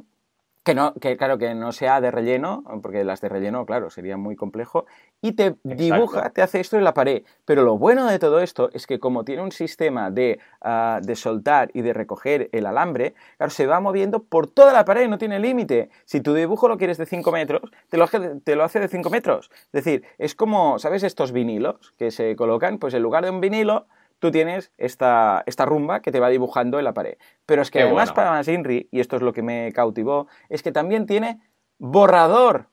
que, 0.64 0.76
no, 0.76 0.94
que 0.96 1.18
claro, 1.18 1.38
que 1.38 1.56
no 1.56 1.72
sea 1.72 2.02
de 2.02 2.12
relleno, 2.12 2.64
porque 2.82 3.04
las 3.04 3.22
de 3.22 3.30
relleno, 3.30 3.66
claro, 3.66 3.90
sería 3.90 4.18
muy 4.18 4.36
complejo, 4.36 4.86
y 5.22 5.34
te 5.34 5.56
dibuja, 5.64 6.30
te 6.30 6.42
hace 6.42 6.60
esto 6.60 6.78
en 6.78 6.84
la 6.84 6.94
pared. 6.94 7.24
Pero 7.46 7.64
lo 7.64 7.78
bueno 7.78 8.06
de 8.08 8.20
todo 8.20 8.42
esto 8.42 8.70
es 8.74 8.86
que 8.86 9.00
como 9.00 9.24
tiene 9.24 9.42
un 9.42 9.52
sistema 9.52 10.12
de, 10.12 10.40
ah, 10.62 11.00
de 11.02 11.16
soltar 11.16 11.72
y 11.74 11.82
de 11.82 11.94
recoger 11.94 12.50
el 12.52 12.66
alambre, 12.66 13.16
claro, 13.38 13.50
se 13.50 13.66
va 13.66 13.80
moviendo 13.80 14.24
por 14.24 14.48
toda 14.48 14.74
la 14.74 14.86
pared, 14.86 15.08
no 15.08 15.18
tiene 15.18 15.40
límite. 15.40 15.90
Si 16.06 16.22
tu 16.22 16.34
dibujo 16.34 16.68
lo 16.68 16.78
quieres 16.78 16.98
de 16.98 17.06
5 17.06 17.32
metros, 17.32 17.62
te 17.90 17.98
lo, 17.98 18.08
te 18.08 18.56
lo 18.56 18.64
hace 18.64 18.80
de 18.80 18.88
5 18.88 19.10
metros. 19.10 19.50
Es 19.66 19.84
decir, 19.84 20.04
es 20.18 20.36
como, 20.36 20.78
¿sabes 20.80 21.04
estos 21.04 21.32
vinilos 21.32 21.94
que 21.98 22.12
se 22.12 22.36
colocan? 22.36 22.78
Pues 22.78 22.94
en 22.94 23.02
lugar 23.02 23.24
de 23.24 23.32
un 23.32 23.42
vinilo, 23.42 23.88
tú 24.22 24.30
tienes 24.30 24.72
esta, 24.78 25.42
esta 25.48 25.66
rumba 25.66 26.02
que 26.02 26.12
te 26.12 26.20
va 26.20 26.30
dibujando 26.30 26.78
en 26.78 26.86
la 26.86 26.94
pared. 26.94 27.18
Pero 27.48 27.64
es 27.64 27.72
que 27.72 27.82
además 27.82 28.14
para 28.14 28.30
más 28.30 28.48
Inri, 28.48 28.88
y 28.92 29.00
esto 29.00 29.16
es 29.16 29.24
lo 29.24 29.34
que 29.34 29.42
me 29.42 29.74
cautivó, 29.74 30.28
es 30.48 30.62
que 30.62 30.72
también 30.72 31.08
tiene 31.08 31.42
borrador. 31.80 32.68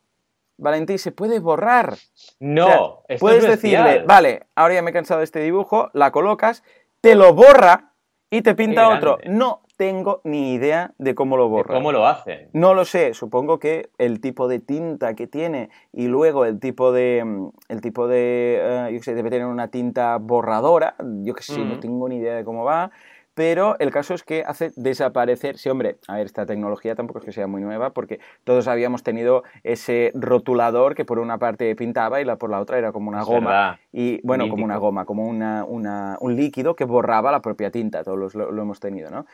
Valentín, 0.59 0.99
se 0.99 1.11
puede 1.11 1.40
borrar. 1.40 1.96
No, 2.38 3.03
puedes 3.18 3.44
decirle, 3.44 4.05
vale, 4.07 4.46
ahora 4.55 4.74
ya 4.74 4.82
me 4.82 4.90
he 4.90 4.92
cansado 4.92 5.18
de 5.18 5.24
este 5.24 5.40
dibujo, 5.40 5.88
la 5.94 6.11
colocas, 6.11 6.62
te 7.01 7.14
lo 7.14 7.32
borra 7.32 7.94
y 8.28 8.42
te 8.42 8.55
pinta 8.55 8.90
otro. 8.90 9.18
No 9.24 9.62
tengo 9.78 10.20
ni 10.24 10.54
idea 10.54 10.92
de 10.98 11.14
cómo 11.14 11.36
lo 11.36 11.48
borra. 11.48 11.74
¿Cómo 11.74 11.92
lo 11.92 12.06
hacen? 12.06 12.48
No 12.52 12.74
lo 12.74 12.84
sé, 12.84 13.14
supongo 13.14 13.60
que 13.60 13.88
el 13.96 14.20
tipo 14.20 14.48
de 14.48 14.58
tinta 14.58 15.14
que 15.14 15.28
tiene 15.28 15.70
y 15.92 16.08
luego 16.08 16.44
el 16.44 16.58
tipo 16.58 16.92
de. 16.92 17.22
Mm, 17.24 17.48
el 17.68 17.80
tipo 17.80 18.08
de. 18.08 18.58
Eh, 18.60 18.90
yo 18.92 19.02
sé, 19.02 19.14
debe 19.14 19.30
tener 19.30 19.46
una 19.46 19.68
tinta 19.68 20.18
borradora. 20.18 20.96
Yo 21.22 21.32
que 21.32 21.44
sé, 21.44 21.64
no 21.64 21.78
tengo 21.78 22.08
ni 22.08 22.16
idea 22.16 22.34
de 22.34 22.44
cómo 22.44 22.64
va 22.64 22.90
pero 23.38 23.76
el 23.78 23.92
caso 23.92 24.14
es 24.14 24.24
que 24.24 24.42
hace 24.44 24.72
desaparecer, 24.74 25.58
sí 25.58 25.68
hombre, 25.68 25.98
a 26.08 26.16
ver, 26.16 26.26
esta 26.26 26.44
tecnología 26.44 26.96
tampoco 26.96 27.20
es 27.20 27.24
que 27.24 27.30
sea 27.30 27.46
muy 27.46 27.62
nueva, 27.62 27.90
porque 27.90 28.18
todos 28.42 28.66
habíamos 28.66 29.04
tenido 29.04 29.44
ese 29.62 30.10
rotulador 30.16 30.96
que 30.96 31.04
por 31.04 31.20
una 31.20 31.38
parte 31.38 31.72
pintaba 31.76 32.20
y 32.20 32.24
la 32.24 32.34
por 32.34 32.50
la 32.50 32.58
otra 32.60 32.78
era 32.78 32.90
como 32.90 33.10
una 33.10 33.22
goma, 33.22 33.78
y 33.93 34.20
bueno, 34.22 34.49
como 34.49 34.64
una 34.64 34.76
goma, 34.76 35.07
como 35.07 35.26
una, 35.26 35.64
un 35.64 36.36
líquido 36.36 36.76
que 36.76 36.84
borraba 36.84 37.32
la 37.32 37.41
propia 37.41 37.70
tinta, 37.70 38.05
todos 38.05 38.34
lo, 38.34 38.53
lo 38.53 38.62
hemos 38.62 38.80
tenido, 38.80 39.11
¿no? 39.11 39.26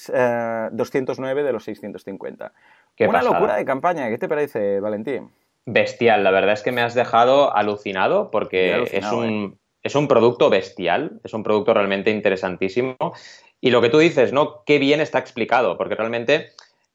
209 0.71 1.41
eh, 1.41 1.43
de 1.43 1.53
los 1.53 1.63
650. 1.63 2.51
Una 2.99 3.23
locura 3.23 3.55
de 3.55 3.65
campaña, 3.65 4.09
¿qué 4.09 4.17
te 4.17 4.27
parece, 4.27 4.79
Valentín? 4.79 5.31
Bestial, 5.65 6.23
la 6.23 6.31
verdad 6.31 6.53
es 6.53 6.61
que 6.61 6.71
me 6.71 6.81
has 6.81 6.93
dejado 6.93 7.55
alucinado 7.55 8.29
porque 8.29 8.83
es 8.91 9.11
un, 9.11 9.55
¿eh? 9.55 9.57
es 9.83 9.95
un 9.95 10.07
producto 10.07 10.49
bestial, 10.49 11.19
es 11.23 11.33
un 11.33 11.43
producto 11.43 11.73
realmente 11.73 12.11
interesantísimo. 12.11 12.95
Y 13.59 13.69
lo 13.69 13.81
que 13.81 13.89
tú 13.89 13.99
dices, 13.99 14.33
¿no? 14.33 14.63
Qué 14.65 14.79
bien 14.79 15.01
está 15.01 15.19
explicado, 15.19 15.77
porque 15.77 15.95
realmente 15.95 16.49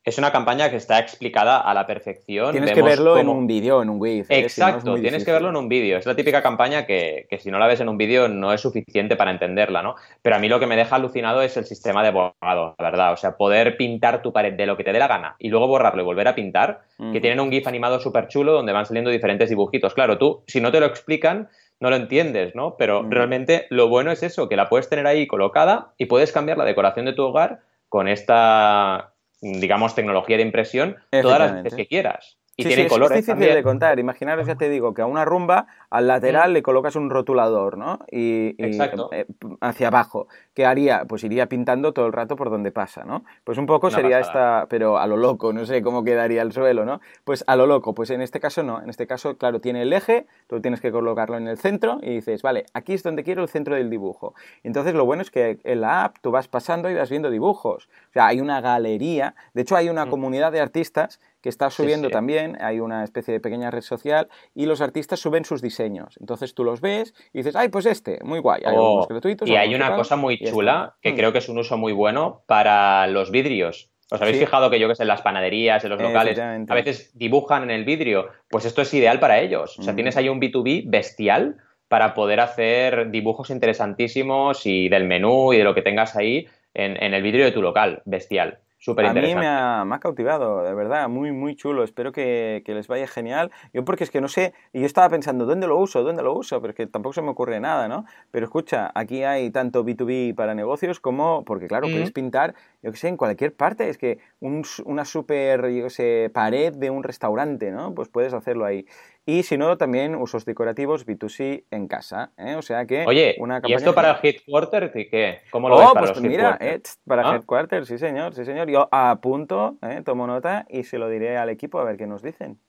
es 0.07 0.19
una 0.19 0.31
campaña 0.31 0.71
que 0.71 0.77
está 0.77 1.01
explicada 1.01 1.59
a 1.59 1.75
la 1.75 1.85
perfección. 1.85 2.53
Tienes 2.53 2.71
que 2.71 2.81
verlo 2.81 3.19
en 3.19 3.29
un 3.29 3.49
vídeo, 3.49 3.83
en 3.83 3.91
un 3.91 4.01
GIF. 4.01 4.31
¿eh? 4.31 4.39
Exacto, 4.39 4.95
tienes 4.95 5.25
que 5.25 5.33
verlo 5.33 5.49
en 5.49 5.57
un 5.57 5.69
vídeo. 5.69 5.99
Es 5.99 6.07
la 6.07 6.15
típica 6.15 6.45
campaña 6.45 6.87
que, 6.87 7.27
que, 7.29 7.39
si 7.39 7.51
no 7.51 7.59
la 7.59 7.67
ves 7.67 7.81
en 7.81 7.89
un 7.89 7.99
vídeo 7.99 8.29
no 8.29 8.53
es 8.53 8.61
suficiente 8.61 9.17
para 9.17 9.33
entenderla, 9.33 9.83
¿no? 9.83 9.97
Pero 10.23 10.37
a 10.37 10.39
mí 10.39 10.49
lo 10.49 10.61
que 10.61 10.69
me 10.69 10.77
deja 10.77 10.95
alucinado 10.95 11.43
es 11.43 11.57
el 11.57 11.65
sistema 11.65 12.05
de 12.05 12.13
borrado, 12.13 12.77
la 12.79 12.85
verdad. 12.85 13.13
O 13.15 13.17
sea, 13.17 13.37
poder 13.37 13.77
pintar 13.77 14.23
tu 14.23 14.33
pared 14.33 14.53
de 14.53 14.65
lo 14.65 14.77
que 14.77 14.85
te 14.85 14.93
dé 14.93 15.01
la 15.01 15.09
gana 15.09 15.35
y 15.41 15.49
luego 15.49 15.67
borrarlo 15.67 16.03
y 16.03 16.05
volver 16.05 16.29
a 16.29 16.37
pintar, 16.37 16.83
que 17.13 17.21
tienen 17.21 17.41
un 17.41 17.51
GIF 17.51 17.67
animado 17.67 17.99
súper 17.99 18.29
chulo 18.29 18.53
donde 18.53 18.73
van 18.73 18.87
saliendo 18.87 19.11
diferentes 19.11 19.49
dibujitos. 19.49 19.93
Claro, 19.93 20.19
tú, 20.19 20.45
si 20.47 20.61
no 20.61 20.71
te 20.71 20.79
lo 20.79 20.87
explican, 20.87 21.49
no 21.81 21.91
lo 21.91 21.97
entiendes, 21.97 22.55
¿no? 22.55 22.77
Pero 22.79 23.03
mm. 23.03 23.11
realmente 23.11 23.67
lo 23.71 23.89
bueno 23.89 24.13
es 24.13 24.23
eso, 24.23 24.49
que 24.49 24.55
la 24.55 24.69
puedes 24.69 24.89
tener 24.89 25.09
ahí 25.09 25.27
colocada 25.27 25.95
y 25.99 26.07
puedes 26.07 26.31
cambiar 26.31 26.59
la 26.59 26.65
decoración 26.65 27.07
de 27.07 27.13
tu 27.13 27.25
hogar 27.25 27.59
con 27.89 28.09
esta, 28.09 29.13
digamos, 29.41 29.95
tecnología 29.95 30.37
de 30.37 30.43
impresión 30.43 30.97
todas 31.11 31.39
las 31.39 31.63
veces 31.63 31.75
que 31.75 31.87
quieras. 31.87 32.39
Y 32.59 32.65
tiene 32.65 32.85
sí, 32.85 32.89
colores 32.89 33.19
es 33.19 33.27
difícil 33.27 33.55
de 33.55 33.63
contar. 33.63 33.99
Imaginaros, 33.99 34.47
ya 34.47 34.55
te 34.55 34.71
digo, 34.71 34.95
que 34.95 35.03
a 35.03 35.07
una 35.07 35.27
rumba 35.27 35.67
al 35.91 36.07
lateral 36.07 36.53
le 36.53 36.63
colocas 36.63 36.97
un 36.97 37.11
rotulador, 37.11 37.79
¿no? 37.79 38.01
Y, 38.11 38.55
eh, 38.59 39.27
hacia 39.61 39.89
abajo. 39.89 40.29
¿Qué 40.55 40.65
haría? 40.65 41.05
Pues 41.07 41.25
iría 41.25 41.47
pintando 41.47 41.93
todo 41.93 42.07
el 42.07 42.13
rato 42.13 42.37
por 42.37 42.51
donde 42.51 42.73
pasa, 42.73 43.05
¿no? 43.05 43.25
Pues 43.45 43.59
un 43.59 43.67
poco 43.67 43.91
sería 43.91 44.21
esta, 44.21 44.67
pero 44.69 44.99
a 44.99 45.07
lo 45.07 45.17
loco, 45.17 45.53
no 45.53 45.65
sé 45.67 45.83
cómo 45.83 46.05
quedaría 46.05 46.43
el 46.43 46.53
suelo, 46.53 46.85
¿no? 46.85 47.01
Pues 47.25 47.45
a 47.47 47.57
lo 47.57 47.67
loco, 47.67 47.95
pues 47.95 48.11
en 48.11 48.23
este 48.23 48.41
caso 48.41 48.63
no. 48.63 48.83
En 48.83 48.91
este 48.91 49.07
caso, 49.07 49.37
claro, 49.37 49.61
tiene 49.61 49.83
el 49.83 49.93
eje, 49.93 50.27
tú 50.47 50.61
tienes 50.61 50.81
que 50.81 50.91
colocarlo 50.91 51.37
en 51.37 51.49
el 51.49 51.59
centro 51.59 51.99
y 52.03 52.15
dices, 52.17 52.43
vale, 52.43 52.67
aquí 52.75 52.95
es 52.95 53.03
donde 53.03 53.23
quiero 53.23 53.43
el 53.43 53.49
centro 53.49 53.75
del 53.75 53.91
dibujo. 53.91 54.35
Entonces 54.63 54.95
lo 54.95 55.05
bueno 55.05 55.23
es 55.23 55.31
que 55.31 55.59
en 55.65 55.81
la 55.81 56.05
app 56.05 56.17
tú 56.21 56.31
vas 56.31 56.49
pasando 56.49 56.91
y 56.91 56.95
vas 56.95 57.11
viendo 57.11 57.31
dibujos. 57.31 57.89
O 58.11 58.13
sea, 58.13 58.27
hay 58.27 58.41
una 58.41 58.61
galería, 58.61 59.35
de 59.55 59.63
hecho 59.63 59.77
hay 59.77 59.89
una 59.89 60.07
mm. 60.07 60.11
comunidad 60.11 60.53
de 60.53 60.61
artistas 60.61 61.21
que 61.41 61.49
está 61.49 61.71
subiendo 61.71 62.11
también, 62.11 62.59
hay 62.61 62.81
una 62.81 63.05
especie 63.05 63.33
de 63.33 63.39
pequeña 63.39 63.71
red 63.71 63.83
social 63.83 64.29
y 64.55 64.67
los 64.67 64.81
artistas 64.81 65.21
suben 65.21 65.45
sus 65.45 65.63
diseños. 65.63 65.76
Entonces 65.79 66.55
tú 66.55 66.65
los 66.65 66.81
ves 66.81 67.15
y 67.33 67.39
dices, 67.39 67.57
ay, 67.57 67.69
pues 67.69 67.87
este, 67.87 68.19
muy 68.23 68.39
guay. 68.39 68.63
Hay 68.65 68.75
oh, 68.77 69.07
gratuitos. 69.09 69.49
Y 69.49 69.57
hay 69.57 69.75
una 69.75 69.95
cosa 69.97 70.17
muy 70.17 70.39
chula 70.39 70.97
que 71.03 71.13
mm. 71.13 71.17
creo 71.17 71.33
que 71.33 71.39
es 71.39 71.49
un 71.49 71.59
uso 71.59 71.77
muy 71.77 71.93
bueno 71.93 72.43
para 72.47 73.07
los 73.07 73.31
vidrios. 73.31 73.91
¿Os 74.11 74.23
habéis 74.23 74.39
fijado 74.39 74.71
que 74.71 74.79
yo 74.79 74.89
que 74.89 74.95
sé, 74.95 75.03
en 75.03 75.09
las 75.09 75.23
panaderías, 75.23 75.83
en 75.83 75.91
los 75.91 76.01
locales, 76.01 76.39
a 76.39 76.75
veces 76.75 77.11
dibujan 77.15 77.65
en 77.65 77.71
el 77.71 77.85
vidrio? 77.85 78.29
Pues 78.49 78.65
esto 78.65 78.83
es 78.83 78.95
ideal 78.95 79.19
para 79.19 79.41
ellos. 79.41 79.79
O 79.79 79.83
sea, 79.83 79.93
mm. 79.93 79.97
tienes 79.97 80.17
ahí 80.17 80.29
un 80.29 80.41
B2B 80.41 80.85
bestial 80.87 81.57
para 81.89 82.15
poder 82.15 82.41
hacer 82.41 83.11
dibujos 83.11 83.51
interesantísimos 83.51 84.65
y 84.65 84.89
del 84.89 85.05
menú 85.05 85.53
y 85.53 85.59
de 85.59 85.65
lo 85.65 85.75
que 85.75 85.83
tengas 85.83 86.15
ahí 86.17 86.47
en, 86.75 87.03
en 87.03 87.15
el 87.15 87.23
vidrio 87.23 87.45
de 87.45 87.53
tu 87.53 87.63
local. 87.63 88.03
Bestial. 88.05 88.61
Súper 88.79 89.07
interesante. 89.07 89.33
A 89.33 89.41
mí 89.41 89.41
me 89.41 89.49
ha, 89.49 89.85
me 89.85 89.95
ha, 89.95 90.01
cautivado, 90.01 90.63
de 90.63 90.75
verdad, 90.75 91.09
muy, 91.09 91.33
muy 91.33 91.57
chulo. 91.57 91.85
Espero 91.85 92.13
que, 92.13 92.63
que, 92.65 92.75
les 92.75 92.89
vaya 92.89 93.07
genial. 93.07 93.51
Yo 93.73 93.85
porque 93.85 94.05
es 94.05 94.11
que 94.11 94.21
no 94.21 94.29
sé, 94.29 94.55
y 94.73 94.81
yo 94.81 94.87
estaba 94.87 95.09
pensando, 95.09 95.47
¿dónde 95.47 95.67
lo 95.67 95.79
uso? 95.79 96.03
¿Dónde 96.03 96.23
lo 96.23 96.35
uso? 96.35 96.61
Pero 96.61 96.71
es 96.71 96.77
que 96.77 96.87
tampoco 96.87 97.15
se 97.15 97.23
me 97.23 97.31
ocurre 97.31 97.61
nada, 97.61 97.89
¿no? 97.89 98.05
Pero 98.31 98.47
escucha, 98.47 98.91
aquí 98.95 99.23
hay 99.23 99.51
tanto 99.51 99.85
B2B 99.85 100.35
para 100.35 100.55
negocios 100.55 101.01
como, 101.01 101.45
porque 101.45 101.67
claro, 101.67 101.89
mm. 101.89 101.91
podéis 101.93 102.13
pintar, 102.13 102.55
yo 102.83 102.91
qué 102.91 102.97
sé, 102.97 103.09
en 103.09 103.17
cualquier 103.17 103.55
parte. 103.55 103.89
Es 103.89 103.99
que 103.99 104.19
un, 104.41 104.65
una 104.85 105.05
super, 105.05 105.69
yo 105.71 105.85
qué 105.85 105.91
sé, 105.91 106.31
pared 106.33 106.75
de 106.75 106.91
un 106.91 107.03
restaurante, 107.03 107.71
¿no? 107.71 107.95
Pues 107.95 108.09
puedes 108.09 108.35
hacerlo 108.35 108.65
ahí. 108.65 108.87
Y 109.29 109.43
si 109.43 109.59
no, 109.59 109.77
también 109.77 110.15
usos 110.15 110.45
decorativos 110.45 111.05
B2C 111.05 111.65
en 111.73 111.89
casa. 111.89 112.31
¿eh? 112.39 112.55
O 112.55 112.63
sea 112.63 112.87
que. 112.87 113.05
Oye, 113.07 113.35
una 113.41 113.61
¿y 113.65 113.73
esto 113.73 113.93
para 113.93 114.13
el 114.13 114.19
Headquarter? 114.23 114.93
¿Qué? 114.93 115.41
¿Cómo 115.51 115.69
lo 115.69 115.79
ves 115.79 115.89
oh, 115.91 115.95
para 115.95 116.07
pues 116.07 116.17
los 116.17 116.31
mira, 116.31 116.57
eh, 116.61 116.81
para 117.05 117.29
¿Ah? 117.29 117.35
Headquarter, 117.35 117.85
sí 117.87 117.99
señor, 117.99 118.35
sí 118.35 118.45
señor. 118.45 118.71
Yo 118.71 118.89
apunto, 118.93 119.79
¿eh? 119.83 120.03
tomo 120.05 120.29
nota 120.29 120.65
y 120.69 120.85
se 120.85 120.99
lo 120.99 121.09
diré 121.09 121.37
al 121.39 121.49
equipo 121.49 121.81
a 121.81 121.85
ver 121.85 121.97
qué 121.97 122.07
nos 122.07 122.23
dicen. 122.23 122.61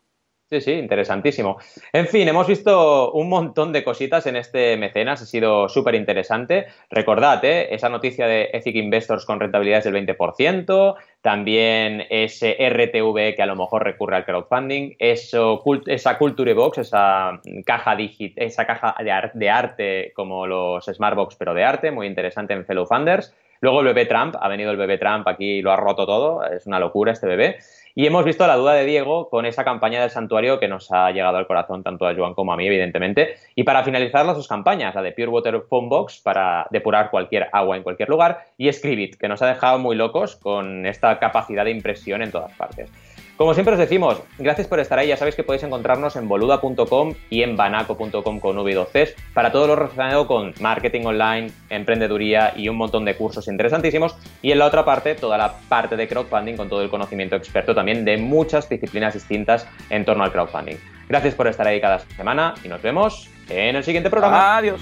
Sí, 0.49 0.61
sí, 0.61 0.71
interesantísimo. 0.71 1.57
En 1.91 2.07
fin, 2.07 2.25
hemos 2.25 2.47
visto 2.47 3.11
un 3.11 3.27
montón 3.27 3.73
de 3.73 3.83
cositas 3.83 4.27
en 4.27 4.37
este 4.37 4.77
mecenas, 4.77 5.21
ha 5.21 5.25
sido 5.25 5.67
súper 5.67 5.95
interesante. 5.95 6.67
Recordad, 6.89 7.43
¿eh? 7.43 7.67
esa 7.75 7.89
noticia 7.89 8.27
de 8.27 8.49
Ethic 8.53 8.77
Investors 8.77 9.25
con 9.25 9.41
rentabilidades 9.41 9.83
del 9.83 9.95
20%, 9.95 10.95
también 11.19 12.05
ese 12.09 12.55
RTV 12.59 13.35
que 13.35 13.41
a 13.43 13.45
lo 13.45 13.57
mejor 13.57 13.83
recurre 13.83 14.15
al 14.15 14.23
crowdfunding, 14.23 14.95
esa 14.99 16.17
Culture 16.17 16.53
Box, 16.53 16.77
esa 16.77 17.41
caja, 17.65 17.97
esa 18.37 18.65
caja 18.65 18.95
de, 19.33 19.49
arte 19.49 20.13
como 20.15 20.47
los 20.47 20.85
Smartbox, 20.85 21.35
pero 21.35 21.53
de 21.53 21.65
arte, 21.65 21.91
muy 21.91 22.07
interesante 22.07 22.53
en 22.53 22.65
Fellow 22.65 22.85
Funders. 22.85 23.35
Luego 23.59 23.81
el 23.81 23.87
bebé 23.87 24.05
Trump, 24.05 24.35
ha 24.39 24.47
venido 24.47 24.71
el 24.71 24.77
bebé 24.77 24.97
Trump 24.97 25.27
aquí 25.27 25.57
y 25.57 25.61
lo 25.61 25.71
ha 25.71 25.75
roto 25.75 26.05
todo, 26.05 26.45
es 26.45 26.67
una 26.67 26.79
locura 26.79 27.11
este 27.11 27.27
bebé. 27.27 27.57
Y 27.99 28.05
hemos 28.05 28.23
visto 28.25 28.45
la 28.45 28.55
duda 28.55 28.73
de 28.73 28.85
Diego 28.85 29.27
con 29.27 29.47
esa 29.47 29.63
campaña 29.63 30.01
del 30.01 30.11
santuario 30.11 30.59
que 30.59 30.67
nos 30.67 30.91
ha 30.91 31.09
llegado 31.09 31.37
al 31.37 31.47
corazón 31.47 31.81
tanto 31.81 32.05
a 32.05 32.13
Joan 32.13 32.35
como 32.35 32.53
a 32.53 32.55
mí, 32.55 32.67
evidentemente. 32.67 33.37
Y 33.55 33.63
para 33.63 33.83
finalizar 33.83 34.23
las 34.23 34.35
dos 34.35 34.47
campañas, 34.47 34.93
la 34.93 35.01
de 35.01 35.13
Pure 35.13 35.29
Water 35.29 35.63
Phone 35.67 35.89
Box 35.89 36.19
para 36.19 36.67
depurar 36.69 37.09
cualquier 37.09 37.49
agua 37.51 37.75
en 37.75 37.81
cualquier 37.81 38.09
lugar 38.09 38.45
y 38.55 38.71
Scribit, 38.71 39.15
que 39.15 39.27
nos 39.27 39.41
ha 39.41 39.47
dejado 39.47 39.79
muy 39.79 39.95
locos 39.95 40.35
con 40.35 40.85
esta 40.85 41.17
capacidad 41.17 41.65
de 41.65 41.71
impresión 41.71 42.21
en 42.21 42.31
todas 42.31 42.53
partes. 42.53 42.91
Como 43.37 43.53
siempre 43.53 43.75
os 43.75 43.79
decimos, 43.79 44.23
gracias 44.39 44.65
por 44.65 44.79
estar 44.79 44.97
ahí. 44.97 45.09
Ya 45.09 45.15
sabéis 45.15 45.35
que 45.35 45.43
podéis 45.43 45.61
encontrarnos 45.61 46.15
en 46.15 46.27
boluda.com 46.27 47.13
y 47.29 47.43
en 47.43 47.55
banaco.com 47.55 48.39
con 48.39 48.57
v 48.57 48.73
2 48.73 48.87
para 49.35 49.51
todo 49.51 49.67
lo 49.67 49.75
relacionado 49.75 50.25
con 50.25 50.55
marketing 50.59 51.05
online, 51.05 51.51
emprendeduría 51.69 52.53
y 52.55 52.67
un 52.67 52.77
montón 52.77 53.05
de 53.05 53.15
cursos 53.15 53.47
interesantísimos. 53.47 54.17
Y 54.41 54.51
en 54.51 54.57
la 54.57 54.65
otra 54.65 54.83
parte, 54.83 55.13
toda 55.13 55.37
la 55.37 55.53
parte 55.69 55.95
de 55.95 56.07
crowdfunding 56.07 56.55
con 56.55 56.67
todo 56.67 56.81
el 56.81 56.89
conocimiento 56.89 57.35
experto 57.35 57.75
también 57.75 58.03
de 58.05 58.17
muchas 58.17 58.67
disciplinas 58.67 59.13
distintas 59.13 59.67
en 59.91 60.03
torno 60.03 60.23
al 60.23 60.31
crowdfunding. 60.31 60.77
Gracias 61.07 61.35
por 61.35 61.47
estar 61.47 61.67
ahí 61.67 61.79
cada 61.79 61.99
semana 61.99 62.55
y 62.63 62.67
nos 62.67 62.81
vemos 62.81 63.29
en 63.49 63.75
el 63.75 63.83
siguiente 63.83 64.09
programa. 64.09 64.57
Adiós. 64.57 64.81